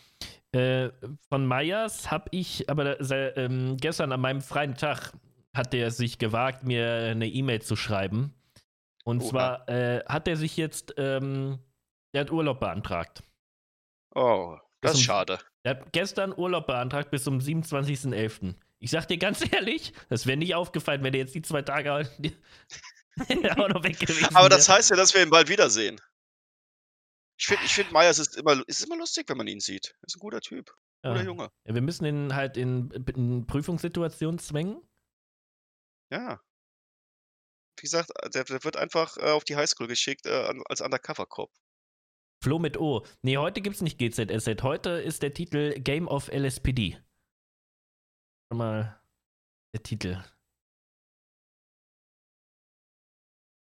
Äh, 0.53 0.91
von 1.29 1.47
Meyers 1.47 2.11
habe 2.11 2.29
ich, 2.31 2.71
aber 2.71 3.01
ähm, 3.37 3.77
gestern 3.79 4.13
an 4.13 4.21
meinem 4.21 4.41
freien 4.41 4.77
Tag 4.77 5.13
hat 5.57 5.73
der 5.73 5.91
sich 5.91 6.19
gewagt, 6.19 6.65
mir 6.65 6.89
eine 7.11 7.27
E-Mail 7.29 7.63
zu 7.63 7.77
schreiben. 7.77 8.35
Und 9.05 9.23
Oha. 9.23 9.29
zwar 9.29 9.69
äh, 9.69 10.05
hat 10.07 10.27
er 10.29 10.37
sich 10.37 10.57
jetzt, 10.57 10.95
ähm, 10.97 11.59
der 12.15 12.23
hat 12.23 12.31
Urlaub 12.33 12.61
beantragt. 12.61 13.23
Oh, 14.15 14.59
das 14.81 14.93
ist 14.93 14.99
um- 14.99 15.05
schade. 15.05 15.39
Er 15.63 15.71
hat 15.77 15.93
gestern 15.93 16.33
Urlaub 16.37 16.67
beantragt 16.67 17.11
bis 17.11 17.25
zum 17.25 17.39
27.11. 17.39 18.55
Ich 18.79 18.91
sag 18.91 19.07
dir 19.09 19.19
ganz 19.19 19.41
ehrlich, 19.53 19.93
das 20.09 20.27
wäre 20.27 20.37
nicht 20.37 20.55
aufgefallen, 20.55 21.03
wenn 21.03 21.15
er 21.15 21.21
jetzt 21.21 21.35
die 21.35 21.43
zwei 21.43 21.63
Tage 21.63 21.93
auch 23.57 23.69
noch 23.69 23.83
weg 23.83 23.99
gewesen 23.99 24.35
Aber 24.37 24.49
das 24.49 24.69
heißt 24.69 24.91
ja, 24.91 24.97
dass 24.97 25.15
wir 25.15 25.23
ihn 25.23 25.31
bald 25.31 25.49
wiedersehen. 25.49 26.01
Ich 27.39 27.47
finde, 27.47 27.65
ich 27.65 27.75
find, 27.75 27.93
Myers 27.93 28.19
ist 28.19 28.37
immer, 28.37 28.63
ist 28.67 28.85
immer 28.85 28.97
lustig, 28.97 29.29
wenn 29.29 29.37
man 29.37 29.47
ihn 29.47 29.61
sieht. 29.61 29.95
Er 30.01 30.07
Ist 30.07 30.17
ein 30.17 30.21
guter 30.21 30.41
Typ. 30.41 30.73
Guter 31.03 31.17
Ja. 31.17 31.23
Junge. 31.23 31.51
Ja, 31.65 31.75
wir 31.75 31.83
müssen 31.83 32.05
ihn 32.07 32.35
halt 32.35 32.57
in, 32.57 32.91
in 33.15 33.47
Prüfungssituationen 33.47 34.39
zwängen. 34.39 34.81
Ja. 36.11 36.41
Wie 37.79 37.83
gesagt, 37.83 38.11
der, 38.35 38.45
der 38.45 38.65
wird 38.65 38.77
einfach 38.77 39.17
äh, 39.19 39.31
auf 39.31 39.45
die 39.45 39.57
Highschool 39.57 39.87
geschickt 39.87 40.27
äh, 40.27 40.47
an- 40.47 40.63
als 40.69 40.81
Undercover-Cop. 40.81 41.53
Flo 42.43 42.59
mit 42.59 42.77
O. 42.79 43.05
Nee, 43.23 43.39
heute 43.39 43.61
gibt's 43.61 43.81
nicht 43.83 43.99
GZSZ. 43.99 44.63
Heute 44.63 44.91
ist 44.91 45.23
der 45.23 45.35
Titel 45.35 45.79
Game 45.81 46.07
of 46.09 46.29
LSPD. 46.29 47.03
Schon 48.51 48.59
mal 48.59 49.01
der 49.75 49.83
Titel. 49.83 50.23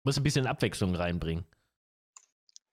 Muss 0.06 0.18
ein 0.18 0.24
bisschen 0.24 0.48
Abwechslung 0.48 0.96
reinbringen. 0.96 1.46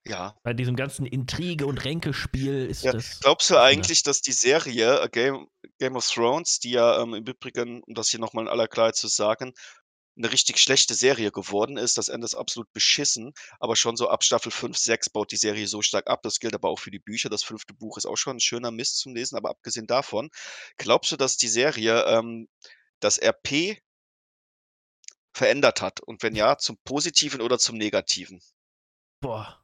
Ja. 0.08 0.36
Bei 0.42 0.52
diesem 0.54 0.76
ganzen 0.76 1.04
Intrige- 1.06 1.66
und 1.66 1.84
Ränkespiel 1.84 2.66
ist 2.66 2.82
Ja, 2.84 2.92
das. 2.92 3.20
Glaubst 3.20 3.50
du 3.50 3.54
Ja. 3.54 3.62
eigentlich, 3.62 4.02
dass 4.02 4.20
die 4.22 4.32
Serie 4.32 5.00
äh, 5.00 5.08
Game, 5.08 5.48
Game 5.78 5.96
of 5.96 6.06
Thrones, 6.08 6.60
die 6.60 6.70
ja 6.72 7.02
ähm, 7.02 7.14
im 7.14 7.24
Übrigen, 7.24 7.82
um 7.82 7.94
das 7.94 8.08
hier 8.10 8.20
nochmal 8.20 8.44
in 8.44 8.48
aller 8.50 8.68
Klarheit 8.68 8.96
zu 8.96 9.08
sagen, 9.08 9.52
eine 10.18 10.32
richtig 10.32 10.58
schlechte 10.58 10.94
Serie 10.94 11.30
geworden 11.30 11.76
ist. 11.76 11.98
Das 11.98 12.08
Ende 12.08 12.24
ist 12.24 12.34
absolut 12.34 12.72
beschissen, 12.72 13.34
aber 13.60 13.76
schon 13.76 13.96
so 13.96 14.08
ab 14.08 14.24
Staffel 14.24 14.50
5, 14.50 14.76
6 14.78 15.10
baut 15.10 15.30
die 15.30 15.36
Serie 15.36 15.66
so 15.66 15.82
stark 15.82 16.06
ab. 16.08 16.22
Das 16.22 16.38
gilt 16.40 16.54
aber 16.54 16.70
auch 16.70 16.78
für 16.78 16.90
die 16.90 16.98
Bücher. 16.98 17.28
Das 17.28 17.42
fünfte 17.42 17.74
Buch 17.74 17.98
ist 17.98 18.06
auch 18.06 18.16
schon 18.16 18.36
ein 18.36 18.40
schöner 18.40 18.70
Mist 18.70 18.98
zum 18.98 19.14
Lesen, 19.14 19.36
aber 19.36 19.50
abgesehen 19.50 19.86
davon, 19.86 20.30
glaubst 20.78 21.12
du, 21.12 21.16
dass 21.16 21.36
die 21.36 21.48
Serie 21.48 22.04
ähm, 22.06 22.48
das 23.00 23.18
RP 23.20 23.76
verändert 25.34 25.82
hat? 25.82 26.00
Und 26.00 26.22
wenn 26.22 26.34
ja, 26.34 26.56
zum 26.56 26.78
Positiven 26.84 27.42
oder 27.42 27.58
zum 27.58 27.76
Negativen? 27.76 28.40
Boah. 29.20 29.62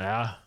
Ja. 0.00 0.42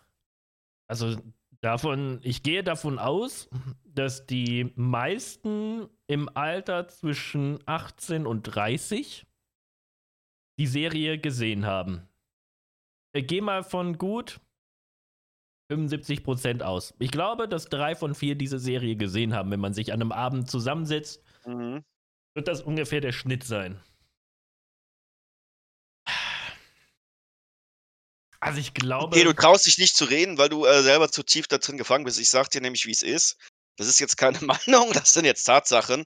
Also 0.88 1.16
davon, 1.60 2.20
ich 2.22 2.42
gehe 2.42 2.62
davon 2.64 2.98
aus, 2.98 3.48
dass 3.84 4.26
die 4.26 4.72
meisten 4.74 5.88
im 6.06 6.28
Alter 6.36 6.88
zwischen 6.88 7.58
18 7.66 8.26
und 8.26 8.42
30 8.42 9.26
die 10.58 10.66
Serie 10.66 11.18
gesehen 11.18 11.66
haben. 11.66 12.08
Ich 13.14 13.26
gehe 13.26 13.42
mal 13.42 13.62
von 13.62 13.98
gut 13.98 14.40
75% 15.70 16.62
aus. 16.62 16.94
Ich 16.98 17.10
glaube, 17.10 17.48
dass 17.48 17.66
drei 17.66 17.94
von 17.94 18.14
vier 18.14 18.34
diese 18.34 18.58
Serie 18.58 18.96
gesehen 18.96 19.32
haben. 19.34 19.50
Wenn 19.50 19.60
man 19.60 19.72
sich 19.74 19.92
an 19.92 20.00
einem 20.00 20.12
Abend 20.12 20.50
zusammensetzt, 20.50 21.22
Mhm. 21.46 21.82
wird 22.34 22.48
das 22.48 22.62
ungefähr 22.62 23.00
der 23.00 23.12
Schnitt 23.12 23.44
sein. 23.44 23.80
Also 28.42 28.58
ich 28.58 28.74
glaube. 28.74 29.14
Okay, 29.14 29.24
du 29.24 29.32
traust 29.32 29.66
dich 29.66 29.78
nicht 29.78 29.96
zu 29.96 30.04
reden, 30.04 30.36
weil 30.36 30.48
du 30.48 30.66
äh, 30.66 30.82
selber 30.82 31.08
zu 31.10 31.22
tief 31.22 31.46
da 31.46 31.58
drin 31.58 31.78
gefangen 31.78 32.04
bist. 32.04 32.18
Ich 32.18 32.28
sag 32.28 32.50
dir 32.50 32.60
nämlich, 32.60 32.86
wie 32.86 32.90
es 32.90 33.02
ist. 33.02 33.36
Das 33.76 33.86
ist 33.86 34.00
jetzt 34.00 34.16
keine 34.16 34.38
Meinung, 34.42 34.92
das 34.92 35.14
sind 35.14 35.24
jetzt 35.24 35.44
Tatsachen. 35.44 36.04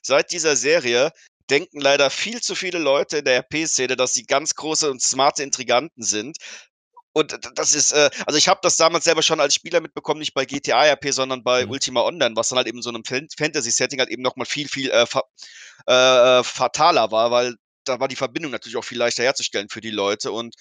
Seit 0.00 0.30
dieser 0.30 0.54
Serie 0.54 1.10
denken 1.50 1.80
leider 1.80 2.08
viel 2.08 2.40
zu 2.40 2.54
viele 2.54 2.78
Leute 2.78 3.18
in 3.18 3.24
der 3.24 3.38
RP-Szene, 3.38 3.96
dass 3.96 4.14
sie 4.14 4.22
ganz 4.24 4.54
große 4.54 4.88
und 4.90 5.02
smarte 5.02 5.42
Intriganten 5.42 6.04
sind. 6.04 6.36
Und 7.14 7.36
das 7.56 7.74
ist, 7.74 7.92
äh, 7.92 8.10
also 8.26 8.38
ich 8.38 8.46
habe 8.46 8.60
das 8.62 8.76
damals 8.76 9.04
selber 9.04 9.22
schon 9.22 9.40
als 9.40 9.54
Spieler 9.54 9.80
mitbekommen, 9.80 10.20
nicht 10.20 10.34
bei 10.34 10.44
GTA 10.46 10.86
RP, 10.86 11.12
sondern 11.12 11.42
bei 11.42 11.66
Mhm. 11.66 11.72
Ultima 11.72 12.02
Online, 12.02 12.36
was 12.36 12.48
dann 12.48 12.58
halt 12.58 12.68
eben 12.68 12.80
so 12.80 12.90
einem 12.90 13.04
Fan- 13.04 13.28
Fantasy-Setting 13.36 13.98
halt 13.98 14.08
eben 14.08 14.22
nochmal 14.22 14.46
viel, 14.46 14.68
viel 14.68 14.88
äh, 14.90 15.04
fa 15.04 15.22
äh, 15.86 16.44
fataler 16.44 17.10
war, 17.10 17.32
weil 17.32 17.56
da 17.84 17.98
war 17.98 18.06
die 18.06 18.16
Verbindung 18.16 18.52
natürlich 18.52 18.76
auch 18.76 18.84
viel 18.84 18.98
leichter 18.98 19.24
herzustellen 19.24 19.68
für 19.68 19.80
die 19.80 19.90
Leute. 19.90 20.30
Und 20.30 20.54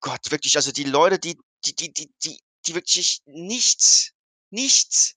Gott, 0.00 0.30
wirklich, 0.30 0.56
also 0.56 0.72
die 0.72 0.84
Leute, 0.84 1.18
die, 1.18 1.38
die, 1.64 1.74
die, 1.74 1.92
die, 1.92 2.10
die, 2.24 2.40
die 2.66 2.74
wirklich 2.74 3.20
nichts, 3.26 4.12
nichts, 4.50 5.14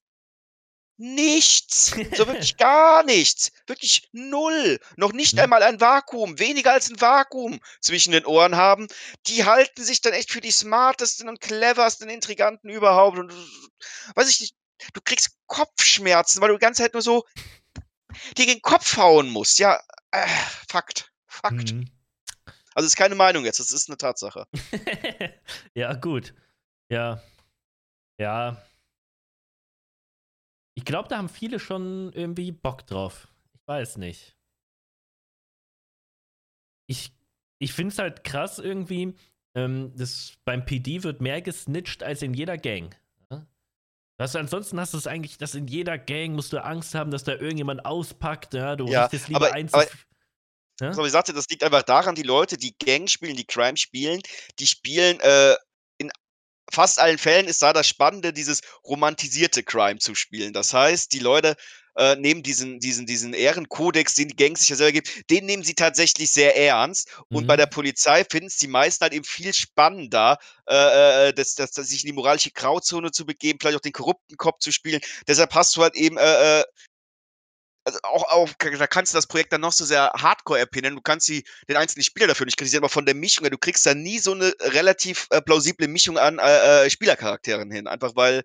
nichts, 0.98 1.96
so 2.16 2.28
wirklich 2.28 2.58
gar 2.58 3.04
nichts, 3.04 3.52
wirklich 3.68 4.08
null, 4.12 4.80
noch 4.96 5.12
nicht 5.12 5.36
Mhm. 5.36 5.40
einmal 5.40 5.64
ein 5.64 5.80
Vakuum, 5.82 6.40
weniger 6.40 6.74
als 6.74 6.90
ein 6.90 7.00
Vakuum 7.02 7.60
zwischen 7.82 8.12
den 8.12 8.26
Ohren 8.26 8.56
haben, 8.56 8.88
die 9.28 9.46
halten 9.46 9.84
sich 9.84 10.02
dann 10.02 10.14
echt 10.14 10.32
für 10.32 10.42
die 10.42 10.52
smartesten 10.52 11.30
und 11.30 11.42
cleversten 11.42 12.10
Intriganten 12.10 12.70
überhaupt 12.70 13.18
und 13.18 13.34
weiß 14.16 14.30
ich 14.30 14.40
nicht, 14.42 14.56
du 14.94 15.02
kriegst 15.02 15.38
Kopfschmerzen, 15.48 16.42
weil 16.42 16.50
du 16.50 16.56
die 16.56 16.62
ganze 16.62 16.84
Zeit 16.84 16.94
nur 16.94 17.02
so 17.02 17.26
dir 18.38 18.46
den 18.46 18.62
Kopf 18.62 18.98
hauen 18.98 19.30
musst, 19.30 19.60
ja, 19.60 19.82
äh, 20.12 20.28
Fakt, 20.70 21.12
Fakt. 21.28 21.74
Mhm. 21.74 21.93
Also 22.76 22.88
ist 22.88 22.96
keine 22.96 23.16
Meinung 23.16 23.46
jetzt, 23.46 23.60
das 23.60 23.72
ist 23.72 23.90
eine 23.90 23.98
Tatsache. 23.98 24.48
ja, 25.76 25.94
gut. 25.94 26.34
Ja. 26.90 27.22
Ja. 28.20 28.62
Ich 30.76 30.86
glaube, 30.86 31.08
da 31.10 31.18
haben 31.18 31.30
viele 31.30 31.60
schon 31.60 32.12
irgendwie 32.14 32.52
Bock 32.52 32.86
drauf. 32.88 33.28
Ich 33.54 33.62
weiß 33.68 33.98
nicht. 33.98 34.36
Ich, 36.88 37.14
ich 37.60 37.74
finde 37.74 37.94
es 37.94 38.00
halt 38.00 38.24
krass 38.24 38.60
irgendwie, 38.60 39.16
ähm, 39.56 39.94
das, 39.96 40.34
beim 40.46 40.66
PD 40.66 41.04
wird 41.04 41.22
mehr 41.22 41.42
gesnitcht 41.42 42.04
als 42.04 42.22
in 42.22 42.34
jeder 42.34 42.58
Gang. 42.58 42.96
Was, 44.20 44.36
ansonsten 44.36 44.80
hast 44.80 44.94
du 44.94 44.98
es 45.00 45.08
eigentlich, 45.08 45.40
dass 45.40 45.56
in 45.56 45.68
jeder 45.68 45.98
Gang 45.98 46.36
musst 46.36 46.54
du 46.54 46.64
Angst 46.64 46.94
haben, 46.94 47.10
dass 47.10 47.24
da 47.24 47.32
irgendjemand 47.34 47.84
auspackt. 47.84 48.54
Ja? 48.54 48.76
Du 48.76 48.86
Ja, 48.86 49.04
richtest 49.04 49.28
lieber 49.28 49.48
aber- 49.48 49.54
ein. 49.54 49.74
aber- 49.74 49.88
Ja? 50.80 50.94
So, 50.94 51.04
wie 51.04 51.08
ich 51.08 51.12
sagte, 51.12 51.34
das 51.34 51.48
liegt 51.50 51.64
einfach 51.64 51.84
daran, 51.84 52.16
die 52.16 52.24
Leute, 52.24 52.58
die 52.58 52.76
Gang 52.78 53.10
spielen, 53.10 53.36
die 53.36 53.46
Crime 53.46 53.78
spielen, 53.78 54.22
die 54.60 54.68
spielen 54.68 55.20
äh, 55.20 55.56
in 55.98 56.12
fast 56.72 57.00
allen 57.00 57.18
Fällen 57.18 57.48
ist 57.48 57.62
da 57.62 57.74
das 57.74 57.88
Spannende, 57.88 58.34
dieses 58.34 58.62
romantisierte 58.84 59.64
Crime 59.64 60.00
zu 60.00 60.16
spielen. 60.16 60.54
Das 60.54 60.74
heißt, 60.74 61.12
die 61.14 61.20
Leute 61.20 61.56
äh, 61.96 62.16
nehmen 62.16 62.42
diesen, 62.42 62.80
diesen, 62.80 63.06
diesen 63.06 63.34
Ehrenkodex, 63.34 64.16
den 64.16 64.30
die 64.30 64.36
Gangs 64.36 64.62
sich 64.62 64.70
ja 64.70 64.76
selber 64.76 64.94
geben, 64.94 65.10
den 65.30 65.46
nehmen 65.46 65.64
sie 65.64 65.76
tatsächlich 65.76 66.32
sehr 66.32 66.58
ernst. 66.58 67.10
Und 67.30 67.46
bei 67.46 67.54
Mhm. 67.54 67.60
der 67.60 67.66
Polizei 67.68 68.26
finden 68.26 68.48
es 68.48 68.58
die 68.58 68.68
meisten 68.68 69.04
halt 69.04 69.14
eben 69.14 69.26
viel 69.26 69.54
spannender, 69.54 70.40
äh, 70.68 71.30
äh, 71.30 71.34
das, 71.34 71.56
das, 71.56 71.72
das 71.72 71.90
sich 71.90 72.04
in 72.04 72.08
die 72.08 72.14
moralische 72.14 72.52
Grauzone 72.52 73.12
zu 73.12 73.26
begeben, 73.26 73.60
vielleicht 73.62 73.78
auch 73.78 73.82
den 73.82 73.92
korrupten 73.92 74.38
Kopf 74.38 74.60
zu 74.60 74.72
spielen. 74.72 75.02
Deshalb 75.28 75.54
hast 75.54 75.76
du 75.76 75.84
halt 75.84 75.96
eben 75.96 76.18
äh, 76.18 76.62
äh, 76.62 76.64
also 77.86 78.00
auch, 78.04 78.24
auch, 78.32 78.50
da 78.54 78.88
kannst 78.88 79.14
du 79.14 79.18
das 79.18 79.28
Projekt 79.28 79.52
dann 79.54 79.62
noch 79.62 79.74
so 79.74 79.86
sehr 79.86 80.12
Hardcore-RP 80.14 80.82
nennen. 80.82 80.96
Du 80.96 81.02
kannst 81.02 81.28
die, 81.28 81.44
den 81.68 81.78
einzelnen 81.78 82.04
Spieler 82.04 82.28
dafür 82.28 82.46
nicht 82.46 82.58
kritisieren, 82.58 82.84
aber 82.84 82.90
von 82.90 83.06
der 83.06 83.16
Mischung, 83.16 83.44
her, 83.44 83.52
du 83.52 83.58
kriegst 83.58 83.86
da 83.86 83.94
nie 83.94 84.20
so 84.20 84.34
eine 84.34 84.54
relativ 84.60 85.28
äh, 85.32 85.42
plausible 85.42 85.88
Mischung 85.88 86.18
an 86.18 86.40
äh, 86.40 86.86
äh, 86.86 86.90
Spielercharakteren 86.90 87.72
hin. 87.72 87.88
Einfach 87.88 88.16
weil 88.16 88.44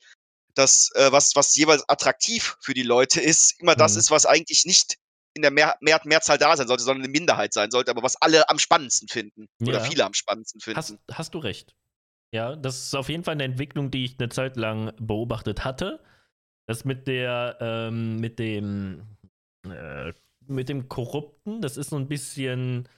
das, 0.54 0.90
äh, 0.94 1.12
was, 1.12 1.36
was 1.36 1.54
jeweils 1.54 1.88
attraktiv 1.88 2.56
für 2.60 2.74
die 2.74 2.82
Leute 2.82 3.20
ist, 3.20 3.60
immer 3.60 3.76
das 3.76 3.94
Mhm. 3.94 4.00
ist, 4.00 4.10
was 4.10 4.26
eigentlich 4.26 4.64
nicht 4.64 4.96
in 5.34 5.42
der 5.42 5.52
Mehr 5.52 5.76
Mehr 5.80 6.00
Mehrzahl 6.04 6.38
da 6.38 6.56
sein 6.56 6.66
sollte, 6.66 6.82
sondern 6.82 7.04
eine 7.04 7.12
Minderheit 7.12 7.52
sein 7.52 7.70
sollte, 7.70 7.92
aber 7.92 8.02
was 8.02 8.16
alle 8.16 8.48
am 8.48 8.58
spannendsten 8.58 9.06
finden. 9.08 9.46
Oder 9.62 9.78
Ja. 9.78 9.84
viele 9.84 10.04
am 10.04 10.14
spannendsten 10.14 10.60
finden. 10.60 10.78
Hast, 10.78 10.96
hast 11.12 11.34
du 11.34 11.38
recht. 11.38 11.74
Ja, 12.32 12.56
das 12.56 12.82
ist 12.82 12.94
auf 12.96 13.08
jeden 13.08 13.24
Fall 13.24 13.32
eine 13.32 13.44
Entwicklung, 13.44 13.90
die 13.90 14.04
ich 14.04 14.16
eine 14.18 14.28
Zeit 14.30 14.56
lang 14.56 14.92
beobachtet 14.98 15.64
hatte. 15.64 16.02
Das 16.66 16.84
mit 16.84 17.06
der, 17.06 17.56
ähm, 17.60 18.16
mit 18.16 18.38
dem, 18.38 19.06
äh, 19.70 20.14
mit 20.46 20.68
dem 20.68 20.88
Korrupten, 20.88 21.60
das 21.60 21.76
ist 21.76 21.90
so 21.90 21.96
ein 21.96 22.08
bisschen, 22.08 22.88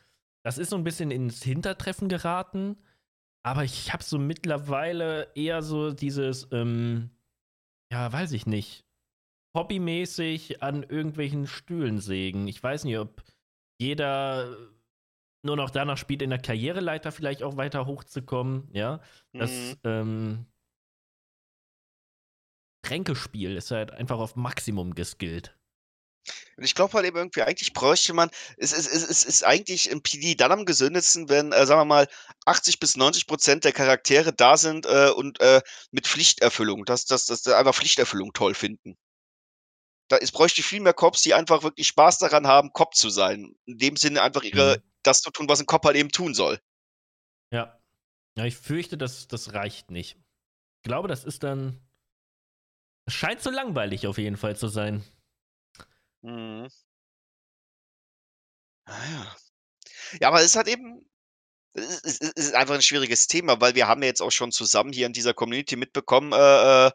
das 0.45 0.59
ist 0.59 0.71
so 0.71 0.77
ein 0.77 0.85
bisschen 0.85 1.11
ins 1.11 1.43
Hintertreffen 1.43 2.09
geraten. 2.09 2.77
Aber 3.43 3.65
ich 3.65 3.93
habe 3.93 4.03
so 4.03 4.19
mittlerweile 4.19 5.33
eher 5.35 5.63
so 5.63 5.93
dieses, 5.93 6.49
ähm, 6.53 7.11
ja, 7.91 8.13
weiß 8.13 8.33
ich 8.33 8.47
nicht, 8.47 8.85
hobbymäßig 9.57 10.63
an 10.63 10.83
irgendwelchen 10.83 11.47
Stühlen 11.47 11.99
sägen. 11.99 12.47
Ich 12.49 12.63
weiß 12.63 12.85
nicht, 12.85 12.99
ob 12.99 13.23
jeder 13.81 14.57
nur 15.43 15.57
noch 15.57 15.71
danach 15.71 15.97
spielt, 15.97 16.21
in 16.23 16.31
der 16.31 16.39
Karriereleiter 16.39 17.13
vielleicht 17.13 17.43
auch 17.43 17.57
weiter 17.57 17.87
hochzukommen, 17.87 18.69
ja. 18.73 19.01
Das 19.33 19.51
Mhm. 19.51 19.77
ähm, 19.85 20.47
Tränkespiel 22.83 23.57
ist 23.57 23.71
halt 23.71 23.91
einfach 23.91 24.19
auf 24.19 24.37
Maximum 24.37 24.95
geskillt. 24.95 25.59
Und 26.57 26.65
ich 26.65 26.75
glaube 26.75 26.93
halt 26.95 27.07
eben 27.07 27.17
irgendwie, 27.17 27.43
eigentlich 27.43 27.73
bräuchte 27.73 28.13
man, 28.13 28.31
es 28.57 28.73
ist, 28.73 28.87
es, 28.87 29.03
es 29.03 29.25
ist 29.25 29.45
eigentlich 29.45 29.91
im 29.91 30.03
PD 30.03 30.35
dann 30.35 30.53
am 30.53 30.65
gesündesten, 30.67 31.29
wenn, 31.29 31.53
äh, 31.53 31.67
sagen 31.67 31.81
wir 31.81 31.85
mal, 31.87 32.09
80 32.45 32.79
bis 32.79 32.97
90 32.97 33.27
Prozent 33.27 33.65
der 33.65 33.73
Charaktere 33.73 34.33
da 34.33 34.57
sind 34.57 34.87
äh, 34.87 35.11
und 35.11 35.41
äh, 35.41 35.63
mit 35.91 36.07
Pflichterfüllung, 36.07 36.85
dass, 36.85 37.07
dass, 37.07 37.27
dass 37.27 37.43
sie 37.43 37.57
einfach 37.57 37.75
Pflichterfüllung 37.75 38.33
toll 38.33 38.55
finden. 38.55 38.97
Da 40.09 40.17
es 40.19 40.33
bräuchte 40.33 40.63
viel 40.63 40.81
mehr 40.81 40.93
Cops, 40.93 41.23
die 41.23 41.35
einfach 41.35 41.63
wirklich 41.63 41.87
Spaß 41.87 42.19
daran 42.19 42.47
haben, 42.47 42.73
Cop 42.73 42.95
zu 42.95 43.11
sein. 43.11 43.55
In 43.67 43.79
dem 43.79 43.97
Sinne 43.97 44.23
einfach 44.23 44.43
ihre, 44.43 44.79
Mhm. 44.79 44.83
das 45.03 45.23
zu 45.23 45.31
tun, 45.31 45.49
was 45.49 45.61
ein 45.61 45.67
Cop 45.67 45.85
halt 45.85 45.97
eben 45.97 46.11
tun 46.11 46.35
soll. 46.35 46.61
Ja. 47.53 47.81
Ja, 48.37 48.45
ich 48.45 48.57
fürchte, 48.57 48.99
das, 48.99 49.29
das 49.29 49.55
reicht 49.55 49.91
nicht. 49.91 50.17
Ich 50.17 50.89
glaube, 50.89 51.09
das 51.09 51.25
ist 51.25 51.43
dann. 51.43 51.81
Es 53.07 53.15
scheint 53.15 53.41
so 53.41 53.51
langweilig 53.51 54.07
auf 54.07 54.19
jeden 54.19 54.37
Fall 54.37 54.57
zu 54.57 54.69
sein. 54.69 55.05
Mhm. 56.23 56.69
Ah, 58.87 59.05
ja. 59.11 59.37
Ja, 60.21 60.29
aber 60.29 60.41
es 60.41 60.47
ist 60.47 60.57
halt 60.57 60.69
eben, 60.69 61.07
Es 61.75 62.01
ist, 62.03 62.23
es 62.23 62.33
ist 62.49 62.55
einfach 62.55 62.75
ein 62.77 62.83
schwieriges 62.83 63.29
Thema, 63.29 63.61
weil 63.61 63.75
wir 63.77 63.89
haben 63.89 64.03
ja 64.03 64.09
jetzt 64.09 64.23
auch 64.23 64.33
schon 64.33 64.53
zusammen 64.53 64.93
hier 64.93 65.07
in 65.07 65.13
dieser 65.15 65.35
Community 65.35 65.77
mitbekommen, 65.77 66.33
äh, 66.33 66.89
äh, 66.89 66.93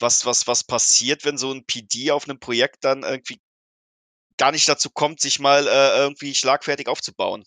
was, 0.00 0.26
was, 0.26 0.46
was 0.48 0.64
passiert, 0.64 1.24
wenn 1.24 1.38
so 1.38 1.52
ein 1.52 1.64
PD 1.66 2.10
auf 2.12 2.28
einem 2.28 2.40
Projekt 2.40 2.84
dann 2.84 3.02
irgendwie 3.04 3.40
gar 4.38 4.52
nicht 4.52 4.68
dazu 4.68 4.90
kommt, 4.90 5.20
sich 5.20 5.38
mal 5.40 5.66
äh, 5.66 5.98
irgendwie 5.98 6.34
schlagfertig 6.34 6.88
aufzubauen. 6.88 7.44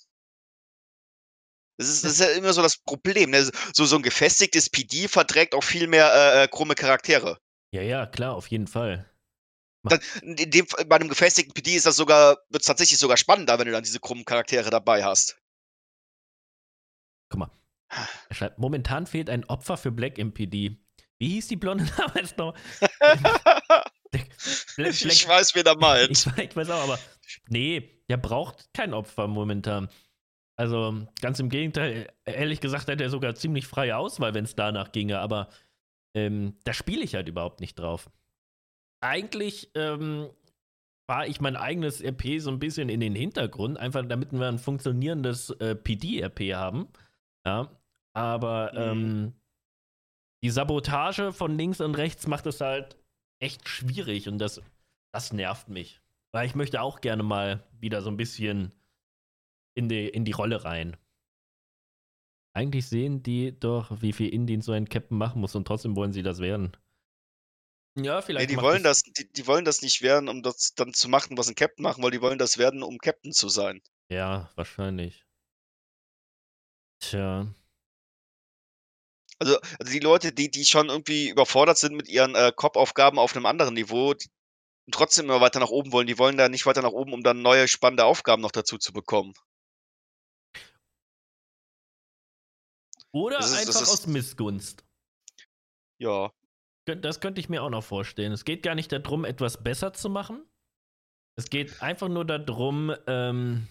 Das 1.77 1.87
ist, 1.89 2.03
das 2.03 2.11
ist 2.13 2.19
ja 2.21 2.29
immer 2.31 2.53
so 2.53 2.61
das 2.61 2.77
Problem. 2.77 3.31
Ne? 3.31 3.49
So, 3.73 3.85
so 3.85 3.95
ein 3.95 4.01
gefestigtes 4.03 4.69
PD 4.69 5.07
verträgt 5.07 5.55
auch 5.55 5.63
viel 5.63 5.87
mehr 5.87 6.11
äh, 6.13 6.43
äh, 6.43 6.47
krumme 6.47 6.75
Charaktere. 6.75 7.37
Ja, 7.71 7.81
ja, 7.81 8.05
klar, 8.07 8.35
auf 8.35 8.47
jeden 8.47 8.67
Fall. 8.67 9.09
Dann, 9.83 9.99
in 10.21 10.51
dem, 10.51 10.65
bei 10.87 10.95
einem 10.95 11.09
gefestigten 11.09 11.53
PD 11.53 11.75
ist 11.75 11.85
das 11.85 11.95
sogar, 11.95 12.37
wird 12.49 12.61
es 12.61 12.67
tatsächlich 12.67 12.99
sogar 12.99 13.17
spannender, 13.17 13.57
wenn 13.59 13.65
du 13.65 13.71
dann 13.71 13.83
diese 13.83 13.99
krummen 13.99 14.25
Charaktere 14.25 14.69
dabei 14.69 15.03
hast. 15.03 15.39
Guck 17.29 17.39
mal. 17.39 17.51
Er 17.87 18.35
schreibt, 18.35 18.59
momentan 18.59 19.07
fehlt 19.07 19.29
ein 19.29 19.45
Opfer 19.45 19.77
für 19.77 19.91
Black 19.91 20.17
im 20.17 20.33
PD. 20.33 20.77
Wie 21.17 21.29
hieß 21.29 21.47
die 21.47 21.55
blonde 21.55 21.85
damals 21.97 22.35
noch? 22.37 22.55
Black, 24.11 25.01
ich 25.01 25.27
weiß, 25.27 25.55
wer 25.55 25.63
da 25.63 25.75
meint. 25.75 26.11
Ich, 26.11 26.43
ich 26.43 26.55
weiß 26.55 26.69
auch, 26.71 26.83
aber 26.83 26.99
nee, 27.47 28.03
der 28.09 28.17
braucht 28.17 28.73
kein 28.73 28.93
Opfer 28.93 29.27
momentan. 29.27 29.89
Also 30.55 31.07
ganz 31.21 31.39
im 31.39 31.49
Gegenteil, 31.49 32.11
ehrlich 32.25 32.59
gesagt 32.59 32.87
hätte 32.89 33.03
er 33.03 33.09
sogar 33.09 33.35
ziemlich 33.35 33.65
freie 33.65 33.95
Auswahl, 33.95 34.33
wenn 34.33 34.43
es 34.43 34.55
danach 34.55 34.91
ginge, 34.91 35.19
aber 35.19 35.49
ähm, 36.13 36.57
da 36.65 36.73
spiele 36.73 37.03
ich 37.03 37.15
halt 37.15 37.29
überhaupt 37.29 37.61
nicht 37.61 37.79
drauf. 37.79 38.09
Eigentlich 39.01 39.71
ähm, 39.75 40.29
war 41.07 41.25
ich 41.25 41.41
mein 41.41 41.55
eigenes 41.55 42.03
RP 42.03 42.39
so 42.39 42.51
ein 42.51 42.59
bisschen 42.59 42.89
in 42.89 42.99
den 42.99 43.15
Hintergrund, 43.15 43.77
einfach 43.77 44.05
damit 44.05 44.31
wir 44.31 44.47
ein 44.47 44.59
funktionierendes 44.59 45.49
äh, 45.51 45.75
PD-RP 45.75 46.53
haben. 46.53 46.87
Ja, 47.45 47.71
aber 48.13 48.71
mhm. 48.73 48.79
ähm, 48.79 49.33
die 50.43 50.49
Sabotage 50.49 51.33
von 51.33 51.57
links 51.57 51.81
und 51.81 51.95
rechts 51.95 52.27
macht 52.27 52.45
es 52.45 52.61
halt 52.61 52.97
echt 53.41 53.67
schwierig 53.67 54.27
und 54.27 54.37
das, 54.37 54.61
das 55.13 55.33
nervt 55.33 55.69
mich. 55.69 56.01
Weil 56.31 56.45
ich 56.45 56.55
möchte 56.55 56.81
auch 56.81 57.01
gerne 57.01 57.23
mal 57.23 57.63
wieder 57.79 58.01
so 58.01 58.09
ein 58.09 58.17
bisschen 58.17 58.71
in 59.75 59.89
die, 59.89 60.07
in 60.07 60.25
die 60.25 60.31
Rolle 60.31 60.63
rein. 60.63 60.95
Eigentlich 62.53 62.87
sehen 62.87 63.23
die 63.23 63.57
doch, 63.57 64.01
wie 64.01 64.13
viel 64.13 64.29
Indien 64.29 64.61
so 64.61 64.71
ein 64.71 64.89
Captain 64.89 65.17
machen 65.17 65.41
muss 65.41 65.55
und 65.55 65.65
trotzdem 65.65 65.95
wollen 65.95 66.13
sie 66.13 66.23
das 66.23 66.39
werden. 66.39 66.71
Ja, 68.03 68.21
vielleicht. 68.21 68.49
Nee, 68.49 68.55
die 68.55 68.61
wollen 68.61 68.83
das, 68.83 69.03
die, 69.03 69.31
die, 69.31 69.47
wollen 69.47 69.65
das 69.65 69.81
nicht 69.81 70.01
werden, 70.01 70.29
um 70.29 70.43
das 70.43 70.73
dann 70.75 70.93
zu 70.93 71.09
machen, 71.09 71.37
was 71.37 71.47
ein 71.47 71.55
Captain 71.55 71.83
machen, 71.83 72.03
weil 72.03 72.11
die 72.11 72.21
wollen 72.21 72.39
das 72.39 72.57
werden, 72.57 72.83
um 72.83 72.97
Captain 72.97 73.31
zu 73.31 73.49
sein. 73.49 73.81
Ja, 74.09 74.49
wahrscheinlich. 74.55 75.25
Tja. 76.99 77.47
Also, 79.39 79.57
also 79.79 79.91
die 79.91 79.99
Leute, 79.99 80.33
die, 80.33 80.51
die 80.51 80.65
schon 80.65 80.89
irgendwie 80.89 81.29
überfordert 81.29 81.77
sind 81.77 81.95
mit 81.95 82.09
ihren 82.09 82.35
äh, 82.35 82.51
Cop-Aufgaben 82.53 83.19
auf 83.19 83.35
einem 83.35 83.45
anderen 83.45 83.73
Niveau, 83.73 84.13
die 84.13 84.29
trotzdem 84.91 85.25
immer 85.25 85.39
weiter 85.39 85.59
nach 85.59 85.69
oben 85.69 85.91
wollen, 85.91 86.07
die 86.07 86.17
wollen 86.17 86.37
da 86.37 86.49
nicht 86.49 86.65
weiter 86.65 86.81
nach 86.81 86.91
oben, 86.91 87.13
um 87.13 87.23
dann 87.23 87.41
neue 87.41 87.67
spannende 87.67 88.05
Aufgaben 88.05 88.41
noch 88.41 88.51
dazu 88.51 88.77
zu 88.77 88.91
bekommen. 88.91 89.33
Oder 93.11 93.39
ist, 93.39 93.53
einfach 93.53 93.81
aus 93.81 94.07
Missgunst. 94.07 94.83
Ja. 95.97 96.31
Das 96.95 97.19
könnte 97.19 97.39
ich 97.39 97.49
mir 97.49 97.63
auch 97.63 97.69
noch 97.69 97.83
vorstellen. 97.83 98.31
Es 98.31 98.45
geht 98.45 98.63
gar 98.63 98.75
nicht 98.75 98.91
darum, 98.91 99.25
etwas 99.25 99.63
besser 99.63 99.93
zu 99.93 100.09
machen. 100.09 100.45
Es 101.35 101.49
geht 101.49 101.81
einfach 101.81 102.09
nur 102.09 102.25
darum, 102.25 102.93
ähm, 103.07 103.67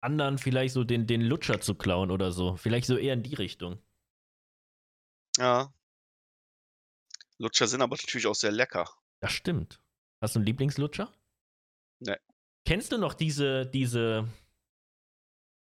anderen 0.00 0.38
vielleicht 0.38 0.74
so 0.74 0.84
den, 0.84 1.06
den 1.06 1.22
Lutscher 1.22 1.60
zu 1.60 1.74
klauen 1.74 2.10
oder 2.10 2.32
so. 2.32 2.56
Vielleicht 2.56 2.86
so 2.86 2.96
eher 2.96 3.14
in 3.14 3.22
die 3.22 3.34
Richtung. 3.34 3.78
Ja. 5.36 5.72
Lutscher 7.38 7.68
sind 7.68 7.82
aber 7.82 7.96
natürlich 7.96 8.26
auch 8.26 8.34
sehr 8.34 8.50
lecker. 8.50 8.90
Das 9.20 9.32
stimmt. 9.32 9.80
Hast 10.20 10.34
du 10.34 10.40
einen 10.40 10.46
Lieblingslutscher? 10.46 11.12
Ne. 12.00 12.18
Kennst 12.64 12.92
du 12.92 12.98
noch 12.98 13.14
diese, 13.14 13.66
diese 13.66 14.28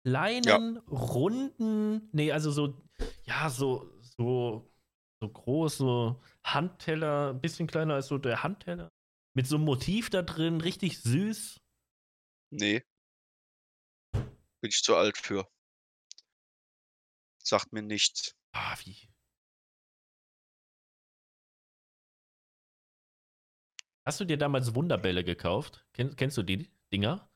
kleinen, 0.04 0.44
ja. 0.76 0.82
runden, 0.90 2.08
nee, 2.12 2.32
also 2.32 2.50
so, 2.50 2.82
ja, 3.24 3.48
so, 3.50 3.90
so, 4.16 4.70
so 5.20 5.28
groß, 5.28 5.76
so 5.78 6.22
Handteller, 6.44 7.30
ein 7.30 7.40
bisschen 7.40 7.66
kleiner 7.66 7.94
als 7.94 8.08
so 8.08 8.18
der 8.18 8.42
Handteller. 8.42 8.90
Mit 9.34 9.46
so 9.46 9.56
einem 9.56 9.64
Motiv 9.64 10.10
da 10.10 10.22
drin, 10.22 10.60
richtig 10.60 11.00
süß. 11.00 11.60
Nee. 12.50 12.82
Bin 14.12 14.68
ich 14.68 14.82
zu 14.82 14.96
alt 14.96 15.16
für. 15.16 15.46
Sagt 17.42 17.72
mir 17.72 17.82
nichts. 17.82 18.36
Ah, 18.52 18.76
wie? 18.84 19.08
Hast 24.04 24.18
du 24.18 24.24
dir 24.24 24.36
damals 24.36 24.74
Wunderbälle 24.74 25.24
gekauft? 25.24 25.86
Kenn, 25.92 26.16
kennst 26.16 26.36
du 26.36 26.42
die 26.42 26.70
Dinger? 26.92 27.30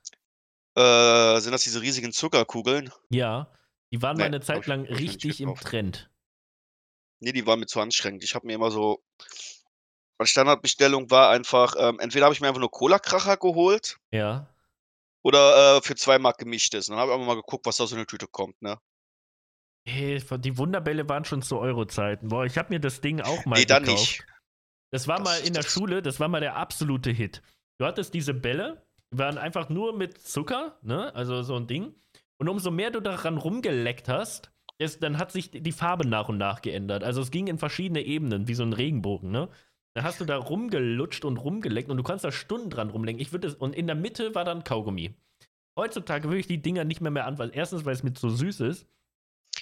Äh, 0.76 1.40
sind 1.40 1.52
das 1.52 1.62
diese 1.62 1.80
riesigen 1.80 2.12
Zuckerkugeln? 2.12 2.90
Ja, 3.10 3.52
die 3.92 4.02
waren 4.02 4.16
nee, 4.16 4.22
mal 4.22 4.26
eine 4.26 4.40
Zeit 4.40 4.66
lang 4.66 4.84
richtig 4.86 5.40
im 5.40 5.54
Trend. 5.54 6.10
Nee, 7.20 7.32
die 7.32 7.46
waren 7.46 7.60
mir 7.60 7.66
zu 7.66 7.80
anstrengend. 7.80 8.24
Ich 8.24 8.34
habe 8.34 8.46
mir 8.46 8.54
immer 8.54 8.70
so. 8.70 9.02
Meine 10.18 10.28
Standardbestellung 10.28 11.10
war 11.10 11.30
einfach, 11.30 11.74
ähm, 11.76 11.98
entweder 11.98 12.26
habe 12.26 12.34
ich 12.34 12.40
mir 12.40 12.48
einfach 12.48 12.60
nur 12.60 12.70
Cola-Kracher 12.70 13.36
geholt. 13.36 13.98
Ja. 14.12 14.48
Oder 15.24 15.78
äh, 15.78 15.82
für 15.82 15.96
zwei 15.96 16.18
Mark 16.18 16.38
gemischtes. 16.38 16.88
Und 16.88 16.92
dann 16.92 17.00
habe 17.00 17.10
ich 17.10 17.14
einfach 17.14 17.26
mal 17.26 17.40
geguckt, 17.40 17.66
was 17.66 17.78
da 17.78 17.86
so 17.86 17.96
eine 17.96 18.06
Tüte 18.06 18.28
kommt, 18.28 18.60
ne? 18.62 18.78
Hey, 19.86 20.22
die 20.38 20.56
Wunderbälle 20.56 21.08
waren 21.08 21.24
schon 21.24 21.42
zu 21.42 21.58
Euro-Zeiten. 21.58 22.28
Boah, 22.28 22.46
ich 22.46 22.56
habe 22.56 22.72
mir 22.72 22.80
das 22.80 23.00
Ding 23.00 23.20
auch 23.20 23.44
mal 23.44 23.56
nee, 23.56 23.64
gekauft. 23.64 23.86
dann 23.86 23.94
nicht. 23.94 24.26
Das 24.92 25.08
war 25.08 25.18
das, 25.18 25.24
mal 25.24 25.40
in 25.40 25.52
der 25.52 25.62
Schule, 25.62 26.00
das 26.00 26.20
war 26.20 26.28
mal 26.28 26.40
der 26.40 26.56
absolute 26.56 27.10
Hit. 27.10 27.42
Du 27.78 27.84
hattest 27.84 28.14
diese 28.14 28.32
Bälle, 28.32 28.86
die 29.12 29.18
waren 29.18 29.36
einfach 29.36 29.68
nur 29.68 29.94
mit 29.96 30.22
Zucker, 30.22 30.78
ne? 30.82 31.14
Also 31.14 31.42
so 31.42 31.56
ein 31.56 31.66
Ding. 31.66 31.94
Und 32.38 32.48
umso 32.48 32.70
mehr 32.70 32.90
du 32.90 33.00
daran 33.00 33.36
rumgeleckt 33.36 34.08
hast, 34.08 34.53
ist, 34.78 35.02
dann 35.02 35.18
hat 35.18 35.32
sich 35.32 35.50
die 35.50 35.72
Farbe 35.72 36.06
nach 36.06 36.28
und 36.28 36.38
nach 36.38 36.62
geändert. 36.62 37.04
Also 37.04 37.20
es 37.20 37.30
ging 37.30 37.46
in 37.46 37.58
verschiedene 37.58 38.02
Ebenen, 38.02 38.48
wie 38.48 38.54
so 38.54 38.62
ein 38.62 38.72
Regenbogen, 38.72 39.30
ne? 39.30 39.48
Dann 39.94 40.04
hast 40.04 40.20
du 40.20 40.24
da 40.24 40.36
rumgelutscht 40.36 41.24
und 41.24 41.36
rumgeleckt 41.36 41.88
und 41.88 41.96
du 41.96 42.02
kannst 42.02 42.24
da 42.24 42.32
Stunden 42.32 42.68
dran 42.68 42.90
rumlenken. 42.90 43.22
Ich 43.22 43.32
würde 43.32 43.54
und 43.54 43.76
in 43.76 43.86
der 43.86 43.94
Mitte 43.94 44.34
war 44.34 44.44
dann 44.44 44.64
Kaugummi. 44.64 45.14
Heutzutage 45.78 46.28
würde 46.28 46.40
ich 46.40 46.48
die 46.48 46.60
Dinger 46.60 46.84
nicht 46.84 47.00
mehr 47.00 47.12
mehr 47.12 47.26
an, 47.26 47.38
weil 47.38 47.50
erstens, 47.54 47.84
weil 47.84 47.94
es 47.94 48.02
mir 48.02 48.12
zu 48.12 48.28
süß 48.28 48.60
ist 48.60 48.88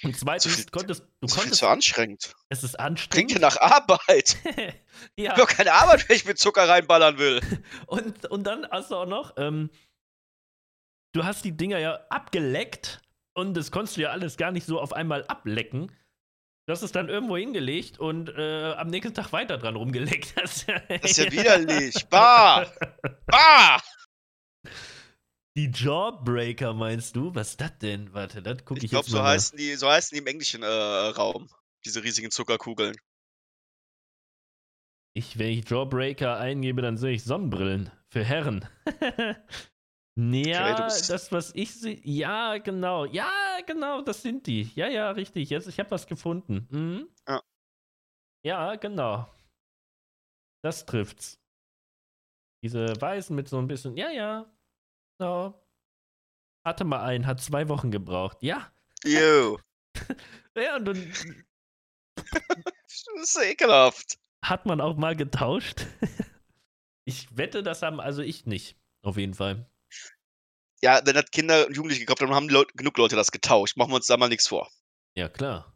und 0.03 0.17
zweitens 0.17 0.55
viel, 0.55 0.65
konntest 0.65 1.03
du 1.21 1.27
konntest. 1.27 1.43
Viel 1.43 1.53
zu 1.53 1.67
anstrengend. 1.67 2.33
Es 2.49 2.63
ist 2.63 2.79
anstrengend. 2.79 3.29
Klingt 3.31 3.41
nach 3.41 3.57
Arbeit. 3.57 4.37
ja. 4.55 4.73
Ich 5.15 5.29
habe 5.29 5.45
keine 5.45 5.73
Arbeit, 5.73 6.07
wenn 6.09 6.15
ich 6.15 6.25
mit 6.25 6.39
Zucker 6.39 6.67
reinballern 6.67 7.17
will. 7.17 7.41
Und, 7.87 8.29
und 8.31 8.43
dann 8.43 8.67
hast 8.69 8.91
du 8.91 8.95
auch 8.95 9.05
noch, 9.05 9.33
ähm, 9.37 9.69
du 11.13 11.23
hast 11.23 11.45
die 11.45 11.55
Dinger 11.55 11.77
ja 11.77 11.99
abgeleckt 12.09 13.01
und 13.33 13.55
das 13.55 13.71
konntest 13.71 13.97
du 13.97 14.01
ja 14.01 14.09
alles 14.09 14.37
gar 14.37 14.51
nicht 14.51 14.65
so 14.65 14.79
auf 14.79 14.93
einmal 14.93 15.25
ablecken. 15.25 15.91
Du 16.65 16.71
hast 16.71 16.81
es 16.81 16.93
dann 16.93 17.09
irgendwo 17.09 17.35
hingelegt 17.35 17.99
und 17.99 18.29
äh, 18.29 18.73
am 18.73 18.87
nächsten 18.87 19.13
Tag 19.13 19.33
weiter 19.33 19.57
dran 19.57 19.75
rumgeleckt. 19.75 20.33
Das, 20.41 20.65
das 20.65 21.11
ist 21.11 21.17
ja 21.17 21.25
widerlich. 21.31 22.05
Bah! 22.09 22.71
Bah! 23.25 23.81
Die 25.55 25.69
Jawbreaker 25.71 26.73
meinst 26.73 27.15
du? 27.15 27.35
Was 27.35 27.51
ist 27.51 27.61
das 27.61 27.77
denn? 27.79 28.13
Warte, 28.13 28.41
das 28.41 28.63
gucke 28.65 28.79
ich, 28.79 28.85
ich 28.85 28.91
glaub, 28.91 29.03
jetzt 29.03 29.13
mal. 29.13 29.19
Ich 29.19 29.23
glaube, 29.23 29.27
so 29.27 29.33
heißen 29.33 29.57
die, 29.57 29.75
so 29.75 29.89
heißen 29.89 30.15
die 30.15 30.21
im 30.21 30.27
englischen 30.27 30.63
äh, 30.63 30.67
Raum. 30.67 31.49
Diese 31.85 32.03
riesigen 32.03 32.31
Zuckerkugeln. 32.31 32.95
Ich, 35.15 35.37
wenn 35.37 35.49
ich 35.49 35.69
Jawbreaker 35.69 36.39
eingebe, 36.39 36.81
dann 36.81 36.97
sehe 36.97 37.13
ich 37.13 37.23
Sonnenbrillen 37.23 37.91
für 38.09 38.23
Herren. 38.23 38.67
ja, 40.15 40.73
okay, 40.73 41.01
das, 41.07 41.31
was 41.31 41.55
ich 41.55 41.73
sehe. 41.73 41.99
Ja, 42.03 42.57
genau. 42.59 43.05
Ja, 43.05 43.31
genau, 43.65 44.01
das 44.01 44.21
sind 44.21 44.45
die. 44.45 44.71
Ja, 44.75 44.87
ja, 44.87 45.11
richtig. 45.11 45.49
Jetzt, 45.49 45.67
ich 45.67 45.79
habe 45.79 45.91
was 45.91 46.05
gefunden. 46.05 46.67
Mhm. 46.69 47.07
Ja. 47.27 47.41
Ja, 48.45 48.75
genau. 48.75 49.27
Das 50.63 50.85
trifft's. 50.85 51.39
Diese 52.63 52.93
weißen 52.99 53.35
mit 53.35 53.49
so 53.49 53.57
ein 53.57 53.67
bisschen. 53.67 53.97
Ja, 53.97 54.11
ja. 54.11 54.45
So. 55.19 55.53
Hatte 56.65 56.85
mal 56.85 57.03
einen, 57.03 57.25
hat 57.25 57.41
zwei 57.41 57.67
Wochen 57.67 57.91
gebraucht. 57.91 58.37
Ja. 58.41 58.71
Jo. 59.03 59.59
ja, 60.55 60.77
und 60.77 60.85
dann. 60.85 61.13
das 62.15 63.05
ist 63.15 63.37
ekelhaft. 63.41 64.19
Hat 64.45 64.65
man 64.65 64.79
auch 64.79 64.95
mal 64.95 65.15
getauscht? 65.15 65.87
ich 67.05 67.35
wette, 67.35 67.63
das 67.63 67.81
haben 67.81 67.99
also 67.99 68.21
ich 68.21 68.45
nicht. 68.45 68.77
Auf 69.01 69.17
jeden 69.17 69.33
Fall. 69.33 69.69
Ja, 70.83 70.99
wenn 71.05 71.15
das 71.15 71.31
Kinder 71.31 71.65
und 71.65 71.75
Jugendliche 71.77 72.01
gekauft 72.01 72.21
haben, 72.21 72.35
haben 72.35 72.49
Leute, 72.49 72.73
genug 72.75 72.97
Leute 72.97 73.15
das 73.15 73.31
getauscht. 73.31 73.77
Machen 73.77 73.91
wir 73.91 73.95
uns 73.95 74.07
da 74.07 74.17
mal 74.17 74.27
nichts 74.27 74.47
vor. 74.49 74.69
Ja, 75.15 75.29
klar. 75.29 75.73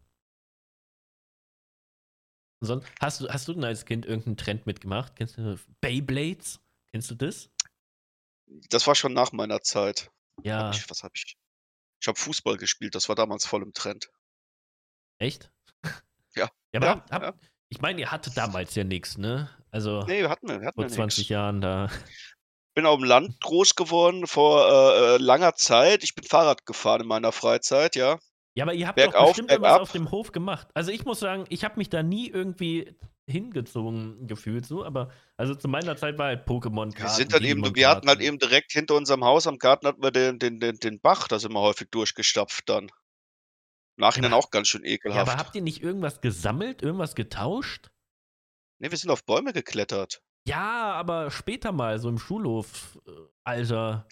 hast, 3.00 3.22
du, 3.22 3.30
hast 3.30 3.48
du 3.48 3.54
denn 3.54 3.64
als 3.64 3.86
Kind 3.86 4.06
irgendeinen 4.06 4.36
Trend 4.36 4.66
mitgemacht? 4.66 5.16
Kennst 5.16 5.38
du 5.38 5.58
Beyblades? 5.80 6.60
Kennst 6.92 7.10
du 7.10 7.16
das? 7.16 7.50
Das 8.70 8.86
war 8.86 8.96
schon 8.96 9.14
nach 9.14 9.32
meiner 9.32 9.62
Zeit. 9.62 10.12
Ja. 10.44 10.66
Hab 10.68 10.76
ich, 10.76 10.90
was 10.90 11.04
habe 11.04 11.14
ich? 11.16 11.38
Ich 12.02 12.08
habe 12.08 12.20
Fußball 12.20 12.58
gespielt, 12.58 12.94
das 12.94 13.08
war 13.08 13.16
damals 13.16 13.46
voll 13.46 13.64
im 13.64 13.74
Trend. 13.74 14.12
Echt? 15.20 15.52
Ja. 16.36 16.52
Ja, 16.72 16.80
aber 16.82 16.86
Ja, 16.86 16.92
hab, 16.92 17.12
hab, 17.12 17.22
ja. 17.24 17.34
ich 17.70 17.82
meine, 17.82 18.00
ihr 18.00 18.12
hattet 18.12 18.38
damals 18.38 18.76
ja 18.76 18.84
nichts, 18.84 19.18
ne? 19.18 19.50
Also 19.72 20.02
Ne, 20.04 20.20
wir 20.20 20.30
hatten 20.30 20.48
wir 20.48 20.68
hatten 20.68 20.76
vor 20.76 20.84
wir 20.84 20.90
20 20.90 21.18
nix. 21.20 21.30
Jahren 21.30 21.62
da. 21.62 21.90
Bin 22.78 22.86
auf'm 22.86 23.06
Land 23.08 23.42
groß 23.42 23.74
geworden 23.74 24.28
vor, 24.28 24.68
äh, 24.70 25.16
äh, 25.16 25.18
langer 25.18 25.56
Zeit. 25.56 26.04
Ich 26.04 26.14
bin 26.14 26.24
Fahrrad 26.24 26.68
gefahren 26.68 27.02
in 27.02 27.08
meiner 27.08 27.32
Freizeit, 27.32 27.96
ja. 27.96 28.20
Ja, 28.56 28.66
aber 28.66 28.76
ihr 28.76 28.88
habt 28.88 29.00
doch 29.00 29.06
Bergauf, 29.06 29.30
bestimmt 29.30 29.50
irgendwas 29.50 29.80
auf 29.80 29.92
dem 29.94 30.12
Hof 30.12 30.32
gemacht. 30.32 30.68
Also 30.76 30.92
ich 30.92 31.04
muss 31.04 31.20
sagen, 31.20 31.46
ich 31.50 31.64
habe 31.64 31.78
mich 31.78 31.90
da 31.90 32.04
nie 32.04 32.30
irgendwie 32.30 32.96
hingezogen 33.28 34.28
gefühlt 34.28 34.68
so, 34.68 34.86
aber 34.86 35.10
also 35.38 35.56
zu 35.56 35.68
meiner 35.68 35.98
Zeit 35.98 36.20
war 36.20 36.28
halt 36.28 36.48
Pokémon 36.48 36.90
Wir 36.94 36.94
Karten, 36.94 37.16
sind 37.16 37.34
dann 37.34 37.44
eben 37.44 37.76
wir 37.76 37.90
hatten 37.90 38.08
halt 38.08 38.22
eben 38.22 38.38
direkt 38.38 38.72
hinter 38.74 38.94
unserem 38.94 39.26
Haus 39.26 39.48
am 39.48 39.58
Garten 39.58 39.88
hatten 39.88 40.04
wir 40.04 40.12
den 40.12 40.38
den 40.38 40.60
den 40.60 40.78
den 40.78 41.00
Bach, 41.00 41.28
da 41.28 41.40
sind 41.40 41.54
wir 41.54 41.62
häufig 41.62 41.90
durchgestapft 41.90 42.70
dann. 42.70 42.92
Nachhinein 43.98 44.34
aber 44.34 44.44
auch 44.46 44.52
ganz 44.52 44.68
schön 44.68 44.84
Ja, 44.84 44.90
aber 44.90 44.94
ekelhaft. 44.94 45.38
habt 45.38 45.56
ihr 45.56 45.64
nicht 45.64 45.82
irgendwas 45.82 46.22
gesammelt, 46.22 46.84
irgendwas 46.84 47.16
getauscht? 47.16 47.90
Ne, 48.80 48.92
wir 48.92 48.98
sind 49.00 49.10
auf 49.10 49.26
Bäume 49.26 49.52
geklettert. 49.52 50.22
Ja, 50.48 50.94
aber 50.94 51.30
später 51.30 51.74
mal, 51.74 52.00
so 52.00 52.08
im 52.08 52.18
Schulhof, 52.18 52.98
äh, 53.06 53.12
Alter. 53.44 54.08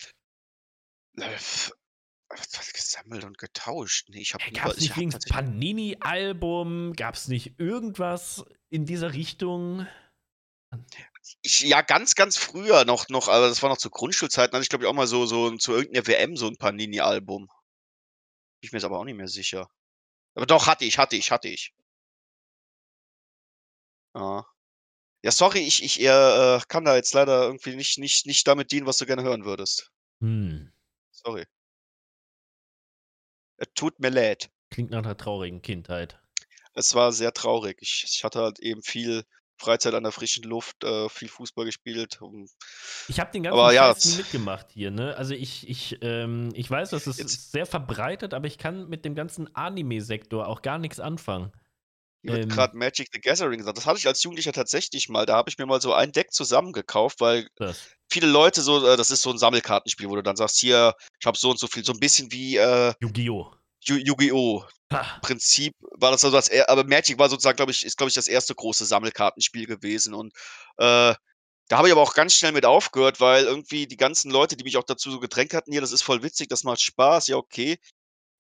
Was 1.18 2.74
gesammelt 2.74 3.24
und 3.24 3.38
getauscht? 3.38 4.10
Ne, 4.10 4.20
ich 4.22 4.34
habe 4.34 4.44
Hey, 4.44 4.52
gab's 4.52 4.78
ich 4.80 4.96
nicht 4.96 5.10
tatsächlich 5.10 5.30
Panini-Album? 5.30 6.94
Gab's 6.96 7.28
nicht 7.30 7.58
irgendwas 7.60 8.44
in 8.70 8.86
dieser 8.86 9.14
Richtung? 9.14 9.88
Ich 11.44 11.62
ja, 11.62 11.82
ganz, 11.82 12.16
ganz 12.16 12.38
früher 12.38 12.86
noch 12.86 13.10
noch 13.10 13.28
aber 13.28 13.48
das 13.50 13.62
war 13.62 13.70
noch 13.70 13.78
zu 13.78 13.90
Grundschulzeiten, 13.90 14.54
hatte 14.54 14.64
ich, 14.64 14.70
glaube 14.70 14.84
ich, 14.86 14.90
auch 14.90 14.94
mal 14.94 15.08
so 15.08 15.26
so 15.26 15.56
zu 15.58 15.74
irgend 15.74 15.94
'ner 15.94 16.08
WM 16.08 16.36
so 16.38 16.48
'n 16.48 16.58
Panini-Album. 16.58 17.48
Bin 18.64 18.68
ich 18.68 18.72
mir 18.72 18.78
jetzt 18.80 18.86
aber 18.86 19.00
auch 19.00 19.04
nicht 19.04 19.16
mehr 19.18 19.28
sicher. 19.28 19.70
Aber 20.36 20.46
doch, 20.48 20.68
hatte 20.68 20.86
ich, 20.86 20.98
hatte 21.00 21.16
ich, 21.18 21.32
hatte 21.32 21.50
ich. 21.50 21.72
Ja. 24.16 24.46
Ja, 25.26 25.32
sorry, 25.32 25.60
ich 25.60 25.82
ich, 25.84 26.00
äh, 26.02 26.06
äh, 26.06 26.62
kann 26.68 26.86
da 26.86 26.96
jetzt 26.96 27.14
leider 27.16 27.46
irgendwie 27.48 27.76
nicht 27.76 27.98
nicht 27.98 28.28
nicht 28.28 28.48
damit 28.48 28.72
dienen, 28.72 28.86
was 28.86 28.98
du 29.00 29.08
gerne 29.08 29.24
hören 29.24 29.44
würdest. 29.44 29.92
Hm. 30.22 30.72
Sorry. 31.12 31.46
Es 33.58 33.68
tut 33.74 34.00
mir 34.00 34.12
leid. 34.12 34.50
Klingt 34.70 34.92
nach 34.92 35.02
'ner 35.02 35.18
traurigen 35.18 35.62
Kindheit. 35.64 36.20
Es 36.74 36.94
war 36.94 37.12
sehr 37.12 37.34
traurig. 37.34 37.78
Ich 37.82 38.04
ich 38.08 38.24
hatte 38.24 38.40
halt 38.42 38.60
eben 38.60 38.84
viel 38.84 39.24
Freizeit 39.58 39.94
an 39.94 40.04
der 40.04 40.12
frischen 40.12 40.44
Luft, 40.44 40.84
äh, 40.84 41.08
viel 41.10 41.30
Fußball 41.30 41.66
gespielt 41.66 42.22
und 42.22 42.50
Ich 43.08 43.20
habe 43.20 43.32
den 43.32 43.44
ganzen 43.44 43.60
aber 43.60 43.74
ja, 43.74 43.94
mitgemacht 44.16 44.72
hier, 44.72 44.90
ne? 44.90 45.16
Also 45.16 45.36
ich 45.36 45.68
ich, 45.70 45.98
ähm 46.02 46.50
ich 46.56 46.70
weiß, 46.70 46.90
das 46.90 47.06
ist 47.08 47.20
Jetzt 47.20 47.52
sehr 47.52 47.68
verbreitet, 47.68 48.34
aber 48.34 48.48
ich 48.48 48.58
kann 48.58 48.90
mit 48.90 49.06
dem 49.06 49.14
ganzen 49.14 49.54
Anime-Sektor 49.56 50.48
auch 50.48 50.62
gar 50.64 50.80
nix 50.80 51.00
anfangen. 51.00 51.52
Hier 52.26 52.34
wird 52.34 52.50
Ähm 52.50 52.50
grad 52.50 52.74
Magic 52.74 53.10
the 53.14 53.20
Gathering 53.22 53.60
gesagt. 53.60 53.78
Das 53.78 53.86
hatte 53.86 54.00
ich 54.00 54.08
als 54.08 54.24
Jugendlicher 54.24 54.52
tatsächlich 54.52 55.10
mal. 55.10 55.28
Da 55.28 55.36
habe 55.36 55.50
ich 55.50 55.58
mir 55.60 55.68
mal 55.68 55.80
so 55.80 55.94
ein 55.94 56.12
Deck 56.12 56.32
zusammengekauft, 56.34 57.22
weil 57.22 57.48
Was? 57.60 57.96
viele 58.12 58.28
Leute 58.28 58.62
so 58.62 58.86
äh, 58.88 58.98
das 58.98 59.12
ist 59.12 59.22
so 59.24 59.32
'n 59.32 59.38
Sammelkartenspiel, 59.40 60.10
wo 60.10 60.16
du 60.18 60.24
dann 60.24 60.36
sagst: 60.38 60.60
„Hier, 60.60 60.94
ich 61.22 61.28
habe 61.28 61.38
so 61.38 61.52
und 61.52 61.60
so 61.60 61.68
viel“ 61.68 61.86
so 61.86 61.94
'n 61.94 62.00
bisschen 62.00 62.32
wie, 62.32 62.58
äh 62.58 62.94
Yu-Gi-Oh! 63.02 63.52
Yu 63.88 63.98
Yu-Gi-Oh! 63.98 64.66
Ha! 64.92 65.22
Prinzip 65.22 65.74
war 66.00 66.12
das 66.12 66.24
also 66.26 66.36
das 66.38 66.50
er 66.50 66.70
aber 66.70 66.86
Magic 66.86 67.20
war 67.20 67.30
sozusagen, 67.30 67.58
glaube 67.58 67.72
ich 67.74 67.86
ist, 67.86 67.98
glaube 67.98 68.10
ich, 68.10 68.16
das 68.16 68.28
erste 68.30 68.56
große 68.56 68.86
Sammelkartenspiel 68.86 69.68
gewesen 69.68 70.14
und, 70.16 70.34
äh, 70.78 71.16
da 71.70 71.78
habe 71.80 71.88
ich 71.90 71.94
aber 71.94 72.02
auch 72.04 72.16
ganz 72.16 72.34
schnell 72.36 72.52
mit 72.54 72.66
aufgehört, 72.66 73.22
weil 73.22 73.46
irgendwie 73.46 73.88
die 73.88 73.98
ganzen 73.98 74.32
Leute, 74.32 74.58
die 74.58 74.64
mich 74.66 74.78
auch 74.78 74.84
dazu 74.86 75.12
so 75.12 75.20
gedrängt 75.22 75.54
hatten: 75.56 75.72
„Hier, 75.74 75.82
das 75.82 75.92
ist 75.94 76.04
voll 76.04 76.24
witzig, 76.24 76.50
das 76.50 76.64
macht 76.66 76.82
Spaß.“ 76.82 77.28
Ja, 77.30 77.38
okay. 77.38 77.78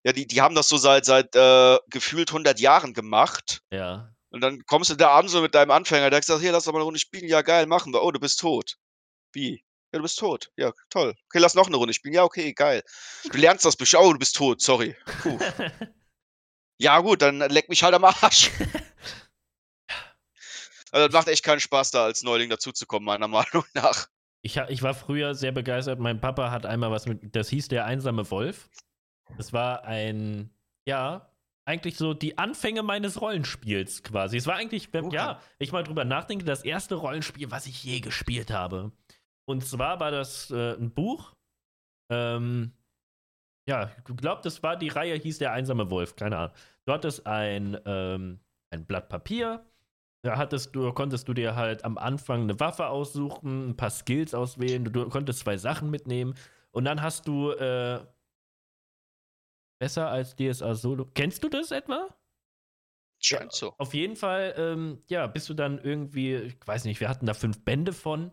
Ja, 0.05 0.13
die 0.13 0.27
die 0.27 0.39
haben 0.39 0.53
das 0.53 0.67
so 0.69 0.77
seit 0.77 1.03
seit, 1.03 1.35
äh, 1.35 1.79
gefühlt 1.89 2.31
100 2.31 2.59
Jahren 2.59 2.93
gemacht. 2.93 3.61
Ja. 3.71 4.11
Und 4.29 4.41
dann 4.41 4.61
kommst 4.67 4.91
du 4.91 4.95
da 4.95 5.17
an 5.17 5.27
so 5.27 5.41
mit 5.41 5.55
deinem 5.55 5.71
Anfänger, 5.71 6.11
der 6.11 6.19
gesagt: 6.19 6.41
„Hier, 6.41 6.51
lass 6.51 6.65
doch 6.65 6.73
mal 6.73 6.79
'ne 6.79 6.85
Runde 6.85 6.99
spielen.“ 6.99 7.27
„Ja, 7.27 7.41
geil, 7.41 7.65
machen 7.65 7.91
wir.“ 7.91 8.03
„Oh, 8.03 8.11
du 8.11 8.19
bist 8.19 8.39
tot.“ 8.39 8.75
„Wie?“ 9.33 9.63
„Ja, 9.93 9.99
du 9.99 10.03
bist 10.03 10.19
tot.“ 10.19 10.51
„Ja, 10.57 10.73
toll. 10.91 11.15
Okay, 11.27 11.39
lass 11.39 11.55
noch 11.55 11.69
'ne 11.69 11.77
Runde 11.77 11.93
spielen.“ 11.95 12.15
„Ja, 12.15 12.23
okay, 12.23 12.53
geil. 12.53 12.83
Du 13.31 13.37
lernst 13.39 13.65
das 13.65 13.77
bestimmt.“ 13.77 14.03
„Oh, 14.03 14.13
du 14.13 14.19
bist 14.19 14.35
tot, 14.35 14.61
sorry. 14.61 14.95
Puh.“ 15.23 15.39
Ja 16.79 16.99
gut, 17.01 17.21
dann 17.21 17.39
leck 17.39 17.69
mich 17.69 17.83
halt 17.83 17.93
am 17.95 18.05
Arsch. 18.05 18.51
Also, 20.91 21.07
das 21.07 21.13
macht 21.13 21.27
echt 21.27 21.43
keinen 21.43 21.59
Spaß, 21.59 21.91
da 21.91 22.05
als 22.05 22.23
Neuling 22.23 22.49
dazuzukommen, 22.49 23.05
meiner 23.05 23.27
Meinung 23.29 23.65
nach. 23.73 24.07
Ich 24.43 24.57
ich 24.57 24.81
war 24.83 24.93
früher 24.93 25.33
sehr 25.35 25.51
begeistert. 25.51 25.99
Mein 25.99 26.21
Papa 26.21 26.51
hat 26.51 26.65
einmal 26.65 26.91
was 26.91 27.07
mit 27.07 27.35
das 27.35 27.49
hieß 27.49 27.67
„Der 27.69 27.85
einsame 27.85 28.29
Wolf“. 28.29 28.69
Das 29.39 29.53
war 29.53 29.83
ein 29.85 30.51
ja, 30.87 31.31
eigentlich 31.65 31.97
so 31.97 32.13
die 32.13 32.37
Anfänge 32.37 32.83
meines 32.83 33.19
Rollenspiels 33.21 34.03
quasi. 34.03 34.37
Es 34.37 34.45
war 34.47 34.55
eigentlich, 34.55 34.93
wenn 34.93 35.09
ja, 35.09 35.39
wenn 35.57 35.65
ich 35.65 35.71
mal 35.71 35.83
drüber 35.83 36.05
nachdenke, 36.05 36.45
das 36.45 36.63
erste 36.63 36.95
Rollenspiel, 36.95 37.49
was 37.51 37.65
ich 37.65 37.83
je 37.83 37.99
gespielt 38.01 38.51
habe. 38.51 38.91
Und 39.47 39.65
zwar 39.65 39.99
war 39.99 40.11
das, 40.11 40.51
äh, 40.51 40.73
'n 40.75 40.93
Buch. 40.93 41.33
Ähm, 42.11 42.73
ja, 43.69 43.91
ich 43.97 44.17
glaube, 44.17 44.41
das 44.43 44.63
war 44.63 44.77
die 44.77 44.89
Reihe 44.89 45.15
hieß 45.17 45.39
„Der 45.39 45.53
einsame 45.53 45.89
Wolf“, 45.91 46.15
keine 46.17 46.37
Ahnung. 46.37 46.55
Du 46.85 46.93
hattest 46.93 47.27
ein, 47.27 47.77
ähm 47.85 48.41
ein 48.71 48.85
Blatt 48.87 49.09
Papier. 49.09 49.65
Da 50.23 50.37
hattest 50.37 50.75
du 50.75 50.91
konntest 50.93 51.27
du 51.29 51.33
dir 51.35 51.55
halt 51.55 51.85
am 51.85 51.97
Anfang 51.99 52.47
'ne 52.47 52.59
Waffe 52.59 52.87
aussuchen, 52.89 53.69
'n 53.71 53.77
paar 53.77 53.91
Skills 53.91 54.33
auswählen. 54.35 54.85
Du 54.85 54.91
du 54.91 55.09
konntest 55.09 55.39
2 55.41 55.57
Sachen 55.57 55.91
mitnehmen 55.91 56.35
und 56.71 56.85
dann 56.85 57.01
hast 57.03 57.27
du, 57.27 57.51
äh 57.51 58.01
besser 59.79 60.09
als 60.09 60.35
DSA 60.35 60.75
Solo 60.75 61.05
kennst 61.13 61.43
du 61.43 61.49
das 61.49 61.71
etwa? 61.71 62.15
Ja, 63.31 63.39
Scheint 63.39 63.53
so. 63.53 63.75
auf 63.77 63.93
jeden 63.93 64.15
Fall, 64.15 64.53
ähm, 64.57 65.03
ja, 65.07 65.27
bist 65.27 65.49
du 65.49 65.53
dann 65.53 65.79
irgendwie 65.79 66.35
ich 66.35 66.57
weiß 66.65 66.85
nicht, 66.85 66.99
wir 66.99 67.09
hatten 67.09 67.25
da 67.25 67.33
5 67.33 67.63
Bände 67.65 67.93
von. 67.93 68.31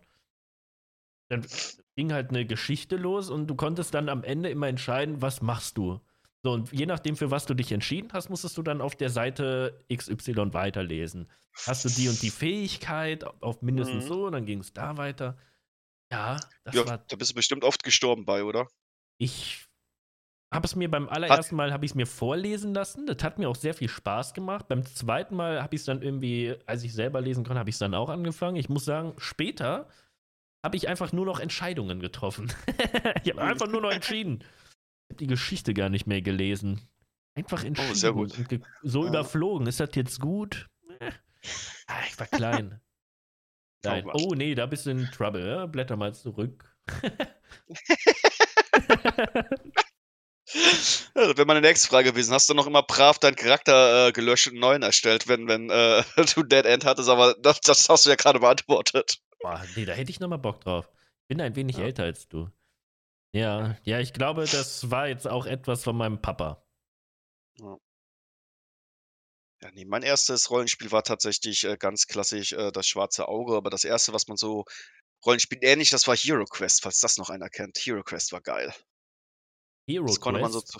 Dann 1.30 1.47
ging 1.97 2.12
halt 2.12 2.32
'ne 2.32 2.47
Geschichte 2.47 2.97
los 2.97 3.30
und 3.30 3.47
du 3.47 3.55
konntest 3.55 3.95
dann 3.95 4.09
am 4.09 4.24
Ende 4.24 4.51
immer 4.51 4.68
entscheiden, 4.68 5.22
was 5.22 5.43
machst 5.43 5.76
du. 5.78 6.01
So, 6.45 6.53
und 6.53 6.72
je 6.72 6.86
nachdem, 6.86 7.16
für 7.16 7.30
was 7.30 7.47
du 7.47 7.55
dich 7.55 7.70
entschieden 7.72 8.11
hast, 8.12 8.28
musstest 8.28 8.57
du 8.59 8.62
dann 8.62 8.80
auf 8.80 8.97
der 8.97 9.11
Seite 9.11 9.84
XY 9.88 10.55
weiterlesen. 10.55 11.30
Hast 11.66 11.84
du 11.84 11.90
die 11.90 12.09
und 12.09 12.22
die 12.22 12.30
Fähigkeit 12.32 13.22
auf 13.24 13.62
mindestens 13.62 14.07
Mhm. 14.07 14.09
so, 14.09 14.28
dann 14.30 14.47
ging's 14.47 14.72
da 14.72 14.97
weiter. 14.97 15.36
Ja, 16.12 16.51
das 16.64 16.84
Ja, 16.84 16.86
war 16.86 17.09
da 17.09 17.16
bist 17.16 17.30
du 17.32 17.34
bestimmt 17.34 17.64
oft 17.64 17.82
gestorben 17.84 18.24
bei, 18.24 18.45
oder? 18.45 18.66
Ich 19.20 19.66
habe 20.53 20.66
es 20.66 20.76
mir 20.76 20.90
beim 20.90 21.09
allerersten 21.09 21.57
Mal 21.57 21.72
habe 21.72 21.84
ich's 21.84 21.94
mir 21.94 22.07
vorlesen 22.07 22.74
lassen. 22.74 23.07
Das 23.07 23.22
hat 23.22 23.38
mir 23.38 23.48
auch 23.48 23.57
sehr 23.57 23.74
viel 23.74 23.88
Spaß 23.88 24.34
gemacht. 24.34 24.68
Beim 24.68 24.84
zweiten 24.84 25.34
Mal 25.36 25.62
habe 25.62 25.74
ich's 25.74 25.84
dann 25.84 26.03
irgendwie 26.03 26.55
als 26.66 26.82
ich 26.84 26.92
selber 26.92 27.20
lesen 27.20 27.44
konnte, 27.44 27.59
habe 27.59 27.70
ich's 27.70 27.78
dann 27.78 27.94
auch 27.94 28.09
angefangen. 28.11 28.57
Ich 28.57 28.68
muss 28.68 28.84
sagen, 28.84 29.14
später 29.18 29.88
habe 30.64 30.76
ich 30.76 30.88
einfach 30.88 31.12
nur 31.12 31.26
noch 31.26 31.40
Entscheidungen 31.40 32.00
getroffen. 32.00 32.53
Ich 33.24 33.30
habe 33.30 33.42
einfach 33.42 33.66
nur 33.68 33.80
noch 33.80 33.90
entschieden. 33.90 34.40
Ich 35.09 35.14
habe 35.14 35.18
die 35.20 35.26
Geschichte 35.26 35.74
gar 35.74 35.88
nicht 35.88 36.07
mehr 36.07 36.22
gelesen. 36.22 36.80
Einfach 37.34 37.62
Oh, 37.64 37.66
entschieden 37.66 37.94
sehr 37.94 38.12
gut. 38.12 38.32
so 38.82 39.03
Ja. 39.05 39.09
überflogen. 39.09 39.66
Ist 39.66 39.80
das 39.80 39.90
jetzt 39.94 40.20
gut? 40.20 40.68
Äh. 41.00 41.11
Ah, 41.86 42.00
ich 42.09 42.18
war 42.18 42.26
klein. 42.26 42.80
Oh 43.84 43.88
Nein. 43.88 44.05
Oh, 44.12 44.34
ne, 44.36 44.55
da 44.55 44.66
bist 44.66 44.86
du 44.86 44.90
in 44.90 45.07
Trouble, 45.11 45.44
ja? 45.44 45.66
Blätter 45.66 45.96
mal 45.96 46.14
zurück. 46.14 46.72
Ja, 50.55 51.26
das 51.28 51.36
wäre 51.36 51.46
meine 51.46 51.61
nächste 51.61 51.88
Frage 51.88 52.11
gewesen. 52.12 52.32
Hast 52.34 52.48
du 52.48 52.55
noch 52.55 52.66
immer 52.66 52.82
brav 52.82 53.18
deinen 53.18 53.36
Charakter, 53.36 54.09
äh, 54.09 54.12
gelöscht 54.12 54.48
und 54.48 54.59
neuen 54.59 54.82
erstellt, 54.82 55.28
wenn 55.28 55.48
wenn, 55.48 55.70
äh, 55.70 56.03
du 56.34 56.42
Dead 56.42 56.64
End 56.64 56.84
hattest, 56.84 57.09
aber 57.09 57.34
das 57.40 57.61
das 57.61 57.88
hast 57.88 58.07
du 58.07 58.11
ja 58.11 58.16
grade 58.16 58.40
beantwortet. 58.40 59.20
Boah, 59.40 59.64
ne, 59.76 59.84
da 59.86 59.92
hätte 59.92 60.11
ich 60.11 60.20
noch 60.20 60.28
mal 60.28 60.36
Bock 60.36 60.61
drauf. 60.61 60.88
Bin 61.28 61.40
ein 61.40 61.57
wenig 61.57 61.76
Ja. 61.76 61.84
älter 61.84 62.05
als 62.05 62.28
du. 62.28 62.50
Ja, 63.34 63.76
ja, 63.84 63.98
ich 64.00 64.12
glaube, 64.12 64.44
das 64.44 64.90
war 64.90 65.09
jetzt 65.09 65.26
auch 65.26 65.46
etwas 65.46 65.82
von 65.84 65.96
meinem 65.96 66.20
Papa. 66.20 66.62
Ja. 67.59 67.78
Ja, 69.62 69.70
ne, 69.70 69.84
mein 69.86 70.03
erstes 70.03 70.50
Rollenspiel 70.50 70.90
war 70.92 71.03
tatsächlich, 71.05 71.64
äh, 71.64 71.76
ganz 71.78 72.07
klassisch, 72.07 72.53
äh, 72.53 72.72
das 72.72 72.86
Schwarze 72.88 73.28
Auge, 73.28 73.57
aber 73.57 73.70
das 73.70 73.84
erste, 73.84 74.12
was 74.12 74.26
man 74.28 74.36
so 74.36 74.64
Rollenspiel 75.24 75.59
ähnlich, 75.62 75.90
das 75.90 76.07
war 76.09 76.16
Hero 76.16 76.44
Quest, 76.44 76.82
falls 76.82 77.00
das 77.00 77.16
noch 77.16 77.30
einer 77.30 77.48
kennt. 77.48 77.78
Hero 77.78 78.03
Quest 78.03 78.32
war 78.32 78.40
geil. 78.40 78.74
Hero 79.93 80.07
Das 80.07 80.20
konnte 80.20 80.40
man 80.40 80.53
so 80.53 80.61
zu 80.61 80.78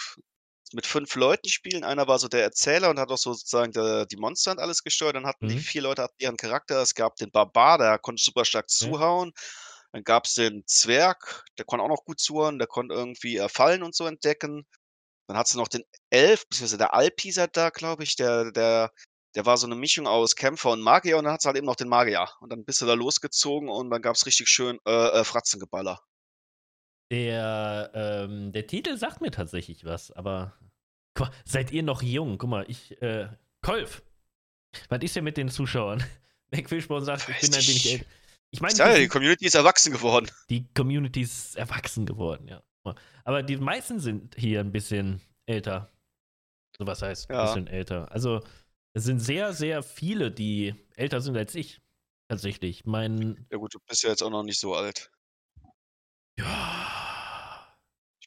mit 0.75 0.87
5 0.87 1.15
Leuten 1.17 1.49
spielen. 1.49 1.85
Einer 1.85 2.09
war 2.09 2.19
so 2.19 2.29
der 2.29 2.43
Erzähler 2.43 2.91
und 2.91 2.99
hat 2.99 3.11
auch 3.11 3.19
sozusagen 3.19 3.73
da 3.73 4.07
die 4.07 4.17
Monster 4.17 4.53
und 4.53 4.59
alles 4.61 4.83
gesteuert. 4.85 5.17
Dann 5.17 5.27
hatten 5.27 5.47
die 5.49 5.57
Mhm. 5.57 5.63
4 5.63 5.83
Leute 5.83 6.03
hatten 6.03 6.17
ihren 6.21 6.37
Charakter. 6.39 6.81
Es 6.83 6.95
gab 6.95 7.17
den 7.17 7.31
Barbar, 7.31 7.79
der 7.79 7.99
konnte 7.99 8.23
super 8.23 8.45
stark 8.47 8.71
Ja. 8.81 8.93
zuhauen. 8.93 9.33
Dann 9.93 10.05
gab's 10.05 10.35
den 10.35 10.65
Zwerg, 10.67 11.45
der 11.59 11.65
konnte 11.67 11.85
auch 11.85 11.89
noch 11.89 12.05
gut 12.05 12.21
zuhauen, 12.21 12.59
der 12.59 12.69
konnte 12.69 12.95
irgendwie, 12.95 13.37
äh, 13.39 13.49
Fallen 13.51 13.83
und 13.83 13.95
so 13.95 14.07
entdecken. 14.07 14.65
Dann 15.29 15.37
hattest 15.37 15.55
du 15.55 15.59
noch 15.59 15.69
den 15.69 15.83
Elf, 16.11 16.49
beziehungsweise 16.49 16.79
der 16.79 16.95
Alp 16.95 17.21
hieß 17.21 17.37
er 17.39 17.49
da, 17.49 17.71
glaube 17.71 18.05
ich, 18.05 18.17
der 18.17 18.53
der 18.53 18.93
der 19.35 19.47
war 19.47 19.57
so 19.59 19.67
'ne 19.67 19.75
Mischung 19.77 20.07
aus 20.07 20.37
Kämpfer 20.37 20.71
und 20.73 20.83
Magier 20.83 21.19
und 21.19 21.25
dann 21.25 21.33
hattest 21.35 21.47
du 21.47 21.49
halt 21.49 21.57
eben 21.59 21.67
noch 21.67 21.77
den 21.77 21.89
Magier. 21.89 22.29
Und 22.41 22.51
dann 22.53 22.65
bist 22.67 22.83
du 22.83 22.87
da 22.87 22.95
losgezogen 22.95 23.69
und 23.71 23.91
dann 23.91 24.03
gab's 24.03 24.27
richtig 24.27 24.49
schön, 24.51 24.79
äh, 24.87 25.21
äh, 25.21 25.25
Fratzengeballer. 25.25 26.01
Der, 27.13 27.91
ähm, 27.95 28.53
der 28.53 28.67
Titel 28.67 28.97
sagt 28.97 29.21
mir 29.21 29.31
tatsächlich 29.31 29.85
was, 29.85 30.11
aber 30.13 30.57
guck 31.15 31.29
mal, 31.29 31.35
seid 31.45 31.71
ihr 31.71 31.83
noch 31.83 32.03
jung? 32.03 32.39
Guck 32.39 32.49
mal, 32.49 32.65
ich, 32.69 33.01
äh, 33.03 33.29
Kolf. 33.61 34.03
Was 34.89 35.03
ist 35.03 35.15
denn 35.15 35.25
mit 35.25 35.37
den 35.37 35.51
Zuschauern? 35.51 36.03
McFishbone 36.51 37.05
sagt, 37.05 37.29
ich 37.29 37.41
bin 37.43 37.55
ein 37.55 37.67
wenig 37.67 37.93
älter. 37.93 38.07
Ich 38.51 38.61
meine, 38.63 38.79
ja, 38.79 38.97
die 38.97 39.09
Community 39.09 39.45
ist 39.45 39.55
erwachsen 39.55 39.93
geworden. 39.93 40.31
Die 40.49 40.67
Community 40.73 41.21
ist 41.21 41.55
erwachsen 41.57 42.07
geworden, 42.07 42.49
ja. 42.49 42.63
Aber 43.25 43.43
die 43.43 43.59
meisten 43.59 44.01
sind 44.01 44.35
hier 44.37 44.61
ein 44.61 44.73
bisschen 44.73 45.21
älter. 45.47 45.93
So 46.79 46.87
was 46.87 47.03
heißt 47.03 47.31
ein 47.31 47.47
bisschen 47.47 47.67
älter. 47.67 48.11
Also 48.11 48.41
es 48.95 49.05
sind 49.05 49.21
sehr, 49.21 49.53
sehr 49.53 49.83
viele, 49.83 50.31
die 50.31 50.75
älter 50.97 51.21
sind 51.21 51.37
als 51.37 51.55
ich. 51.55 51.81
Tatsächlich. 52.29 52.87
Mein. 52.87 53.47
Ja 53.51 53.59
gut, 53.59 53.75
du 53.75 53.79
bist 53.87 54.03
ja 54.03 54.09
jetzt 54.09 54.23
auch 54.23 54.31
noch 54.31 54.43
nicht 54.43 54.59
so 54.59 54.75
alt. 54.75 55.11
Ja. 56.39 57.02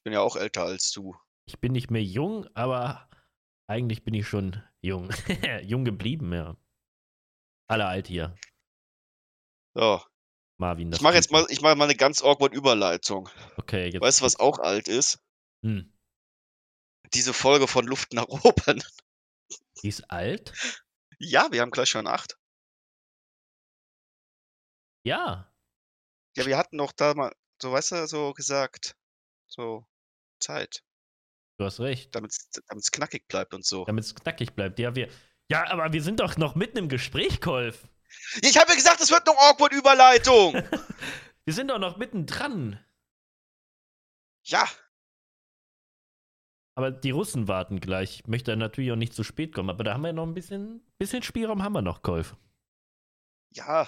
Ich 0.06 0.08
bin 0.08 0.14
ja 0.14 0.22
auch 0.22 0.36
älter 0.36 0.62
als 0.62 0.92
du. 0.92 1.16
Ich 1.48 1.60
bin 1.60 1.72
nicht 1.72 1.90
mehr 1.90 2.04
jung, 2.04 2.48
aber 2.54 3.10
eigentlich 3.66 4.04
bin 4.04 4.14
ich 4.14 4.28
schon 4.28 4.62
jung. 4.80 5.10
jung 5.64 5.84
geblieben, 5.84 6.32
ja. 6.32 6.56
Alle 7.68 7.88
alt 7.88 8.06
hier. 8.06 8.38
So. 9.74 10.00
Marvin, 10.58 10.92
das 10.92 11.00
ich 11.00 11.04
mache 11.04 11.16
jetzt 11.16 11.32
mal, 11.32 11.48
ich 11.50 11.62
mache 11.62 11.76
mal 11.76 11.86
eine 11.86 11.96
ganz 11.96 12.22
awkward 12.22 12.54
Überleitung. 12.54 13.30
Okay, 13.58 13.90
jetzt. 13.90 14.00
Weißt 14.00 14.20
du, 14.22 14.26
was 14.26 14.40
auch 14.40 14.60
alt 14.60 14.88
ist? 14.88 15.26
Hm. 15.64 15.92
Diese 17.16 17.34
Folge 17.34 17.68
von 17.68 17.88
Luft 17.88 18.14
nach 18.14 18.28
oben. 18.28 18.84
Die 19.82 19.88
ist 19.88 20.04
alt? 20.12 20.54
Ja, 21.18 21.52
wir 21.52 21.62
haben 21.62 21.72
gleich 21.72 21.90
schon 21.90 22.06
acht. 22.06 22.38
Ja. 25.04 25.52
Ja, 26.38 26.46
wir 26.46 26.60
hatten 26.60 26.78
doch 26.78 26.92
da 26.92 27.16
mal, 27.16 27.36
so 27.60 27.72
weißt 27.72 27.94
du, 27.94 28.08
so 28.08 28.34
gesagt, 28.34 28.96
so 29.48 29.84
Zeit. 30.46 30.84
Du 31.58 31.66
hast 31.66 31.80
recht. 31.80 32.14
Damit 32.14 32.32
es 32.32 32.92
knackig 32.92 33.28
bleibt 33.28 33.54
und 33.54 33.66
so. 33.66 33.86
Damit 33.86 34.04
es 34.04 34.16
knackig 34.16 34.54
bleibt. 34.54 34.80
Ja, 34.80 34.96
wir. 34.96 35.10
Ja, 35.50 35.70
aber 35.70 35.94
wir 35.94 36.02
sind 36.02 36.20
doch 36.20 36.38
noch 36.38 36.56
mitten 36.56 36.78
im 36.78 36.90
Gespräch, 36.90 37.40
Kolf. 37.40 37.88
Ich 38.42 38.58
habe 38.58 38.70
ja 38.70 38.76
gesagt, 38.76 39.02
es 39.02 39.12
wird 39.12 39.28
eine 39.28 39.38
awkward 39.38 39.74
Überleitung. 39.74 40.54
wir 41.46 41.54
sind 41.54 41.70
doch 41.70 41.80
noch 41.80 41.98
mitten 41.98 42.26
dran. 42.26 42.84
Ja. 44.44 44.68
Aber 46.76 46.92
die 46.92 47.12
Russen 47.12 47.48
warten 47.48 47.80
gleich. 47.80 48.22
Ich 48.22 48.28
möchte 48.28 48.56
natürlich 48.58 48.92
auch 48.92 48.98
nicht 48.98 49.14
zu 49.14 49.24
spät 49.24 49.54
kommen, 49.54 49.70
aber 49.70 49.84
da 49.84 49.94
haben 49.94 50.04
wir 50.04 50.14
noch 50.14 50.26
ein 50.26 50.34
bisschen, 50.34 50.82
bisschen 50.98 51.24
Spielraum 51.24 51.64
haben 51.64 51.74
wir 51.74 51.82
noch, 51.82 52.02
Kolf. 52.02 52.36
Ja. 53.52 53.88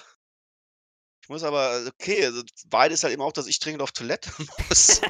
Ich 1.28 1.30
muss 1.30 1.42
aber, 1.42 1.84
okay, 1.86 2.24
also 2.24 2.42
Wahrheit 2.70 2.90
ist 2.90 3.04
halt 3.04 3.12
eben 3.12 3.20
auch, 3.20 3.34
dass 3.34 3.46
ich 3.46 3.58
dringend 3.60 3.82
auf 3.82 3.92
Toilette 3.92 4.32
muss. 4.70 5.02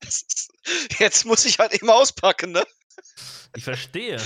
ist, 0.00 0.50
jetzt 0.98 1.26
muss 1.26 1.44
ich 1.44 1.58
halt 1.58 1.74
eben 1.74 1.90
auspacken, 1.90 2.52
ne? 2.52 2.64
Ich 3.54 3.64
verstehe. 3.64 4.16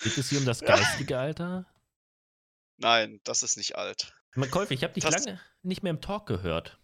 Geht 0.00 0.18
es 0.18 0.30
hier 0.30 0.40
um 0.40 0.46
das 0.46 0.60
geistige 0.66 1.16
Alter? 1.16 1.72
Nein, 2.78 3.20
das 3.22 3.44
ist 3.44 3.56
nicht 3.56 3.76
alt. 3.76 4.12
Kolf, 4.50 4.72
ich 4.72 4.82
habe 4.82 4.94
dich 4.94 5.04
das 5.04 5.24
lange 5.24 5.40
nicht 5.62 5.84
mehr 5.84 5.90
im 5.90 6.00
Talk 6.00 6.26
gehört. 6.26 6.80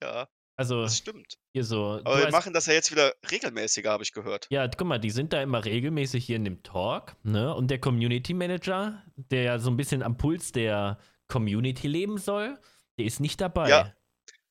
Ja. 0.00 0.30
Also, 0.56 0.82
das 0.82 0.98
stimmt. 0.98 1.38
Hier 1.52 1.64
so, 1.64 2.00
Aber 2.04 2.18
wir 2.18 2.30
machen 2.30 2.52
das 2.52 2.66
ja 2.66 2.74
jetzt 2.74 2.92
wieder 2.92 3.12
regelmäßiger, 3.30 3.90
habe 3.90 4.04
ich 4.04 4.12
gehört. 4.12 4.46
Ja, 4.50 4.68
guck 4.68 4.86
mal, 4.86 4.98
die 4.98 5.10
sind 5.10 5.32
da 5.32 5.42
immer 5.42 5.64
regelmäßig 5.64 6.24
hier 6.24 6.36
in 6.36 6.44
dem 6.44 6.62
Talk, 6.62 7.16
ne? 7.24 7.54
Und 7.54 7.70
der 7.70 7.80
Community 7.80 8.34
Manager, 8.34 9.02
der 9.16 9.42
ja 9.42 9.58
so 9.58 9.70
ein 9.70 9.76
bisschen 9.76 10.02
am 10.02 10.16
Puls 10.16 10.52
der 10.52 10.98
Community 11.28 11.88
leben 11.88 12.18
soll, 12.18 12.58
der 12.98 13.06
ist 13.06 13.20
nicht 13.20 13.40
dabei. 13.40 13.68
Ja. 13.68 13.94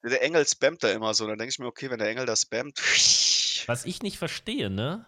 Der 0.03 0.21
Engel 0.21 0.45
spammt 0.45 0.83
da 0.83 0.91
immer 0.91 1.13
so. 1.13 1.25
Dann 1.25 1.37
denke 1.37 1.51
ich 1.51 1.59
mir, 1.59 1.67
okay, 1.67 1.89
wenn 1.89 1.99
der 1.99 2.09
Engel 2.09 2.25
da 2.25 2.35
spammt. 2.35 2.77
Was 3.67 3.85
ich 3.85 4.01
nicht 4.01 4.17
verstehe, 4.17 4.69
ne? 4.69 5.05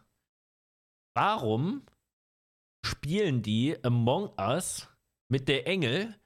Warum 1.13 1.85
spielen 2.85 3.41
die 3.41 3.77
Among 3.83 4.33
Us 4.39 4.87
mit 5.29 5.49
der 5.49 5.67
Engel, 5.67 6.17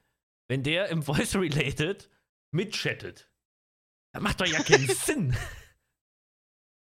wenn 0.48 0.62
der 0.62 0.88
im 0.88 1.02
Voice 1.02 1.34
Related 1.34 2.08
mitchattet? 2.52 3.29
Das 4.12 4.22
macht 4.22 4.40
doch 4.40 4.46
ja 4.46 4.62
keinen 4.62 4.86
Sinn. 4.94 5.36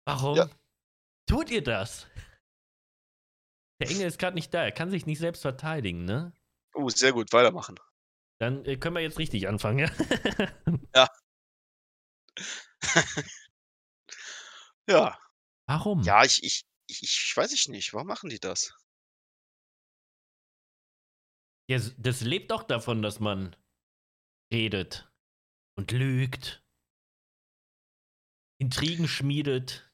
Warum 0.06 0.38
ja. 0.38 0.50
tut 1.28 1.50
ihr 1.52 1.64
das? 1.64 2.08
Der 3.80 3.90
Engel 3.90 4.08
ist 4.08 4.20
gerade 4.20 4.36
nicht 4.36 4.54
da, 4.54 4.64
er 4.64 4.72
kann 4.72 4.92
sich 4.92 5.06
nicht 5.06 5.20
selbst 5.20 5.42
verteidigen, 5.42 6.06
ne? 6.06 6.34
Oh, 6.74 6.90
sehr 6.90 7.14
gut, 7.14 7.34
weitermachen. 7.34 7.80
Dann 8.40 8.66
äh, 8.66 8.78
können 8.78 8.96
wir 8.96 9.02
jetzt 9.02 9.20
richtig 9.20 9.48
anfangen, 9.48 9.80
ja? 9.80 9.92
ja. 10.96 11.08
ja. 14.88 15.20
Warum? 15.68 16.02
Ja, 16.04 16.24
ich, 16.24 16.44
ich, 16.44 16.66
ich, 16.88 17.04
ich 17.04 17.34
weiß 17.36 17.54
ich 17.54 17.68
nicht. 17.68 17.94
Warum 17.94 18.08
machen 18.08 18.30
die 18.30 18.40
das? 18.40 18.74
Ja, 21.70 21.80
das 21.98 22.22
lebt 22.22 22.52
doch 22.52 22.64
davon, 22.64 23.02
dass 23.02 23.20
man 23.20 23.56
redet 24.52 25.10
und 25.78 25.92
lügt, 25.92 26.61
Intrigen 28.62 29.08
schmiedet. 29.08 29.92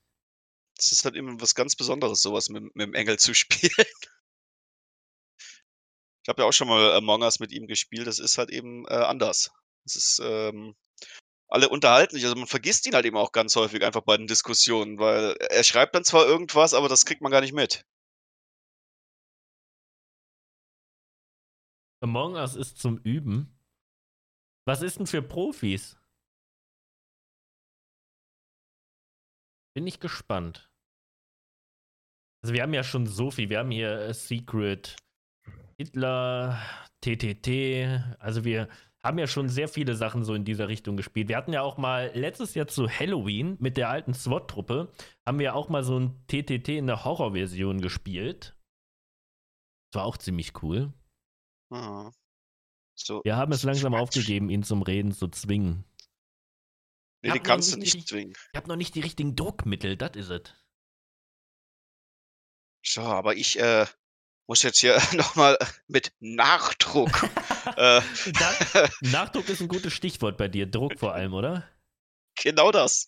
Das 0.76 0.92
ist 0.92 1.06
halt 1.06 1.16
immer 1.16 1.40
was 1.40 1.56
ganz 1.56 1.78
Besonderes, 1.78 2.22
sowas 2.22 2.50
mit, 2.50 2.64
mit 2.76 2.88
dem 2.88 2.94
Engel 2.94 3.18
zu 3.18 3.34
spielen. 3.34 3.72
Ich 6.22 6.30
habe 6.30 6.42
ja 6.42 6.48
auch 6.48 6.52
schon 6.52 6.68
mal 6.68 6.92
Among 6.92 7.22
Us 7.22 7.40
mit 7.40 7.54
ihm 7.54 7.68
gespielt. 7.68 8.08
Das 8.08 8.20
ist 8.20 8.38
halt 8.38 8.50
eben 8.50 8.86
äh, 8.88 8.94
anders. 8.94 9.52
Es 9.86 9.96
ist 9.96 10.20
ähm, 10.22 10.76
alle 11.48 11.70
unterhalten 11.70 12.16
sich. 12.16 12.26
Also 12.26 12.36
man 12.36 12.46
vergisst 12.46 12.86
ihn 12.86 12.94
halt 12.94 13.06
eben 13.06 13.16
auch 13.16 13.32
ganz 13.32 13.56
häufig 13.56 13.86
einfach 13.86 14.02
bei 14.02 14.18
den 14.18 14.28
Diskussionen, 14.28 15.00
weil 15.00 15.38
er 15.50 15.64
schreibt 15.64 15.96
dann 15.96 16.04
zwar 16.04 16.26
irgendwas, 16.26 16.74
aber 16.74 16.90
das 16.90 17.06
kriegt 17.06 17.22
man 17.22 17.32
gar 17.32 17.40
nicht 17.40 17.54
mit. 17.54 17.86
Among 22.02 22.36
Us 22.36 22.58
ist 22.58 22.80
zum 22.80 22.98
Üben. 22.98 23.58
Was 24.66 24.82
ist 24.82 25.00
denn 25.00 25.08
für 25.08 25.22
Profis? 25.22 25.98
Bin 29.78 29.86
ich 29.86 30.00
gespannt. 30.00 30.72
Also 32.42 32.56
wir 32.56 32.64
haben 32.64 32.74
ja 32.74 32.84
schon 32.84 33.06
so 33.06 33.30
viel. 33.30 33.50
Wir 33.52 33.60
haben 33.60 33.70
hier 33.70 34.12
Secret, 34.12 34.96
Hitler, 35.78 36.60
TTT. 37.02 38.18
Also 38.18 38.44
wir 38.44 38.70
haben 39.04 39.20
ja 39.20 39.28
schon 39.28 39.50
sehr 39.50 39.68
viele 39.68 39.94
Sachen 39.94 40.24
so 40.24 40.34
in 40.34 40.46
dieser 40.46 40.68
Richtung 40.68 40.98
gespielt. 40.98 41.28
Wir 41.30 41.38
hatten 41.38 41.54
ja 41.54 41.62
auch 41.62 41.78
mal 41.78 42.10
letztes 42.16 42.56
Jahr 42.56 42.66
zu 42.66 42.90
Halloween 42.90 43.56
mit 43.60 43.78
der 43.78 43.90
alten 43.90 44.16
SWAT-Truppe, 44.16 44.92
haben 45.28 45.38
wir 45.38 45.54
auch 45.54 45.70
mal 45.70 45.84
so 45.84 46.00
ein 46.00 46.26
TTT 46.26 46.70
in 46.70 46.88
der 46.88 47.06
Horrorversion 47.06 47.80
gespielt. 47.80 48.58
Das 49.92 50.00
war 50.00 50.06
auch 50.08 50.18
ziemlich 50.18 50.64
cool. 50.64 50.92
Mhm. 51.70 52.12
So, 52.96 53.22
wir 53.24 53.36
haben 53.36 53.52
es 53.52 53.62
langsam 53.62 53.94
aufgegeben, 53.94 54.50
ihn 54.50 54.64
zum 54.64 54.82
Reden 54.82 55.12
zu 55.12 55.28
zwingen. 55.28 55.86
Nee, 57.28 57.40
den 57.40 57.44
kannst 57.44 57.74
du 57.74 57.78
nicht 57.78 57.94
die, 57.94 58.06
zwingen. 58.06 58.34
Ich 58.52 58.58
habe 58.58 58.68
noch 58.68 58.76
nicht 58.76 58.96
die 58.96 59.02
richtigen 59.02 59.36
Druckmittel, 59.36 59.98
das 59.98 60.16
ist 60.16 60.30
es. 60.30 60.42
So, 62.86 63.02
aber 63.02 63.36
ich 63.36 63.60
äh, 63.60 63.86
muss 64.48 64.64
jetzt 64.64 64.80
hier 64.80 64.98
nochmal 65.14 65.58
mit 65.88 66.14
Nachdruck. 66.20 67.24
äh, 67.78 68.02
Nachdruck 69.02 69.50
ist 69.50 69.62
ein 69.62 69.68
gutes 69.68 69.94
Stichwort 69.94 70.38
bei 70.38 70.48
dir. 70.48 70.66
Druck 70.66 70.98
vor 70.98 71.14
allem, 71.14 71.34
oder? 71.34 71.70
Genau 72.36 72.72
das. 72.72 73.08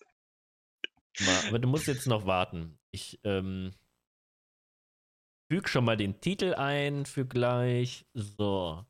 Aber 1.48 1.60
du 1.60 1.68
musst 1.68 1.88
jetzt 1.88 2.08
noch 2.08 2.26
warten. 2.26 2.80
Ich 2.92 3.20
ähm, 3.24 3.74
füge 5.52 5.68
schon 5.68 5.86
mal 5.86 5.98
den 5.98 6.20
Titel 6.22 6.54
ein 6.56 7.06
für 7.06 7.26
gleich. 7.26 8.06
So. 8.14 8.86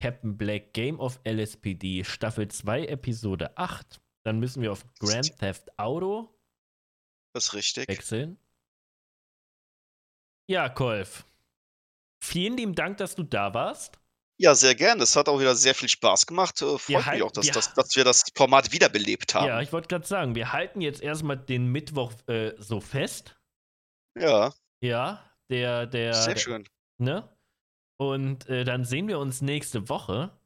Captain 0.00 0.36
Black 0.36 0.74
Game 0.74 1.00
of 1.00 1.20
LSPD 1.24 2.04
Staffel 2.04 2.48
2 2.48 2.86
Episode 2.86 3.56
8. 3.56 4.00
Dann 4.28 4.40
müssen 4.40 4.60
wir 4.60 4.72
auf 4.72 4.84
Grand 4.98 5.38
Theft 5.38 5.78
Auto 5.78 6.38
das 7.32 7.46
ist 7.46 7.54
richtig. 7.54 7.88
wechseln. 7.88 8.38
Ja, 10.50 10.68
Kolf. 10.68 11.24
Vielen 12.22 12.58
lieben 12.58 12.74
Dank, 12.74 12.98
dass 12.98 13.14
du 13.14 13.22
da 13.22 13.54
warst. 13.54 13.98
Ja, 14.38 14.54
sehr 14.54 14.74
gerne. 14.74 15.02
Es 15.02 15.16
hat 15.16 15.30
auch 15.30 15.40
wieder 15.40 15.54
sehr 15.54 15.74
viel 15.74 15.88
Spaß 15.88 16.26
gemacht. 16.26 16.60
Äh, 16.60 16.76
freut 16.76 17.06
halten, 17.06 17.10
mich 17.16 17.22
auch, 17.22 17.32
dass, 17.32 17.46
wir, 17.46 17.52
dass, 17.54 17.72
dass, 17.72 17.96
wir 17.96 18.04
das 18.04 18.24
Format 18.34 18.70
wiederbelebt 18.70 19.34
haben. 19.34 19.46
Ja, 19.46 19.62
ich 19.62 19.72
wollte 19.72 19.88
gerade 19.88 20.06
sagen, 20.06 20.34
wir 20.34 20.52
halten 20.52 20.82
jetzt 20.82 21.00
erstmal 21.00 21.38
den 21.38 21.68
Mittwoch 21.72 22.12
äh, 22.26 22.52
so 22.58 22.82
fest. 22.82 23.34
Ja. 24.14 24.52
Ja, 24.82 25.24
der, 25.50 25.86
der. 25.86 26.12
Sehr 26.12 26.36
schön. 26.36 26.68
Ne? 26.98 27.34
Und 27.98 28.46
äh, 28.50 28.64
dann 28.64 28.84
sehen 28.84 29.08
wir 29.08 29.18
uns 29.18 29.40
nächste 29.40 29.88
Woche 29.88 30.38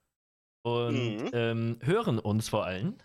und 0.64 1.16
mhm. 1.16 1.30
ähm, 1.32 1.78
hören 1.82 2.20
uns 2.20 2.48
vor 2.48 2.64
allem. 2.64 2.96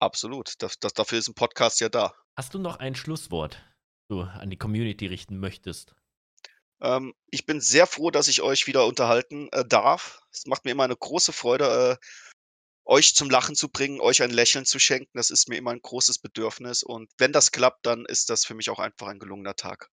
Absolut. 0.00 0.54
Das, 0.62 0.80
das, 0.80 0.94
dafür 0.94 1.18
ist 1.18 1.28
ein 1.28 1.34
Podcast 1.34 1.80
ja 1.80 1.88
da. 1.90 2.14
Hast 2.34 2.54
du 2.54 2.58
noch 2.58 2.78
ein 2.78 2.94
Schlusswort, 2.94 3.62
du 4.08 4.22
an 4.22 4.48
die 4.48 4.56
Community 4.56 5.06
richten 5.06 5.38
möchtest? 5.38 5.94
Ähm, 6.80 7.14
ich 7.30 7.44
bin 7.44 7.60
sehr 7.60 7.86
froh, 7.86 8.10
dass 8.10 8.26
ich 8.26 8.40
euch 8.40 8.66
wieder 8.66 8.86
unterhalten 8.86 9.48
äh, 9.52 9.64
darf. 9.64 10.22
Es 10.32 10.46
macht 10.46 10.64
mir 10.64 10.70
immer 10.70 10.84
eine 10.84 10.96
große 10.96 11.34
Freude, 11.34 11.98
äh, 12.00 12.06
euch 12.86 13.14
zum 13.14 13.28
Lachen 13.28 13.54
zu 13.54 13.68
bringen, 13.68 14.00
euch 14.00 14.22
ein 14.22 14.30
Lächeln 14.30 14.64
zu 14.64 14.78
schenken. 14.78 15.10
Das 15.18 15.30
ist 15.30 15.50
mir 15.50 15.56
immer 15.56 15.72
ein 15.72 15.82
großes 15.82 16.18
Bedürfnis 16.18 16.82
und 16.82 17.10
wenn 17.18 17.32
das 17.32 17.52
klappt, 17.52 17.84
dann 17.84 18.06
ist 18.06 18.30
das 18.30 18.46
für 18.46 18.54
mich 18.54 18.70
auch 18.70 18.78
einfach 18.78 19.08
ein 19.08 19.18
gelungener 19.18 19.54
Tag. 19.54 19.90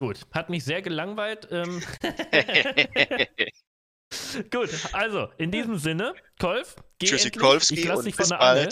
Gut, 0.00 0.26
hat 0.32 0.50
mich 0.50 0.64
sehr 0.64 0.82
gelangweilt. 0.82 1.46
Ähm 1.52 1.82
gut, 4.50 4.70
also 4.92 5.28
in 5.38 5.50
diesem 5.50 5.78
Sinne, 5.78 6.14
Kolf, 6.38 6.76
geh 6.98 7.06
Tschüssi, 7.06 7.30
Kolfski 7.30 7.80
ich 7.80 7.84
lass 7.84 8.02
dich 8.02 8.14
von 8.14 8.28
der 8.28 8.40
Angel. 8.40 8.68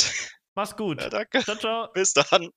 Mach's 0.55 0.77
gut. 0.77 1.01
Ja, 1.01 1.09
danke. 1.09 1.45
Ciao, 1.45 1.57
ciao. 1.57 1.93
Bis 1.93 2.13
dann. 2.13 2.51